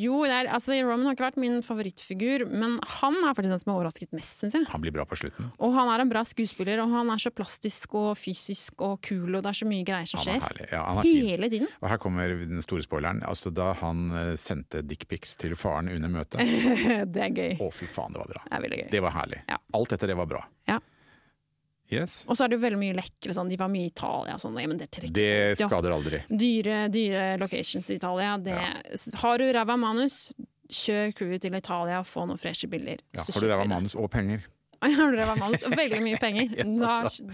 Jo, 0.00 0.20
er, 0.26 0.48
altså, 0.52 0.74
Roman 0.84 1.08
har 1.08 1.16
ikke 1.16 1.26
vært 1.28 1.40
min 1.40 1.60
favorittfigur, 1.64 2.44
men 2.50 2.78
han 2.98 3.16
er 3.22 3.34
faktisk 3.36 3.54
den 3.54 3.62
som 3.62 3.72
har 3.72 3.78
overrasket 3.80 4.12
mest, 4.16 4.42
syns 4.42 4.56
jeg. 4.58 4.66
Han 4.72 4.84
blir 4.84 4.94
bra 4.94 5.06
på 5.08 5.18
slutten. 5.18 5.50
Og 5.62 5.74
han 5.76 5.90
er 5.92 6.04
en 6.04 6.12
bra 6.12 6.22
skuespiller, 6.26 6.82
og 6.84 6.92
han 6.92 7.12
er 7.14 7.22
så 7.22 7.32
plastisk 7.34 7.96
og 7.98 8.12
fysisk 8.20 8.84
og 8.86 9.00
kul, 9.06 9.34
og 9.34 9.44
det 9.44 9.52
er 9.52 9.60
så 9.62 9.68
mye 9.70 9.86
greier 9.86 10.10
som 10.10 10.22
er 10.22 10.28
skjer. 10.28 10.62
Ja, 10.74 10.84
er 10.84 11.02
fin. 11.06 11.26
Hele 11.30 11.50
tiden. 11.52 11.72
Og 11.80 11.90
her 11.92 12.02
kommer 12.02 12.36
den 12.44 12.64
store 12.64 12.86
spoileren. 12.86 13.24
Altså 13.26 13.52
Da 13.54 13.72
han 13.80 14.06
eh, 14.16 14.32
sendte 14.40 14.84
dickpics 14.86 15.36
til 15.40 15.56
faren 15.58 15.90
under 15.92 16.12
møtet. 16.12 16.44
det 17.14 17.26
er 17.26 17.34
gøy. 17.34 17.52
Å, 17.60 17.70
fy 17.74 17.88
faen, 17.90 18.14
det 18.14 18.22
var 18.22 18.32
bra. 18.36 18.46
Det 18.50 18.72
gøy. 18.76 18.88
Det 18.92 19.04
var 19.04 19.16
herlig. 19.16 19.44
Ja. 19.50 19.60
Alt 19.76 19.94
dette, 19.96 20.10
det 20.10 20.18
var 20.18 20.30
bra. 20.30 20.44
Ja. 20.70 20.80
Yes. 21.90 22.20
Og 22.30 22.36
så 22.38 22.44
er 22.44 22.52
det 22.52 22.58
jo 22.60 22.62
veldig 22.64 22.78
mye 22.80 22.94
lekre 23.00 23.34
sånn. 23.34 23.48
De 23.50 23.58
var 23.58 23.70
mye 23.72 23.88
i 23.88 23.90
Italia 23.90 24.36
og 24.36 24.42
sånn. 24.42 24.58
Ja, 24.62 24.68
men 24.70 24.78
det 24.78 24.88
Det 25.10 25.58
skader 25.58 25.90
aldri. 25.96 26.22
Dyre, 26.30 26.84
dyre 26.92 27.24
locations 27.42 27.90
i 27.90 27.96
Italia. 27.98 28.36
Det, 28.38 28.56
Har 29.22 29.38
du 29.42 29.48
ræva 29.52 29.76
manus, 29.76 30.32
kjør 30.70 31.10
crewet 31.18 31.42
til 31.42 31.54
Italia 31.58 31.98
og 31.98 32.06
få 32.06 32.26
noen 32.30 32.38
freshe 32.38 32.68
bilder. 32.70 33.02
Ja, 33.16 33.24
har 33.26 33.40
du 33.42 33.48
ræva 33.50 33.66
manus 33.66 33.96
og 33.98 34.10
penger? 34.10 34.46
Har 34.80 35.10
du 35.12 35.18
ræva 35.18 35.34
manus 35.36 35.64
og 35.66 35.74
veldig 35.76 35.98
mye 36.06 36.20
penger. 36.22 36.54
Ja, 36.60 36.64
Da 36.64 36.92
altså. 37.04 37.26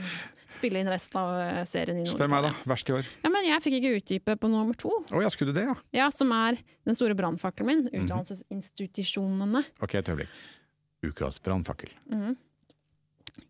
spille 0.48 0.80
inn 0.80 0.88
resten 0.90 1.18
av 1.20 1.34
eh, 1.42 1.60
serien 1.68 2.00
i 2.00 2.06
Spør 2.08 2.30
meg, 2.32 2.42
da. 2.48 2.50
Verst 2.70 2.88
i 2.90 2.94
år. 2.96 3.06
Ja, 3.22 3.30
men 3.34 3.44
jeg 3.46 3.62
fikk 3.62 3.76
ikke 3.80 3.92
utdype 4.00 4.36
på 4.40 4.50
nummer 4.50 4.74
to, 4.78 4.90
Å 5.12 5.22
ja, 5.22 5.30
skulle 5.30 5.52
du 5.52 5.58
det, 5.60 5.66
ja? 5.68 5.76
ja, 5.94 6.08
som 6.14 6.32
er 6.34 6.58
den 6.86 6.96
store 6.98 7.14
brannfakkelen 7.18 7.66
min. 7.70 7.84
Mhm. 7.92 8.06
Utdannelsesinstitusjonene. 8.06 9.64
Ok, 9.82 9.94
et 10.00 10.08
øyeblikk. 10.10 10.28
Ukas 11.06 11.38
brannfakkel. 11.44 11.92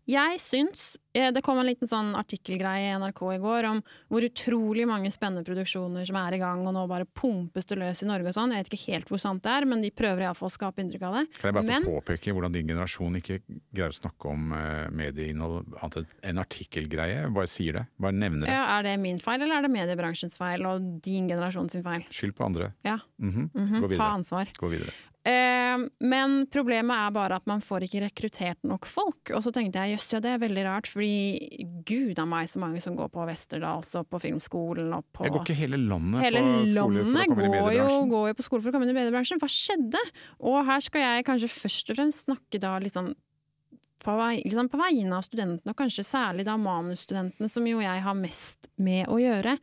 Jeg 0.07 0.37
syns 0.39 0.95
eh, 1.13 1.31
Det 1.35 1.41
kom 1.43 1.57
en 1.59 1.65
liten 1.67 1.87
sånn 1.89 2.13
artikkelgreie 2.15 2.93
i 2.93 2.95
NRK 2.99 3.21
i 3.35 3.39
går 3.43 3.65
om 3.67 3.81
hvor 4.07 4.23
utrolig 4.23 4.85
mange 4.87 5.09
spennende 5.11 5.43
produksjoner 5.47 6.05
som 6.07 6.15
er 6.21 6.37
i 6.37 6.39
gang, 6.39 6.61
og 6.67 6.73
nå 6.75 6.85
bare 6.87 7.05
pumpes 7.05 7.65
det 7.67 7.77
løs 7.81 8.03
i 8.03 8.07
Norge 8.07 8.29
og 8.31 8.35
sånn. 8.37 8.53
Jeg 8.55 8.63
vet 8.63 8.71
ikke 8.77 8.93
helt 8.93 9.09
hvor 9.11 9.19
sant 9.19 9.43
det 9.43 9.51
er, 9.51 9.65
men 9.67 9.81
de 9.83 9.91
prøver 9.91 10.23
iallfall 10.23 10.47
å 10.47 10.53
skape 10.55 10.79
inntrykk 10.83 11.03
av 11.09 11.17
det. 11.19 11.23
Kan 11.41 11.49
jeg 11.49 11.57
bare 11.59 11.67
Men- 11.67 11.83
få 11.83 11.97
påpeke 12.01 12.33
hvordan 12.37 12.55
din 12.55 12.67
generasjon 12.71 13.19
ikke 13.19 13.39
greier 13.75 13.91
å 13.91 13.99
snakke 13.99 14.31
om 14.31 14.53
eh, 14.53 14.87
medieinnhold 14.91 15.75
annet 15.81 15.97
enn 15.97 16.07
en 16.31 16.43
artikkelgreie? 16.45 17.27
Bare 17.33 17.47
sier 17.51 17.73
det. 17.81 17.85
Bare 17.99 18.15
nevner 18.15 18.45
det. 18.47 18.53
Ja, 18.55 18.63
er 18.79 18.83
det 18.83 18.95
min 19.03 19.19
feil, 19.19 19.41
eller 19.41 19.59
er 19.59 19.67
det 19.67 19.71
mediebransjens 19.75 20.37
feil 20.39 20.65
og 20.65 21.01
din 21.03 21.27
generasjon 21.27 21.69
sin 21.69 21.83
feil? 21.83 22.07
Skyld 22.11 22.35
på 22.37 22.45
andre. 22.47 22.71
Ja, 22.85 22.99
Mhm. 23.19 23.49
mhm, 23.53 23.81
Gå 23.83 23.95
ta 23.97 24.13
ansvar. 24.15 24.47
Gå 24.55 24.69
videre. 24.71 24.93
Eh, 25.27 25.81
men 26.07 26.35
problemet 26.53 26.95
er 26.95 27.13
bare 27.15 27.39
at 27.41 27.47
man 27.49 27.59
får 27.63 27.87
ikke 27.87 28.03
rekruttert 28.05 28.61
nok 28.67 28.87
folk. 28.87 29.33
Og 29.35 29.43
så 29.43 29.51
tenkte 29.55 29.83
jeg 29.83 29.97
jøss, 29.97 30.07
ja 30.15 30.21
det 30.23 30.31
er 30.33 30.43
veldig 30.43 30.63
rart, 30.67 30.87
fordi 30.91 31.67
gud 31.87 32.21
a 32.21 32.27
meg 32.29 32.47
så 32.51 32.61
mange 32.63 32.81
som 32.83 32.95
går 32.97 33.11
på 33.11 33.25
Westerdals 33.27 33.91
og 33.99 34.07
på 34.11 34.21
filmskolen 34.23 34.93
og 34.95 35.03
på 35.11 35.27
Jeg 35.27 35.35
går 35.35 35.43
ikke 35.43 35.59
hele 35.59 35.81
landet 35.83 36.23
Hele 36.23 36.43
på 36.43 36.55
skole 36.71 37.03
for 37.03 37.11
å 37.11 37.35
komme 37.35 37.43
inn 37.43 37.51
i 37.51 37.57
mediebransjen. 37.57 38.11
går 38.13 38.27
jo 38.31 38.37
på 38.39 38.47
skole 38.47 38.63
for 38.63 38.71
å 38.71 38.75
komme 38.77 38.87
inn 38.87 38.95
i 38.95 38.99
mediebransjen. 39.01 39.43
Hva 39.43 39.51
skjedde? 39.51 40.03
Og 40.47 40.59
her 40.69 40.83
skal 40.85 41.03
jeg 41.03 41.27
kanskje 41.27 41.51
først 41.51 41.91
og 41.91 41.99
fremst 41.99 42.27
snakke 42.27 42.61
da 42.63 42.77
litt 42.83 42.95
sånn 42.95 43.11
på, 44.07 44.15
liksom 44.39 44.69
på 44.71 44.79
vegne 44.79 45.17
av 45.17 45.25
studentene, 45.25 45.73
og 45.73 45.77
kanskje 45.77 46.05
særlig 46.07 46.45
da 46.47 46.55
manusstudentene, 46.61 47.49
som 47.51 47.67
jo 47.67 47.81
jeg 47.83 48.03
har 48.05 48.17
mest 48.17 48.69
med 48.79 49.09
å 49.11 49.17
gjøre. 49.19 49.57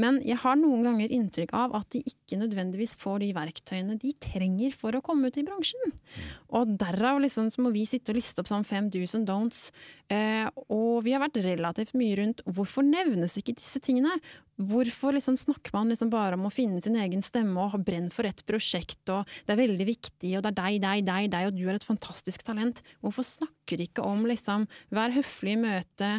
Men 0.00 0.20
jeg 0.24 0.40
har 0.40 0.56
noen 0.58 0.86
ganger 0.86 1.12
inntrykk 1.12 1.52
av 1.58 1.76
at 1.76 1.90
de 1.92 2.02
ikke 2.08 2.38
nødvendigvis 2.40 2.96
får 3.00 3.20
de 3.24 3.30
verktøyene 3.36 3.98
de 4.00 4.14
trenger 4.22 4.74
for 4.76 4.96
å 4.96 5.02
komme 5.04 5.28
ut 5.28 5.40
i 5.40 5.44
bransjen. 5.46 5.94
Og 6.56 6.76
derav 6.80 7.20
liksom, 7.22 7.50
så 7.52 7.64
må 7.64 7.74
vi 7.74 7.86
sitte 7.88 8.14
og 8.14 8.20
liste 8.20 8.42
opp 8.42 8.50
sånn 8.50 8.66
fem 8.66 8.88
do's 8.92 9.16
and 9.18 9.28
don'ts. 9.28 9.68
Eh, 10.10 10.46
og 10.72 11.04
vi 11.06 11.14
har 11.14 11.22
vært 11.22 11.38
relativt 11.44 11.94
mye 11.98 12.16
rundt 12.18 12.44
hvorfor 12.48 12.86
nevnes 12.86 13.36
ikke 13.38 13.54
disse 13.58 13.82
tingene? 13.84 14.16
Hvorfor 14.60 15.14
liksom 15.16 15.38
snakker 15.40 15.72
man 15.72 15.88
liksom 15.88 16.10
bare 16.12 16.36
om 16.36 16.44
å 16.48 16.52
finne 16.52 16.82
sin 16.84 16.98
egen 17.00 17.22
stemme 17.24 17.56
og 17.62 17.72
ha 17.74 17.80
brenn 17.80 18.10
for 18.12 18.28
et 18.28 18.42
prosjekt, 18.48 19.00
og 19.12 19.28
det 19.46 19.54
er 19.54 19.62
veldig 19.62 19.86
viktig, 19.88 20.34
og 20.36 20.44
det 20.44 20.52
er 20.52 20.58
deg, 20.58 20.78
deg, 20.84 21.04
deg, 21.06 21.30
deg, 21.32 21.48
og 21.48 21.56
du 21.56 21.64
er 21.64 21.78
et 21.78 21.86
fantastisk 21.86 22.44
talent. 22.44 22.82
Hvorfor 23.00 23.26
snakker 23.26 23.80
de 23.80 23.88
ikke 23.88 24.04
om 24.04 24.26
liksom 24.28 24.66
vær 24.92 25.14
høflig 25.14 25.56
i 25.56 25.62
møte, 25.62 26.10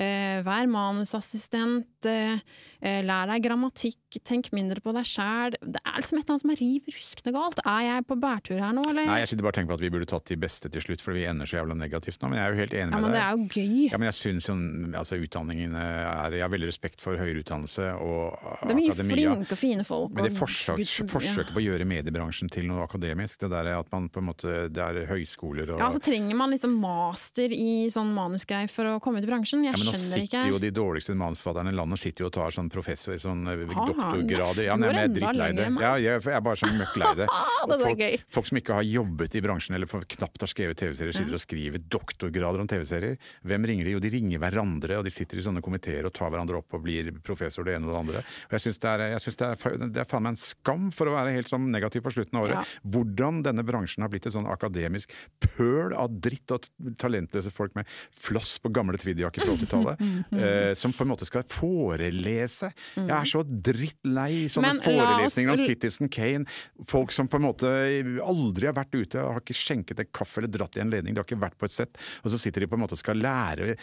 eh, 0.00 0.42
vær 0.46 0.66
manusassistent, 0.70 1.86
eh, 2.10 2.38
eh, 2.84 3.00
lær 3.06 3.26
deg 3.30 3.42
grammatikk, 3.44 4.18
tenk 4.22 4.50
mindre 4.54 4.80
på 4.84 4.92
deg 4.94 5.06
sjæl. 5.08 5.56
Det 5.60 5.80
er 5.80 5.96
liksom 5.98 6.18
et 6.18 6.24
eller 6.24 6.34
annet 6.34 6.44
som 6.44 6.52
er 6.54 6.60
riv 6.60 6.90
ruskende 6.94 7.32
galt. 7.34 7.62
Er 7.64 7.82
jeg 7.88 8.04
på 8.06 8.16
bærtur 8.22 8.60
her 8.62 8.74
nå, 8.76 8.84
eller? 8.90 9.08
Nei, 9.10 9.18
jeg 9.24 9.32
sitter 9.32 9.46
bare 9.46 9.54
og 9.54 9.58
tenker 9.58 9.72
på 9.72 9.78
at 9.78 9.84
vi 9.84 9.90
burde 9.94 10.08
tatt 10.10 10.26
de 10.30 10.38
beste 10.44 10.70
til 10.74 10.84
slutt, 10.84 11.02
for 11.04 11.16
vi 11.16 11.24
ender 11.30 11.48
så 11.50 11.58
jævla 11.58 11.76
negativt 11.78 12.22
nå. 12.22 12.30
Men 12.30 12.38
jeg 12.40 12.44
er 12.44 12.54
jo 12.54 12.60
helt 12.62 12.76
enig 12.78 12.94
ja, 12.94 13.00
med 13.00 13.06
men 13.08 13.16
det 13.16 13.22
er 13.24 13.30
jo 13.34 13.48
gøy. 13.48 13.78
Ja, 13.90 14.00
men 14.02 14.08
jeg 14.10 14.18
syns 14.20 14.48
jo 14.50 14.56
altså, 15.00 15.18
utdanningen 15.24 15.74
er 15.80 16.36
Jeg 16.38 16.44
har 16.44 16.52
veldig 16.54 16.70
respekt 16.70 17.02
for 17.04 17.18
høyere 17.18 17.42
utdannelse 17.42 17.88
og 17.98 18.38
Det 18.62 18.70
er 18.74 18.78
mye 18.78 18.92
akademia. 18.94 19.14
flinke 19.34 19.56
og 19.56 19.60
fine 19.60 19.84
folk. 19.86 20.14
Men 20.14 20.28
det 20.28 20.32
og 20.34 20.38
forsøk, 20.44 20.84
forsøket 21.10 21.52
på 21.54 21.62
å 21.62 21.64
gjøre 21.64 21.88
mediebransjen 21.88 22.50
til 22.52 22.68
noe 22.70 22.84
akademisk, 22.86 23.40
det 23.44 23.50
der 23.54 23.72
er 23.72 23.80
at 23.80 23.90
man 23.94 24.08
på 24.12 24.22
en 24.22 24.28
måte 24.30 24.54
Det 24.74 24.82
er 24.82 25.02
høyskoler 25.10 25.74
og 25.74 25.82
Ja, 25.82 25.90
så 25.94 26.02
trenger 26.02 26.36
man 26.38 26.52
liksom 26.54 26.76
master 26.82 27.50
i 27.54 27.88
sånn 27.92 28.12
manusgreier 28.14 28.70
for 28.70 28.94
å 28.94 29.00
komme 29.02 29.18
ut 29.22 29.26
i 29.26 29.30
bransjen. 29.30 29.64
Jeg 29.66 29.74
Ja, 29.74 29.80
men 29.80 29.90
nå 29.90 29.98
sitter 29.98 30.50
jo 30.50 30.58
de 30.62 30.70
dårligste 30.74 31.16
manusforfatterne 31.18 31.72
i 31.72 31.76
landet 31.76 31.93
sitter 32.00 32.24
jo 32.24 32.30
og 32.30 32.34
tar 32.36 32.54
sånn 32.54 32.70
professor, 32.72 33.16
sånn 33.20 33.42
eh, 33.50 33.64
doktorgrader. 33.70 34.64
Ja, 34.68 34.76
nei, 34.76 34.88
men 34.90 34.98
jeg 35.00 35.08
er 35.10 35.14
drittlei 35.18 35.48
det. 35.56 35.66
Ja, 35.82 35.92
jeg, 36.00 36.22
jeg 36.24 36.36
er 36.38 36.44
bare 36.44 36.60
sånn 36.60 36.76
møkklei 36.78 37.12
det. 37.22 37.28
Folk, 37.64 38.00
folk 38.28 38.46
som 38.50 38.58
ikke 38.60 38.74
har 38.76 38.84
jobbet 38.84 39.34
i 39.38 39.40
bransjen 39.40 39.72
eller 39.76 39.88
knapt 39.88 40.42
har 40.44 40.50
skrevet 40.50 40.76
TV-serier, 40.76 41.14
sitter 41.16 41.32
og 41.38 41.40
skriver 41.40 41.80
doktorgrader 41.90 42.60
om 42.60 42.68
TV-serier. 42.68 43.14
Hvem 43.48 43.64
ringer 43.70 43.88
de? 43.88 43.94
Jo, 43.94 44.00
de 44.04 44.10
ringer 44.12 44.42
hverandre, 44.42 44.98
og 45.00 45.06
de 45.06 45.12
sitter 45.14 45.40
i 45.40 45.44
sånne 45.46 45.62
komiteer 45.64 46.04
og 46.04 46.12
tar 46.12 46.28
hverandre 46.34 46.58
opp 46.60 46.76
og 46.76 46.82
blir 46.84 47.08
professor 47.24 47.64
det 47.64 47.78
ene 47.78 47.88
og 47.88 47.94
det 47.94 48.00
andre. 48.02 48.22
Og 48.50 48.52
jeg 48.58 48.64
syns 48.66 48.80
det, 48.82 48.90
er- 48.92 49.14
jeg 49.14 49.22
synes 49.24 49.40
det, 49.40 49.48
er 49.48 49.86
det 49.96 50.02
er 50.04 50.10
faen 50.10 50.26
meg 50.26 50.34
en 50.34 50.40
skam, 50.42 50.90
for 50.92 51.08
å 51.08 51.14
være 51.16 51.32
helt 51.38 51.48
sånn 51.50 51.70
negativ 51.72 52.04
på 52.04 52.12
slutten 52.18 52.36
av 52.40 52.44
året, 52.50 52.60
Ja. 52.60 52.90
hvordan 52.98 53.40
denne 53.48 53.64
bransjen 53.64 54.04
har 54.04 54.12
blitt 54.12 54.28
et 54.28 54.36
sånn 54.36 54.50
akademisk 54.52 55.16
pøl 55.56 55.96
av 55.96 56.12
dritt 56.20 56.52
og 56.52 56.68
talentløse 57.00 57.50
folk 57.54 57.74
med 57.80 57.88
floss 58.12 58.58
på 58.60 58.72
gamle 58.76 59.00
tweedjakker 59.00 59.48
på 59.48 59.56
80-tallet, 59.64 60.04
eh, 60.36 60.74
som 60.76 60.92
på 60.92 61.06
en 61.08 61.14
måte 61.14 61.24
skal 61.28 61.48
forelese. 61.84 62.72
Jeg 62.96 63.10
er 63.10 63.28
så 63.28 63.42
drittlei 63.44 64.46
sånne 64.52 64.72
Men 64.74 64.80
forelesninger 64.84 65.52
oss- 65.52 65.60
om 65.60 65.66
Citizen 65.66 66.08
Kane. 66.08 66.46
Folk 66.86 67.12
som 67.12 67.28
på 67.28 67.36
en 67.36 67.46
måte 67.48 67.70
aldri 68.24 68.66
har 68.66 68.74
vært 68.76 68.94
ute, 68.94 69.18
har 69.20 69.40
ikke 69.40 69.54
skjenket 69.56 70.00
en 70.00 70.06
kaffe 70.12 70.38
eller 70.40 70.48
dratt 70.48 70.76
i 70.76 70.80
en 70.80 70.90
ledning, 70.90 71.14
de 71.14 71.20
har 71.20 71.24
ikke 71.28 71.40
vært 71.40 71.58
på 71.58 71.64
et 71.68 71.74
sett. 71.76 71.98
Og 72.24 72.30
så 72.32 72.38
sitter 72.40 72.60
de 72.60 72.66
på 72.66 72.74
en 72.78 72.80
måte 72.84 72.92
og 72.96 72.98
skal 72.98 73.16
lære 73.16 73.76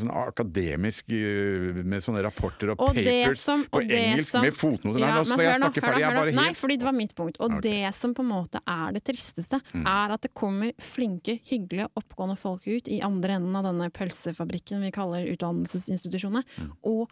sånn 0.00 0.12
akademisk 0.14 1.10
uh, 1.10 1.80
med 1.84 2.00
sånne 2.04 2.22
rapporter 2.24 2.70
og, 2.72 2.80
Og 2.80 2.94
papers 2.94 3.40
som- 3.40 3.66
og 3.72 3.82
på 3.82 3.90
engelsk 3.90 4.30
som- 4.30 4.42
med 4.44 4.52
fotnoter. 4.54 5.00
Ja, 5.00 5.22
nå 5.22 5.24
jeg 5.24 5.24
hør 5.24 5.24
nå, 5.24 5.24
snakke 5.26 5.50
hør 5.50 5.60
nå, 5.60 5.72
ferdig. 5.72 6.00
Jeg 6.00 6.10
er 6.10 6.16
bare 6.16 6.30
helt 6.30 6.34
Nei, 6.40 6.52
fordi 6.54 6.76
det 6.78 6.84
var 6.84 6.92
mitt 6.92 7.14
punkt. 7.14 7.36
Og 7.40 7.50
okay. 7.50 7.60
det 7.60 7.94
som 7.94 8.14
på 8.14 8.20
en 8.20 8.28
måte 8.30 8.60
er 8.66 8.92
det 8.92 9.04
tristeste, 9.04 9.60
Mm. 9.74 9.86
er 9.86 10.12
at 10.12 10.20
det 10.22 10.34
kommer 10.34 10.72
flinke, 10.78 11.40
hyggelige, 11.44 11.88
oppgående 11.96 12.38
folk 12.38 12.66
ut 12.66 12.88
i 12.88 13.00
andre 13.00 13.36
enden 13.38 13.54
av 13.56 13.64
denne 13.64 13.90
pølsefabrikken 13.90 14.80
vi 14.80 14.90
kaller 14.90 15.26
utdannelsesinstitusjonene, 15.36 16.44
Mm. 16.58 16.72
og 16.84 17.08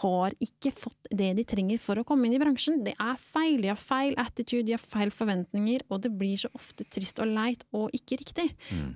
har 0.00 0.34
ikke 0.42 0.72
fått 0.74 1.10
det 1.10 1.30
de 1.38 1.44
trenger 1.48 1.80
for 1.82 2.00
å 2.00 2.06
komme 2.06 2.28
inn 2.28 2.36
i 2.36 2.40
bransjen. 2.42 2.82
Det 2.86 2.96
er 2.98 3.20
feil. 3.20 3.60
De 3.62 3.70
har 3.72 3.80
feil 3.80 4.16
attitude, 4.20 4.66
de 4.68 4.76
har 4.76 4.82
feil 4.82 5.12
forventninger, 5.14 5.86
og 5.90 6.02
det 6.06 6.14
blir 6.18 6.40
så 6.40 6.50
ofte 6.56 6.86
trist 6.90 7.22
og 7.22 7.30
leit 7.30 7.66
og 7.76 7.94
ikke 7.96 8.20
riktig. 8.22 8.50
Mm. 8.74 8.92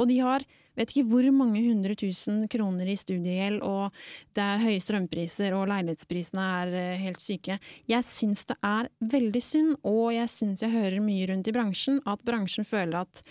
Og 0.00 0.08
de 0.08 0.18
har 0.22 0.46
vet 0.78 0.92
ikke 0.92 1.08
hvor 1.10 1.26
mange 1.34 1.60
hundre 1.64 1.94
tusen 1.98 2.46
kroner 2.52 2.88
i 2.88 2.96
studiegjeld, 2.98 3.60
og 3.66 3.92
det 4.36 4.44
er 4.44 4.62
høye 4.62 4.82
strømpriser, 4.82 5.56
og 5.56 5.68
leilighetsprisene 5.70 6.46
er 6.62 6.76
eh, 6.80 7.02
helt 7.02 7.22
syke. 7.22 7.58
Jeg 7.90 8.08
syns 8.08 8.46
det 8.48 8.56
er 8.64 8.88
veldig 9.14 9.42
synd, 9.44 9.74
og 9.88 10.14
jeg 10.16 10.30
syns 10.32 10.64
jeg 10.64 10.74
hører 10.74 11.04
mye 11.04 11.28
rundt 11.30 11.50
i 11.50 11.54
bransjen, 11.54 12.00
at 12.08 12.24
bransjen 12.26 12.68
føler 12.68 13.02
at 13.04 13.22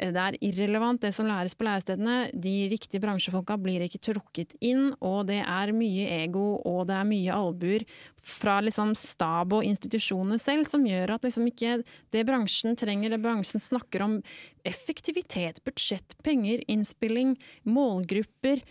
det 0.00 0.22
er 0.22 0.36
irrelevant 0.40 1.02
det 1.04 1.12
som 1.12 1.28
læres 1.28 1.52
på 1.56 1.66
lærestedene. 1.66 2.30
De 2.32 2.54
riktige 2.72 3.02
bransjefolka 3.02 3.58
blir 3.60 3.84
ikke 3.84 4.00
trukket 4.10 4.54
inn, 4.64 4.94
og 5.04 5.28
det 5.28 5.42
er 5.44 5.74
mye 5.76 6.06
ego 6.22 6.44
og 6.64 6.86
det 6.88 6.96
er 6.96 7.08
mye 7.08 7.36
albuer 7.36 7.84
fra 8.20 8.58
liksom 8.64 8.94
stab 8.98 9.52
og 9.56 9.66
institusjoner 9.68 10.40
selv 10.40 10.68
som 10.72 10.86
gjør 10.88 11.16
at 11.16 11.26
liksom 11.26 11.48
ikke 11.50 11.80
det 12.14 12.24
bransjen 12.28 12.78
trenger, 12.80 13.12
det 13.12 13.22
bransjen 13.22 13.62
snakker 13.62 14.04
om 14.06 14.18
effektivitet, 14.66 15.60
budsjett, 15.64 16.16
penger, 16.24 16.64
innspilling, 16.68 17.36
målgrupper, 17.68 18.64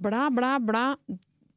bla, 0.00 0.28
bla, 0.32 0.56
bla. 0.60 0.84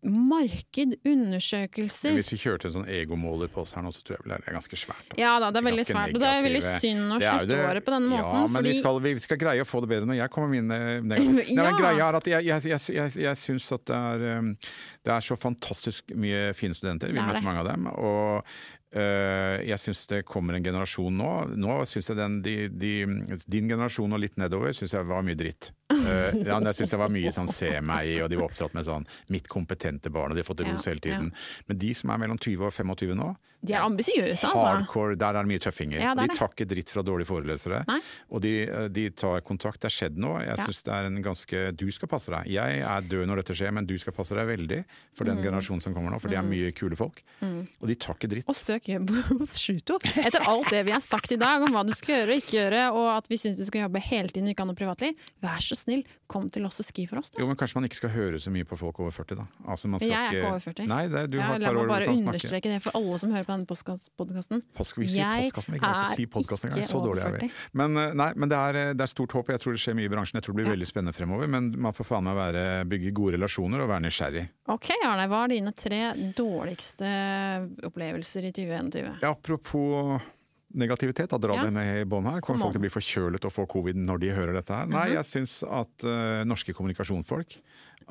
Marked, 0.01 0.95
undersøkelser. 1.05 2.15
Hvis 2.17 2.31
vi 2.33 2.39
kjørte 2.41 2.69
en 2.69 2.73
sånn 2.79 2.87
egomåler 2.89 3.51
på 3.53 3.61
oss 3.61 3.75
her 3.77 3.83
nå, 3.85 3.91
så 3.93 4.01
tror 4.01 4.17
jeg 4.17 4.23
vel 4.25 4.33
det 4.33 4.49
er 4.49 4.55
ganske 4.57 4.79
svært. 4.81 5.11
Ja 5.19 5.35
da, 5.43 5.51
det 5.53 5.61
er 5.61 5.67
veldig 5.67 5.85
svært. 5.85 6.15
Og 6.15 6.23
det 6.23 6.31
er 6.31 6.41
veldig 6.47 6.63
synd 6.81 7.05
å 7.05 7.19
slutte 7.21 7.59
året 7.67 7.85
på 7.85 7.93
denne 7.93 8.09
måten. 8.09 8.33
Ja, 8.33 8.41
men 8.47 8.55
fordi 8.57 8.71
vi, 8.71 8.79
skal, 8.79 8.99
vi 9.05 9.13
skal 9.27 9.41
greie 9.45 9.61
å 9.61 9.69
få 9.69 9.83
det 9.85 9.91
bedre 9.93 10.09
når 10.09 10.19
jeg 10.23 10.33
kommer 10.33 10.49
med 10.49 10.63
mine 10.63 10.79
negative. 11.13 11.45
Nei, 11.51 11.55
men 11.61 11.69
Ja. 11.69 11.77
greia 11.77 12.09
er 12.09 12.19
at 12.21 12.29
jeg, 12.33 12.49
jeg, 12.49 12.67
jeg, 12.73 12.97
jeg, 12.97 13.15
jeg 13.27 13.41
syns 13.45 13.71
at 13.77 13.85
det 13.91 14.01
er, 14.11 14.27
um, 14.41 14.51
det 15.05 15.15
er 15.15 15.25
så 15.29 15.37
fantastisk 15.39 16.13
mye 16.17 16.51
fine 16.57 16.77
studenter. 16.77 17.13
Vi 17.13 17.21
har 17.21 17.29
møtt 17.29 17.41
møter 17.41 17.49
mange 17.51 17.61
av 17.61 17.69
dem. 17.69 17.87
og 17.93 18.47
øh, 18.97 19.57
jeg 19.69 19.79
syns 19.79 20.01
det 20.09 20.23
kommer 20.27 20.57
en 20.57 20.65
generasjon 20.65 21.15
nå. 21.21 21.29
Nå 21.61 21.77
syns 21.89 22.09
jeg 22.11 22.17
den, 22.19 22.41
de, 22.45 22.55
de, 22.73 22.91
din 23.45 23.69
generasjon 23.71 24.17
og 24.17 24.19
litt 24.25 24.37
nedover 24.41 24.73
syns 24.75 24.97
jeg 24.97 25.07
var 25.07 25.23
mye 25.25 25.37
dritt. 25.39 25.71
Uh, 25.91 26.41
ja, 26.47 26.59
jeg 26.59 26.75
syns 26.81 26.89
det 26.95 26.99
var 26.99 27.09
mye 27.13 27.31
sånn 27.35 27.47
se 27.51 27.71
meg, 27.81 28.07
i, 28.07 28.17
og 28.23 28.29
de 28.31 28.37
var 28.39 28.49
opptatt 28.49 28.73
med 28.73 28.85
sånn 28.87 29.05
mitt 29.29 29.47
kompetente 29.51 30.09
barn, 30.11 30.31
og 30.31 30.35
de 30.35 30.41
har 30.43 30.49
fått 30.49 30.63
ros 30.65 30.85
Ja, 30.85 30.91
hele 30.93 30.99
tiden. 31.03 31.31
Men 31.67 31.77
de 31.77 31.93
som 31.93 32.09
er 32.09 32.17
mellom 32.17 32.37
20 32.39 32.65
og 32.69 32.73
25 32.73 33.15
nå, 33.15 33.35
De 33.63 33.73
er 33.77 33.83
ambisiøse, 33.85 34.41
altså. 34.47 34.57
Hardcore, 34.65 35.13
der 35.21 35.35
er 35.37 35.43
det 35.45 35.49
mye 35.51 35.61
tøffinger. 35.61 35.99
Ja, 36.01 36.15
det 36.17 36.23
de 36.31 36.35
tar 36.35 36.49
ikke 36.49 36.65
dritt 36.65 36.89
fra 36.89 37.03
dårlige 37.05 37.27
forelesere. 37.29 37.83
Nei. 37.85 37.99
Og 38.33 38.41
de, 38.41 38.53
de 38.89 39.03
tar 39.13 39.43
kontakt. 39.45 39.77
Det 39.83 39.91
har 39.91 39.93
skjedd 39.93 40.17
noe. 40.17 40.39
Jeg 40.41 40.57
Ja. 40.57 40.63
synes 40.65 40.81
det 40.87 40.93
er 40.95 41.05
en 41.05 41.19
ganske 41.21 41.59
Du 41.77 41.85
skal 41.93 42.09
passe 42.09 42.31
deg. 42.33 42.47
Jeg 42.49 42.79
er 42.81 43.01
død 43.05 43.27
når 43.29 43.35
dette 43.43 43.53
skjer, 43.53 43.69
men 43.71 43.85
du 43.85 43.93
skal 44.01 44.13
passe 44.17 44.33
deg 44.33 44.47
veldig 44.49 44.79
for 45.13 45.25
Mm. 45.25 45.35
den 45.35 45.43
generasjonen 45.45 45.81
som 45.85 45.93
kommer 45.93 46.09
nå, 46.09 46.19
for 46.19 46.27
de 46.33 46.35
er 46.37 46.41
mye 46.41 46.71
kule 46.73 46.97
folk. 46.97 47.21
Og 47.43 47.85
de 47.87 47.93
tar 48.01 48.15
ikke 48.17 48.31
dritt. 48.33 48.49
Og 48.49 48.55
søk 48.57 48.89
jobb 48.95 49.13
hos 49.13 49.59
Sjuto. 49.61 49.99
Etter 50.17 50.41
alt 50.49 50.71
det 50.73 50.81
vi 50.89 50.91
har 50.97 51.01
sagt 51.05 51.31
i 51.31 51.37
dag 51.37 51.61
om 51.61 51.69
hva 51.77 51.85
du 51.85 51.93
skal 51.93 52.15
gjøre 52.25 52.33
og 52.33 52.41
ikke 52.41 52.57
gjøre, 52.57 52.81
og 52.97 53.11
at 53.19 53.29
vi 53.29 53.37
syns 53.37 53.57
du 53.61 53.65
skal 53.69 53.85
jobbe 53.85 54.01
hele 54.09 54.29
tiden 54.33 54.49
ikke 54.49 54.65
ha 54.65 54.71
noe 54.73 54.79
privatliv, 54.81 55.13
vær 55.45 55.61
så 55.61 55.77
snill, 55.81 56.03
kom 56.31 56.47
til 56.53 56.65
oss 56.67 56.79
og 56.79 56.85
skriv 56.87 57.09
for 57.11 57.19
oss, 57.21 57.29
da. 57.33 57.41
Jo, 57.41 57.47
men 57.49 57.57
kanskje 57.59 57.75
man 57.79 57.87
ikke 57.89 57.99
skal 57.99 58.13
høre 58.13 58.39
så 58.39 58.53
mye 58.53 58.67
på 58.69 58.77
folk 58.79 58.99
over 59.03 59.11
40, 59.11 59.35
da. 59.41 59.45
Altså, 59.67 59.89
Jeg 59.99 60.11
er 60.13 60.37
ikke 60.37 60.47
over 60.51 60.63
40. 60.65 60.87
Nei, 60.87 61.01
det 61.11 61.19
er, 61.23 61.27
du 61.27 61.37
Ja, 61.37 61.43
har 61.49 61.55
et 61.59 61.65
par 61.67 61.75
år 61.75 61.81
hvor 61.81 61.87
bare 61.91 62.05
du 62.05 62.11
kan 62.11 62.17
snakke. 62.21 62.35
understreke 62.37 62.69
det 62.71 62.81
for 62.85 62.91
alle 62.95 63.17
som 63.19 63.31
hører 63.35 63.45
på 63.49 63.57
denne 63.57 63.67
podkasten. 64.21 64.63
Post, 64.77 64.97
vi 64.97 65.07
sier 65.07 65.21
Jeg 65.21 65.51
vi 65.51 65.79
klarer 65.79 66.05
ikke 66.05 66.13
å 66.13 66.15
si 66.15 66.25
podkast 66.37 66.65
engang. 66.69 66.83
ikke 66.85 66.91
Så 66.93 67.01
dårlig 67.05 67.21
er 67.21 67.27
over 67.31 67.39
vi. 67.41 67.49
40. 67.49 67.69
Men, 67.73 67.97
eh, 67.97 68.13
nei, 68.13 68.29
men 68.35 68.49
det, 68.49 68.57
er, 68.57 68.93
det 68.93 69.01
er 69.01 69.11
stort 69.11 69.31
håp, 69.35 69.47
jeg 69.51 69.59
tror 69.59 69.73
det 69.75 69.81
skjer 69.83 69.95
mye 69.99 70.05
i 70.05 70.13
bransjen. 70.13 70.37
Jeg 70.39 70.43
tror 70.47 70.53
det 70.55 70.59
blir 70.61 70.69
Ja. 70.71 70.75
veldig 70.77 70.87
spennende 70.87 71.13
fremover, 71.17 71.47
men 71.49 71.71
man 71.81 71.93
får 71.93 72.05
faen 72.05 72.23
meg 72.23 72.35
være, 72.35 72.65
bygge 72.87 73.11
gode 73.13 73.33
relasjoner 73.37 73.81
og 73.81 73.89
være 73.89 74.05
nysgjerrig. 74.07 74.45
Ok, 74.69 74.89
Arne, 75.03 75.27
hva 75.27 75.43
er 75.45 75.47
dine 75.57 75.73
tre 75.73 76.01
dårligste 76.37 77.09
opplevelser 77.87 78.45
i 78.47 78.51
2021? 78.51 79.19
Ja, 79.21 79.31
apropos 79.31 80.21
negativitet, 80.73 81.33
dra 81.41 81.55
Ja. 81.55 81.63
det 81.65 81.73
ned 81.73 82.01
i 82.01 82.05
bånn 82.09 82.25
her. 82.25 82.39
Kom 82.41 82.55
Kommer 82.55 82.67
folk 82.67 82.75
til 82.75 82.81
å 82.81 82.85
bli 82.85 82.93
forkjølet 82.93 83.45
og 83.45 83.53
få 83.53 83.67
covid 83.67 83.95
når 83.95 84.19
de 84.23 84.33
hører 84.35 84.53
dette 84.53 84.73
her? 84.73 84.87
Nei, 84.91 85.07
jeg 85.15 85.25
syns 85.25 85.61
at 85.63 86.05
uh, 86.07 86.43
norske 86.47 86.73
kommunikasjonsfolk 86.73 87.57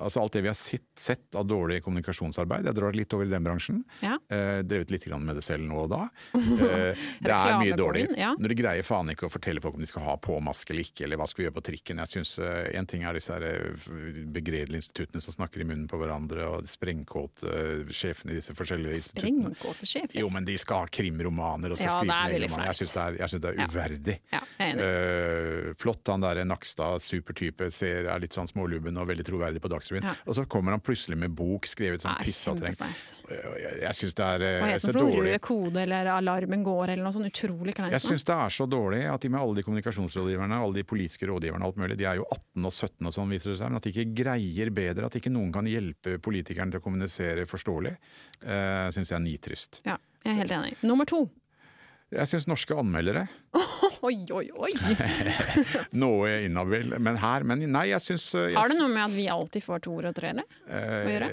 Altså 0.01 0.22
alt 0.22 0.36
det 0.36 0.42
vi 0.44 0.51
har 0.51 0.59
sett, 0.59 0.86
sett 0.98 1.36
av 1.38 1.46
dårlig 1.48 1.82
kommunikasjonsarbeid, 1.84 2.68
jeg 2.70 2.76
drar 2.78 2.96
litt 2.96 3.12
over 3.16 3.28
i 3.28 3.32
den 3.32 3.44
bransjen. 3.44 3.82
Ja. 4.01 4.16
Eh, 4.32 4.61
drevet 4.66 4.92
litt 4.94 5.07
med 5.11 5.36
det 5.36 5.44
selv 5.44 5.66
nå 5.66 5.84
og 5.84 5.90
da. 5.92 6.07
Eh, 6.70 6.98
det 7.24 7.32
er 7.32 7.57
mye 7.59 7.76
dårlig. 7.78 8.03
Ja. 8.18 8.30
Når 8.38 8.53
de 8.53 8.57
greier 8.59 8.86
faen 8.86 9.11
ikke 9.12 9.26
å 9.26 9.32
fortelle 9.32 9.62
folk 9.62 9.76
om 9.78 9.82
de 9.82 9.88
skal 9.88 10.05
ha 10.05 10.14
på 10.22 10.36
maske 10.44 10.74
eller 10.74 10.86
ikke, 10.86 11.05
eller 11.07 11.18
hva 11.20 11.26
skal 11.30 11.42
vi 11.42 11.46
gjøre 11.46 11.57
på 11.57 11.62
trikken. 11.70 12.03
Jeg 12.05 12.11
synes 12.12 12.32
eh, 12.42 12.68
En 12.78 12.88
ting 12.88 13.05
er 13.07 13.16
disse 13.16 13.34
eh, 13.34 13.86
begredelige 14.34 14.82
instituttene 14.82 15.24
som 15.24 15.34
snakker 15.34 15.64
i 15.64 15.66
munnen 15.68 15.88
på 15.90 15.98
hverandre, 16.01 16.46
og 16.51 16.68
sprengkåte 16.70 17.51
eh, 17.51 17.92
sjefene 17.96 18.34
i 18.34 18.38
disse 18.38 18.55
forskjellige 18.57 19.01
instituttene. 19.01 19.55
Sprengkåte 19.55 19.88
sjefer. 19.88 20.18
Jo, 20.20 20.30
men 20.32 20.46
de 20.48 20.57
skal 20.61 20.84
ha 20.84 20.90
krimromaner 21.01 21.74
og 21.74 21.80
skal 21.80 21.90
Ja, 21.90 21.96
skrive 21.98 22.20
veldig 22.34 22.51
romaner. 22.51 22.70
Jeg 22.70 22.80
syns 22.82 23.40
det, 23.40 23.46
det 23.46 23.53
er 23.53 23.61
uverdig. 23.64 24.18
Er. 24.36 24.84
Eh, 24.86 25.72
flott, 25.80 26.05
han 26.12 26.24
der 26.24 26.42
Nakstad, 26.48 27.03
supertype, 27.05 27.70
ser, 27.74 28.11
er 28.11 28.22
litt 28.22 28.36
sånn 28.36 28.51
smålubben 28.51 28.98
og 29.01 29.11
veldig 29.11 29.26
troverdig 29.26 29.64
på 29.64 29.70
Dagsrevyen. 29.72 29.89
Ja. 29.99 30.12
Og 30.26 30.36
så 30.38 30.45
kommer 30.51 30.76
han 30.76 30.82
plutselig 30.84 31.18
med 31.18 31.34
bok 31.36 31.66
skrevet 31.68 32.05
som 32.05 32.14
trengt. 32.61 33.14
Jeg, 33.30 33.74
jeg 33.82 33.99
syns 33.99 34.16
det 34.18 34.26
er 34.26 34.45
eh, 34.47 34.59
Hva 34.62 34.68
heter 34.70 34.84
så 34.86 34.95
den. 34.95 35.11
Rød 35.20 35.41
kode 35.45 35.82
eller 35.82 36.11
alarmen 36.14 36.62
går 36.66 36.95
eller 36.95 37.03
noe 37.07 37.14
sånn 37.16 37.26
utrolig 37.28 37.74
kleint. 37.76 37.95
Jeg 37.97 38.05
syns 38.05 38.26
det 38.28 38.36
er 38.36 38.55
så 38.55 38.68
dårlig 38.70 39.03
at 39.11 39.24
de 39.24 39.32
med 39.32 39.41
alle 39.43 39.59
de 39.59 39.66
kommunikasjonsrådgiverne, 39.66 40.61
alle 40.66 40.80
de 40.80 40.86
politiske 40.86 41.28
rådgiverne, 41.30 41.66
alt 41.66 41.80
mulig, 41.80 41.99
de 42.01 42.09
er 42.11 42.20
jo 42.20 42.28
18 42.28 42.70
og 42.70 42.76
17 42.76 43.11
og 43.11 43.16
sånn, 43.18 43.34
viser 43.34 43.55
det 43.55 43.59
seg, 43.61 43.72
men 43.72 43.80
at 43.80 43.88
de 43.88 43.95
ikke 43.95 44.22
greier 44.22 44.72
bedre, 44.74 45.11
at 45.11 45.18
ikke 45.18 45.34
noen 45.34 45.53
kan 45.55 45.68
hjelpe 45.70 46.16
politikerne 46.22 46.74
til 46.74 46.82
å 46.82 46.86
kommunisere 46.86 47.49
forståelig, 47.51 47.97
uh, 48.47 48.88
syns 48.95 49.12
jeg 49.12 49.18
er 49.18 49.24
nitrist. 49.26 49.82
Ja, 49.86 49.99
jeg 50.24 50.34
er 50.34 50.43
helt 50.45 50.59
enig. 50.61 50.74
Nummer 50.86 51.09
to. 51.09 51.24
Jeg 52.11 52.26
syns 52.26 52.49
norske 52.51 52.74
anmeldere 52.74 53.28
Oi, 54.07 54.14
oi, 54.32 54.46
oi! 54.55 54.70
Noe 56.03 56.30
inhabil, 56.46 56.94
men 57.03 57.18
her 57.20 57.44
Men 57.48 57.64
nei, 57.72 57.86
jeg 57.90 58.05
syns 58.05 58.28
Har 58.55 58.70
det 58.70 58.78
noe 58.78 58.90
med 58.92 59.03
at 59.09 59.14
vi 59.16 59.26
alltid 59.32 59.64
får 59.66 59.82
to 59.86 59.96
og 60.01 60.14
treere? 60.16 60.44
eh, 60.68 61.05
å 61.05 61.11
gjøre? 61.14 61.30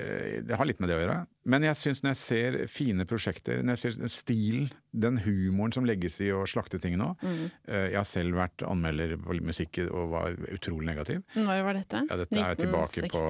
Det 0.50 0.58
har 0.60 0.68
litt 0.70 0.82
med 0.82 0.90
det 0.92 0.98
å 0.98 1.02
gjøre. 1.04 1.18
Men 1.48 1.64
jeg 1.64 1.78
syns 1.80 2.02
når 2.04 2.12
jeg 2.12 2.20
ser 2.20 2.56
fine 2.68 3.06
prosjekter, 3.08 3.62
når 3.64 3.78
jeg 3.78 3.94
ser 3.96 4.10
stilen, 4.12 4.66
den 4.98 5.20
humoren 5.22 5.72
som 5.76 5.86
legges 5.88 6.18
i 6.26 6.32
å 6.34 6.42
slakte 6.50 6.80
ting 6.82 6.96
nå 7.00 7.12
Mm. 7.22 7.52
eh, 7.70 7.86
Jeg 7.94 7.96
har 8.02 8.08
selv 8.10 8.36
vært 8.36 8.64
anmelder 8.68 9.14
på 9.22 9.38
musikk 9.46 9.80
og 9.88 10.10
var 10.12 10.34
utrolig 10.52 10.90
negativ. 10.90 11.22
Når 11.38 11.62
var 11.64 11.78
dette? 11.78 12.02
Ja, 12.10 12.18
dette 12.20 12.42
er 12.44 12.58
tilbake 12.60 13.06
på 13.14 13.22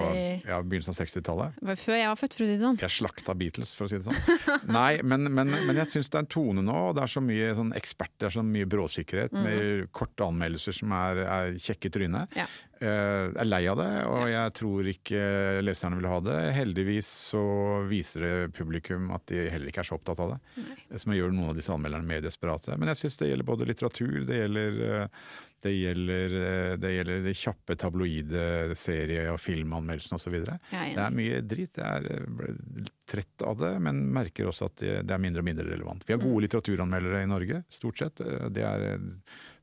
ja, 0.48 0.62
begynnelsen 0.64 0.96
av 0.96 1.00
60-tallet. 1.04 1.60
Før 1.78 2.00
jeg 2.00 2.08
var 2.10 2.18
født, 2.24 2.38
for 2.40 2.44
å 2.44 2.50
si 2.50 2.56
det 2.58 2.64
sånn. 2.66 2.80
Jeg 2.82 2.96
slakta 2.96 3.36
Beatles, 3.38 3.76
for 3.78 3.86
å 3.86 3.92
si 3.92 4.00
det 4.00 4.08
sånn. 4.08 4.64
Nei, 4.72 5.02
men, 5.04 5.28
men, 5.34 5.52
men 5.68 5.82
jeg 5.84 5.92
syns 5.92 6.10
det 6.10 6.18
er 6.22 6.26
en 6.26 6.32
tone 6.38 6.64
nå, 6.66 6.78
og 6.90 6.96
det 6.98 7.04
er 7.06 7.14
så 7.14 7.22
mye 7.24 7.54
sånn 7.60 7.74
ekspert, 7.78 8.16
det 8.18 8.32
er 8.32 8.36
så 8.40 8.44
mye 8.48 8.70
bråsikkerhet 8.78 9.34
med 9.36 9.90
korte 9.92 10.24
anmeldelser 10.30 10.78
som 10.78 10.94
er, 10.96 11.24
er 11.26 11.58
kjekke 11.60 11.90
i 11.90 11.94
trynet. 11.98 12.38
Ja. 12.38 12.46
Eh, 12.78 12.86
Jeg 12.88 13.42
er 13.42 13.50
lei 13.50 13.64
av 13.72 13.80
det, 13.82 13.90
og 14.06 14.28
jeg 14.30 14.54
tror 14.60 14.90
ikke 14.92 15.22
leserne 15.66 15.98
vil 15.98 16.10
ha 16.12 16.20
det. 16.22 16.38
Heldigvis 16.54 17.10
så 17.34 17.42
viser 17.90 18.22
det 18.28 18.34
publikum 18.58 19.10
at 19.16 19.26
de 19.32 19.48
heller 19.50 19.72
ikke 19.72 19.82
er 19.82 19.90
så 19.90 19.98
opptatt 19.98 20.22
av 20.22 20.36
det. 20.36 20.68
Som 21.02 21.16
gjør 21.18 21.34
noen 21.34 21.50
av 21.52 21.58
disse 21.58 21.74
anmelderne 21.74 22.06
mer 22.08 22.22
desperate. 22.22 22.78
Men 22.78 22.94
jeg 22.94 23.02
syns 23.02 23.18
det 23.24 23.32
gjelder 23.34 23.50
både 23.50 23.68
litteratur, 23.72 24.20
det 24.30 24.42
gjelder 24.44 24.80
eh, 24.88 25.26
det 25.64 25.72
gjelder, 25.74 26.34
eh, 26.42 26.76
det 26.78 26.92
gjelder 26.94 27.24
de 27.26 27.34
kjappe 27.34 27.76
tabloide 27.82 28.76
serie- 28.78 29.32
og 29.34 29.40
filmanmeldelsene 29.42 30.20
osv. 30.20 30.36
Det 30.46 31.02
er 31.02 31.16
mye 31.18 31.42
dritt. 31.42 31.80
Jeg 31.82 32.04
er 32.06 32.10
eh, 32.14 32.86
trett 33.10 33.42
av 33.48 33.58
det, 33.58 33.74
men 33.82 34.04
merker 34.14 34.48
også 34.52 34.66
at 34.70 34.76
det 34.84 35.12
er 35.12 35.22
mindre 35.24 35.42
og 35.42 35.48
mindre 35.50 35.66
relevant. 35.70 36.06
Vi 36.06 36.14
har 36.14 36.20
Mm. 36.22 36.28
gode 36.30 36.44
litteraturanmeldere 36.48 37.24
i 37.24 37.30
Norge, 37.32 37.64
stort 37.70 37.98
sett. 37.98 38.22
Eh, 38.22 38.50
Det 38.50 38.64
er, 38.64 39.00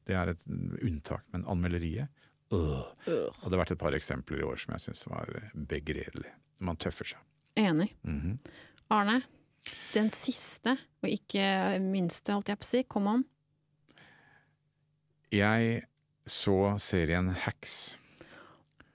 det 0.06 0.14
er 0.14 0.28
et 0.34 0.44
unntak. 0.82 1.22
Men 1.32 1.44
anmelderiet 1.44 2.08
øh. 2.52 2.84
Og 3.06 3.50
det 3.50 3.56
har 3.56 3.64
vært 3.64 3.72
et 3.72 3.78
par 3.78 3.92
eksempler 3.96 4.38
i 4.40 4.44
år 4.46 4.58
som 4.60 4.74
jeg 4.74 4.80
syns 4.88 5.06
var 5.08 5.26
begredelig. 5.56 6.30
Man 6.60 6.76
tøffer 6.76 7.04
seg. 7.14 7.18
Enig. 7.56 7.90
Mhm. 8.04 8.38
Arne, 8.90 9.22
den 9.94 10.10
siste, 10.10 10.76
og 11.02 11.08
ikke 11.08 11.80
minste, 11.80 12.32
holdt 12.34 12.48
jeg 12.52 12.58
på 12.60 12.66
å 12.66 12.68
si, 12.68 12.82
kom 12.84 13.06
om. 13.08 13.24
Jeg 15.34 15.82
så 16.30 16.76
serien 16.78 17.32
Hacks. 17.34 17.96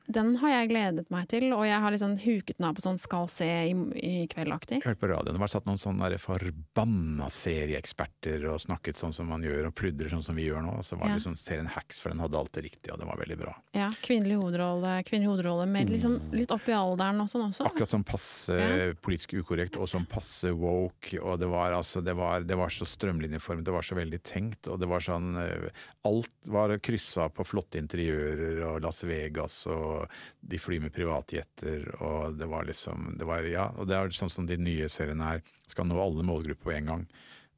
Den 0.09 0.31
har 0.41 0.49
jeg 0.49 0.69
gledet 0.71 1.05
meg 1.13 1.27
til, 1.29 1.51
og 1.53 1.61
jeg 1.67 1.79
har 1.83 1.93
liksom 1.93 2.15
huket 2.23 2.57
den 2.57 2.65
av 2.65 2.73
på 2.77 2.81
sånn 2.81 2.97
skal 2.97 3.27
se 3.29 3.45
i, 3.69 3.73
i 4.01 4.13
kveld-aktig. 4.31 4.79
Jeg 4.79 4.87
hørte 4.87 5.03
på 5.03 5.09
radioen, 5.11 5.35
det 5.37 5.41
var 5.43 5.51
satt 5.53 5.67
noen 5.69 5.77
sånne 5.77 6.09
forbanna 6.17 7.27
serieeksperter 7.29 8.45
og 8.49 8.57
snakket 8.63 8.97
sånn 8.97 9.13
som 9.13 9.29
man 9.29 9.43
gjør, 9.45 9.67
og 9.69 9.75
pludrer 9.77 10.09
sånn 10.09 10.23
som 10.25 10.37
vi 10.39 10.47
gjør 10.47 10.63
nå. 10.65 10.73
Så 10.85 10.97
var 10.97 11.11
det 11.11 11.19
liksom 11.19 11.35
serien 11.39 11.69
Hacks, 11.69 12.01
for 12.01 12.09
den 12.13 12.23
hadde 12.23 12.39
alt 12.39 12.53
det 12.57 12.63
riktige, 12.65 12.93
og 12.95 13.03
den 13.03 13.09
var 13.11 13.19
veldig 13.21 13.37
bra. 13.41 13.53
Ja, 13.77 13.89
kvinnelig 14.05 14.39
hovedrolle, 14.41 14.95
kvinnelig 15.07 15.29
hovedrolle 15.29 15.67
med 15.69 15.93
liksom 15.93 16.17
litt 16.33 16.53
opp 16.55 16.65
i 16.71 16.75
alderen 16.75 17.21
og 17.23 17.29
sånn 17.31 17.45
også. 17.51 17.67
Akkurat 17.69 17.93
sånn 17.93 18.07
passe 18.07 18.57
Ja. 18.59 18.89
politisk 19.05 19.35
ukorrekt, 19.39 19.77
og 19.77 19.87
sånn 19.91 20.07
passe 20.09 20.51
woke. 20.57 21.19
Og 21.21 21.37
det 21.41 21.49
var, 21.51 21.75
altså, 21.77 22.01
det 22.01 22.15
var, 22.17 22.41
det 22.49 22.57
var 22.57 22.73
så 22.73 22.87
strømlinjeformet, 22.89 23.65
det 23.67 23.75
var 23.77 23.85
så 23.85 23.95
veldig 23.99 24.21
tenkt. 24.25 24.67
Og 24.73 24.79
det 24.81 24.89
var 24.89 25.05
sånn 25.05 25.35
eh, 25.37 25.69
Alt 26.07 26.31
var 26.47 26.71
kryssa 26.79 27.27
på 27.29 27.43
flotte 27.45 27.77
interiører 27.77 28.61
og 28.69 28.81
Las 28.85 29.03
Vegas, 29.03 29.65
og 29.67 29.98
de 30.39 30.59
flyr 30.61 30.83
med 30.83 30.93
privatjetter, 30.95 31.87
og 31.99 32.37
det 32.39 32.47
var 32.49 32.67
liksom 32.69 33.15
det 33.19 33.27
var, 33.27 33.47
Ja, 33.49 33.69
og 33.75 33.89
det 33.89 33.97
er 33.97 34.13
sånn 34.15 34.31
som 34.33 34.47
de 34.49 34.59
nye 34.59 34.89
seriene 34.91 35.33
her. 35.33 35.43
Skal 35.69 35.89
nå 35.89 35.99
alle 36.01 36.25
målgrupper 36.25 36.69
på 36.69 36.75
en 36.77 36.93
gang. 36.93 37.09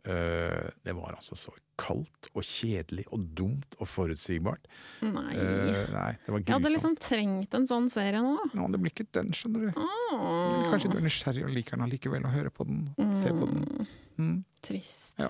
Uh, 0.01 0.65
det 0.81 0.95
var 0.97 1.13
altså 1.13 1.35
så 1.37 1.51
kaldt 1.77 2.29
og 2.33 2.41
kjedelig 2.45 3.03
og 3.13 3.25
dumt 3.37 3.75
og 3.77 3.89
forutsigbart. 3.89 4.65
Nei. 5.05 5.35
Uh, 5.37 5.91
nei, 5.93 6.07
det 6.25 6.33
var 6.33 6.41
Jeg 6.41 6.55
hadde 6.55 6.73
liksom 6.73 6.95
trengt 7.01 7.57
en 7.57 7.67
sånn 7.69 7.89
serie 7.93 8.21
nå. 8.25 8.33
Nå, 8.57 8.65
det 8.73 8.81
blir 8.81 8.95
ikke 8.95 9.09
den, 9.17 9.29
skjønner 9.37 9.67
du. 9.69 9.77
Oh. 9.77 10.65
Kanskje 10.73 10.89
du 10.93 10.97
er 10.97 11.05
nysgjerrig 11.05 11.45
og 11.45 11.53
liker 11.53 11.77
den 11.77 11.85
allikevel, 11.85 12.25
og 12.25 12.33
hører 12.33 12.53
på 12.53 12.65
den. 12.69 12.83
Se 13.17 13.33
på 13.35 13.49
den. 13.51 13.87
Mm. 14.17 14.35
trist. 14.65 15.21
Ja. 15.21 15.29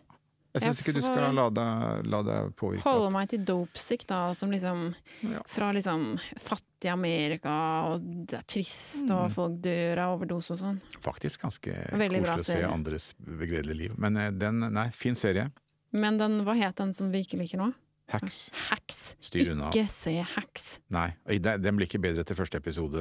Jeg 0.54 0.62
syns 0.64 0.82
ikke 0.84 0.94
du 0.98 1.02
skal 1.02 1.34
la 1.34 1.46
deg, 1.50 2.06
la 2.12 2.20
deg 2.28 2.56
påvirke. 2.60 2.84
Holde 2.84 3.12
meg 3.14 3.30
til 3.32 3.44
dopesick, 3.48 4.06
da, 4.10 4.34
som 4.36 4.52
liksom 4.52 4.94
Ja. 5.24 5.42
Fra 5.48 5.72
liksom 5.72 6.18
fattig 6.38 6.90
Amerika, 6.92 7.54
og 7.88 8.02
det 8.28 8.34
er 8.40 8.44
trist, 8.44 9.06
Mm. 9.08 9.12
og 9.16 9.32
folk 9.32 9.62
dør 9.62 9.98
av 10.00 10.18
overdose 10.20 10.52
og 10.52 10.60
sånn. 10.60 10.82
Faktisk 11.02 11.42
ganske 11.42 11.72
Veldig 11.94 12.24
koselig 12.26 12.40
å 12.42 12.44
se 12.44 12.64
andres 12.64 13.14
begredelige 13.24 13.78
liv. 13.78 13.98
Men 13.98 14.18
eh, 14.18 14.32
den, 14.32 14.60
nei, 14.74 14.90
fin 14.90 15.14
serie. 15.16 15.52
Men 15.94 16.18
den, 16.18 16.42
hva 16.44 16.56
het 16.58 16.76
den 16.76 16.94
som 16.94 17.12
vi 17.12 17.24
ikke 17.24 17.38
liker 17.40 17.58
nå? 17.58 17.74
Hacks. 18.12 18.50
Hacks. 18.70 19.16
Styr 19.22 19.52
unna. 19.54 19.70
Ikke 19.72 19.88
se 19.90 20.18
Hacks. 20.22 20.82
Nei, 20.90 21.14
den 21.28 21.78
blir 21.78 21.88
ikke 21.88 22.02
bedre 22.02 22.26
til 22.28 22.36
første 22.36 22.58
episode 22.60 23.00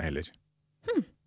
heller. 0.00 0.22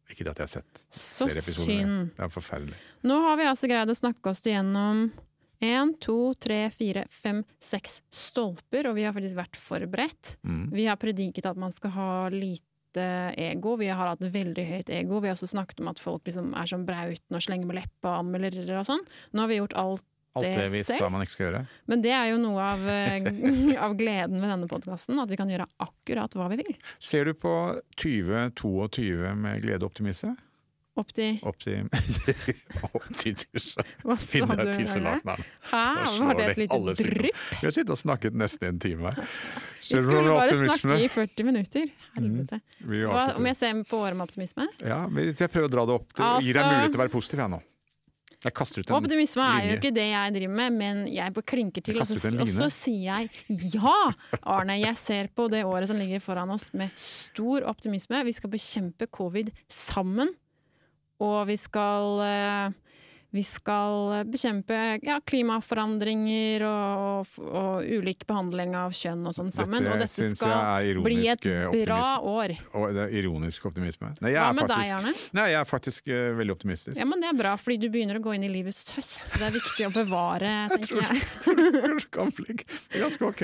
Ikke 0.07 0.23
det 0.23 0.35
at 0.35 0.37
jeg 0.37 0.45
har 0.45 0.53
sett 0.61 0.81
Hmm. 0.85 0.91
Så 0.91 1.25
flere 1.27 1.41
episoder. 1.41 1.65
synd. 1.67 2.15
Det 2.15 2.23
er 2.23 2.29
forferdelig. 2.29 2.75
Nå 3.03 3.21
har 3.23 3.35
vi 3.37 3.43
altså 3.43 3.67
greid 3.67 3.89
å 3.89 3.95
snakke 3.97 4.29
oss 4.29 4.39
igjennom 4.41 5.11
én, 5.63 5.93
to, 6.03 6.33
tre, 6.39 6.69
fire, 6.73 7.05
fem, 7.09 7.43
seks 7.61 8.01
stolper, 8.11 8.89
og 8.89 8.95
vi 8.97 9.05
har 9.07 9.13
faktisk 9.15 9.37
vært 9.39 9.59
forberedt. 9.59 10.35
Mm. 10.43 10.63
Vi 10.75 10.87
har 10.89 10.99
prediket 11.01 11.45
at 11.49 11.59
man 11.59 11.71
skal 11.75 11.93
ha 11.95 12.09
lite 12.33 12.63
ego, 13.35 13.75
vi 13.75 13.89
har 13.91 14.07
hatt 14.07 14.21
veldig 14.23 14.65
høyt 14.69 14.89
ego. 14.89 15.19
Vi 15.19 15.27
har 15.27 15.35
også 15.35 15.51
snakket 15.51 15.81
om 15.83 15.89
at 15.91 15.99
folk 15.99 16.23
liksom 16.27 16.53
er 16.55 16.69
som 16.71 16.85
brauten 16.87 17.35
og 17.35 17.43
slenger 17.43 17.67
med 17.67 17.81
leppa 17.81 18.13
og 18.13 18.21
anmelder 18.23 18.77
og 18.79 18.85
sånn. 18.87 19.03
Nå 19.35 19.43
har 19.43 19.51
vi 19.51 19.61
gjort 19.61 19.79
alt 19.81 20.05
Alt 20.35 20.43
Det 20.43 20.55
det 20.65 20.71
vi 20.73 20.79
selv? 20.83 20.97
sa 20.99 21.07
man 21.07 21.21
ikke 21.23 21.31
skal 21.31 21.45
gjøre. 21.45 21.59
Men 21.87 22.01
det 22.03 22.11
er 22.11 22.25
jo 22.27 22.39
noe 22.43 22.59
av, 22.59 22.81
eh, 22.91 23.23
av 23.85 23.93
gleden 23.95 24.41
ved 24.41 24.49
denne 24.51 24.67
podkasten, 24.67 25.15
at 25.23 25.29
vi 25.31 25.37
kan 25.39 25.47
gjøre 25.47 25.63
akkurat 25.79 26.35
hva 26.35 26.49
vi 26.51 26.57
vil. 26.59 26.75
Ser 26.99 27.23
du 27.23 27.31
på 27.39 27.53
2022 27.95 29.31
med 29.39 29.61
glede 29.63 29.79
og 29.85 29.93
optimisme? 29.93 30.35
Opti 30.95 31.27
oppti 31.43 31.73
Optitus. 32.97 33.75
Hva 34.05 34.15
sa 34.15 34.45
du? 34.47 34.71
tisselakener. 34.77 35.41
Hæ, 35.67 35.81
var 36.21 36.37
det 36.39 36.45
et 36.53 36.61
lite 36.63 36.79
drypp? 37.01 37.41
Vi 37.59 37.67
har 37.67 37.75
sittet 37.75 37.91
og 37.91 37.99
snakket 37.99 38.37
nesten 38.39 38.69
en 38.69 38.79
time 38.79 39.11
her. 39.11 39.19
Vi 39.83 39.99
skulle 39.99 40.23
bare 40.29 40.55
snakke 40.55 40.99
i 41.03 41.09
40 41.11 41.47
minutter. 41.49 41.91
Helvete. 42.15 42.61
Vi 42.87 43.03
Hva, 43.03 43.27
om 43.35 43.51
jeg 43.51 43.59
ser 43.59 43.83
på 43.89 43.99
året 44.05 44.15
med 44.15 44.29
optimisme? 44.29 44.69
Ja, 44.79 45.03
jeg 45.11 45.51
prøver 45.51 45.67
å 45.67 45.73
dra 45.75 45.85
det 45.89 45.97
opp. 45.99 46.11
Det 46.15 46.23
gir 46.47 46.53
deg 46.53 46.63
Altså- 46.63 46.71
mulighet 46.71 46.91
til 46.95 46.99
å 47.01 47.03
være 47.03 47.15
positiv, 47.17 47.43
jeg 47.43 47.55
nå. 47.57 47.61
Jeg 48.45 48.53
kaster 48.53 48.83
ut 48.83 48.89
en 48.89 48.95
Optimisme 48.99 49.41
er 49.41 49.63
jo 49.65 49.75
ikke 49.79 49.91
det 49.95 50.05
jeg 50.05 50.33
driver 50.35 50.55
med, 50.55 50.73
men 50.77 50.99
jeg 51.09 51.33
klinker 51.49 51.81
til. 51.81 51.97
Og 51.99 52.05
så, 52.07 52.19
og 52.29 52.47
så 52.47 52.67
sier 52.69 53.25
jeg 53.25 53.29
ja, 53.73 54.13
Arne, 54.43 54.77
jeg 54.79 54.95
ser 55.01 55.27
på 55.33 55.49
det 55.49 55.63
året 55.65 55.89
som 55.89 55.97
ligger 55.97 56.21
foran 56.21 56.51
oss 56.53 56.69
med 56.77 56.91
stor 56.95 57.65
optimisme. 57.65 58.21
Vi 58.27 58.35
skal 58.37 58.53
bekjempe 58.53 59.07
covid 59.09 59.49
sammen. 59.67 60.29
Og 61.23 61.45
vi 61.47 61.55
skal 61.59 62.25
eh, 62.25 62.81
vi 63.35 63.43
skal 63.43 64.23
bekjempe 64.31 64.75
ja, 65.03 65.17
klimaforandringer 65.27 66.63
og, 66.63 67.25
og, 67.35 67.47
og 67.51 67.89
ulik 67.97 68.23
behandling 68.29 68.77
av 68.79 68.93
kjønn 68.95 69.25
og 69.27 69.35
sånn 69.35 69.49
sammen. 69.51 69.83
Dette 69.83 69.91
og 69.91 70.03
dette 70.05 70.27
skal 70.39 70.53
jeg 70.85 71.01
bli 71.03 71.17
et 71.33 71.47
eh, 71.51 71.65
bra 71.83 72.21
år. 72.23 72.53
Og 72.79 72.95
det 72.95 73.09
er 73.09 73.17
ironisk 73.19 73.67
optimisme. 73.67 74.13
Nei, 74.23 74.31
jeg 74.37 74.39
Hva 74.39 74.53
med 74.55 74.71
deg, 74.71 74.91
Arne? 74.95 75.11
Nei, 75.35 75.49
jeg 75.51 75.59
er 75.59 75.67
faktisk 75.67 76.07
uh, 76.07 76.29
veldig 76.39 76.55
optimistisk. 76.55 76.95
Ja, 77.01 77.09
men 77.09 77.19
Det 77.25 77.27
er 77.33 77.35
bra, 77.41 77.57
fordi 77.59 77.75
du 77.83 77.89
begynner 77.91 78.21
å 78.21 78.23
gå 78.23 78.37
inn 78.37 78.47
i 78.47 78.51
livets 78.53 78.85
høst. 78.95 79.19
Så 79.27 79.41
det 79.41 79.49
er 79.49 79.57
viktig 79.57 79.89
å 79.89 79.91
bevare, 79.97 80.53
tenker 80.77 81.03
jeg. 81.03 81.25
Kanskje 81.89 82.13
kan 82.15 82.31
er 82.39 83.03
ganske 83.03 83.31
ok. 83.33 83.43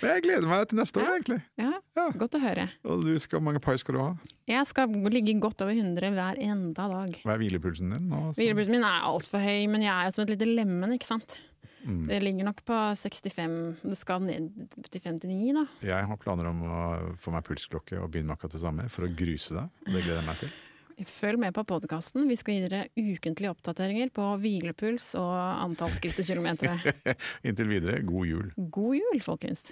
Men 0.00 0.16
jeg 0.16 0.26
gleder 0.26 0.50
meg 0.50 0.66
til 0.72 0.82
neste 0.82 1.04
år, 1.04 1.14
egentlig. 1.14 1.38
Ja, 1.62 1.76
Ja. 1.94 2.10
Godt 2.18 2.34
å 2.34 2.42
høre. 2.42 2.66
Og 2.90 3.06
du 3.06 3.14
skal, 3.22 3.38
hvor 3.38 3.52
mange 3.52 3.62
par 3.62 3.78
skal 3.78 3.94
du 3.94 4.02
ha? 4.02 4.10
Jeg 4.48 4.64
skal 4.64 4.88
ligge 5.12 5.34
godt 5.42 5.60
over 5.60 5.76
100 5.76 6.14
hver 6.16 6.38
enda 6.40 6.86
dag. 6.88 7.18
Hva 7.20 7.34
er 7.34 7.42
hvilepulsen 7.42 7.92
din? 7.92 8.06
nå? 8.08 8.22
Hvilepulsen 8.38 8.78
min 8.78 8.86
er 8.88 9.04
altfor 9.10 9.42
høy, 9.44 9.66
men 9.68 9.84
jeg 9.84 9.92
er 9.92 10.14
som 10.14 10.24
et 10.24 10.32
lite 10.32 10.48
lemen, 10.48 10.94
ikke 10.96 11.10
sant. 11.10 11.36
Mm. 11.84 12.06
Det 12.08 12.20
ligger 12.22 12.48
nok 12.48 12.62
på 12.66 12.78
65, 12.98 13.58
det 13.84 13.98
skal 14.00 14.24
ned 14.24 14.48
til 14.88 15.04
59 15.04 15.52
da. 15.56 15.66
Jeg 15.84 16.08
har 16.10 16.20
planer 16.20 16.48
om 16.50 16.64
å 16.64 16.78
få 17.20 17.32
meg 17.34 17.44
pulsklokke 17.46 18.00
og 18.00 18.08
begynne 18.12 18.32
med 18.32 18.38
akkurat 18.38 18.56
det 18.56 18.62
samme, 18.64 18.88
for 18.92 19.06
å 19.06 19.12
gruse 19.20 19.54
deg. 19.56 19.68
Det 19.84 20.00
gleder 20.00 20.18
jeg 20.18 20.28
meg 20.30 20.40
til. 20.42 20.56
Følg 21.06 21.38
med 21.38 21.54
på 21.54 21.62
podkasten. 21.68 22.24
Vi 22.26 22.36
skal 22.40 22.56
gi 22.56 22.62
dere 22.64 22.86
ukentlige 22.98 23.52
oppdateringer 23.52 24.10
på 24.14 24.32
hvilepuls 24.42 25.12
og 25.20 25.34
antall 25.36 25.92
skritt 25.94 26.18
og 26.18 26.26
kilometer. 26.26 26.88
Inntil 27.46 27.70
videre, 27.70 28.00
god 28.06 28.32
jul. 28.32 28.48
God 28.56 28.98
jul, 28.98 29.22
folkens! 29.22 29.68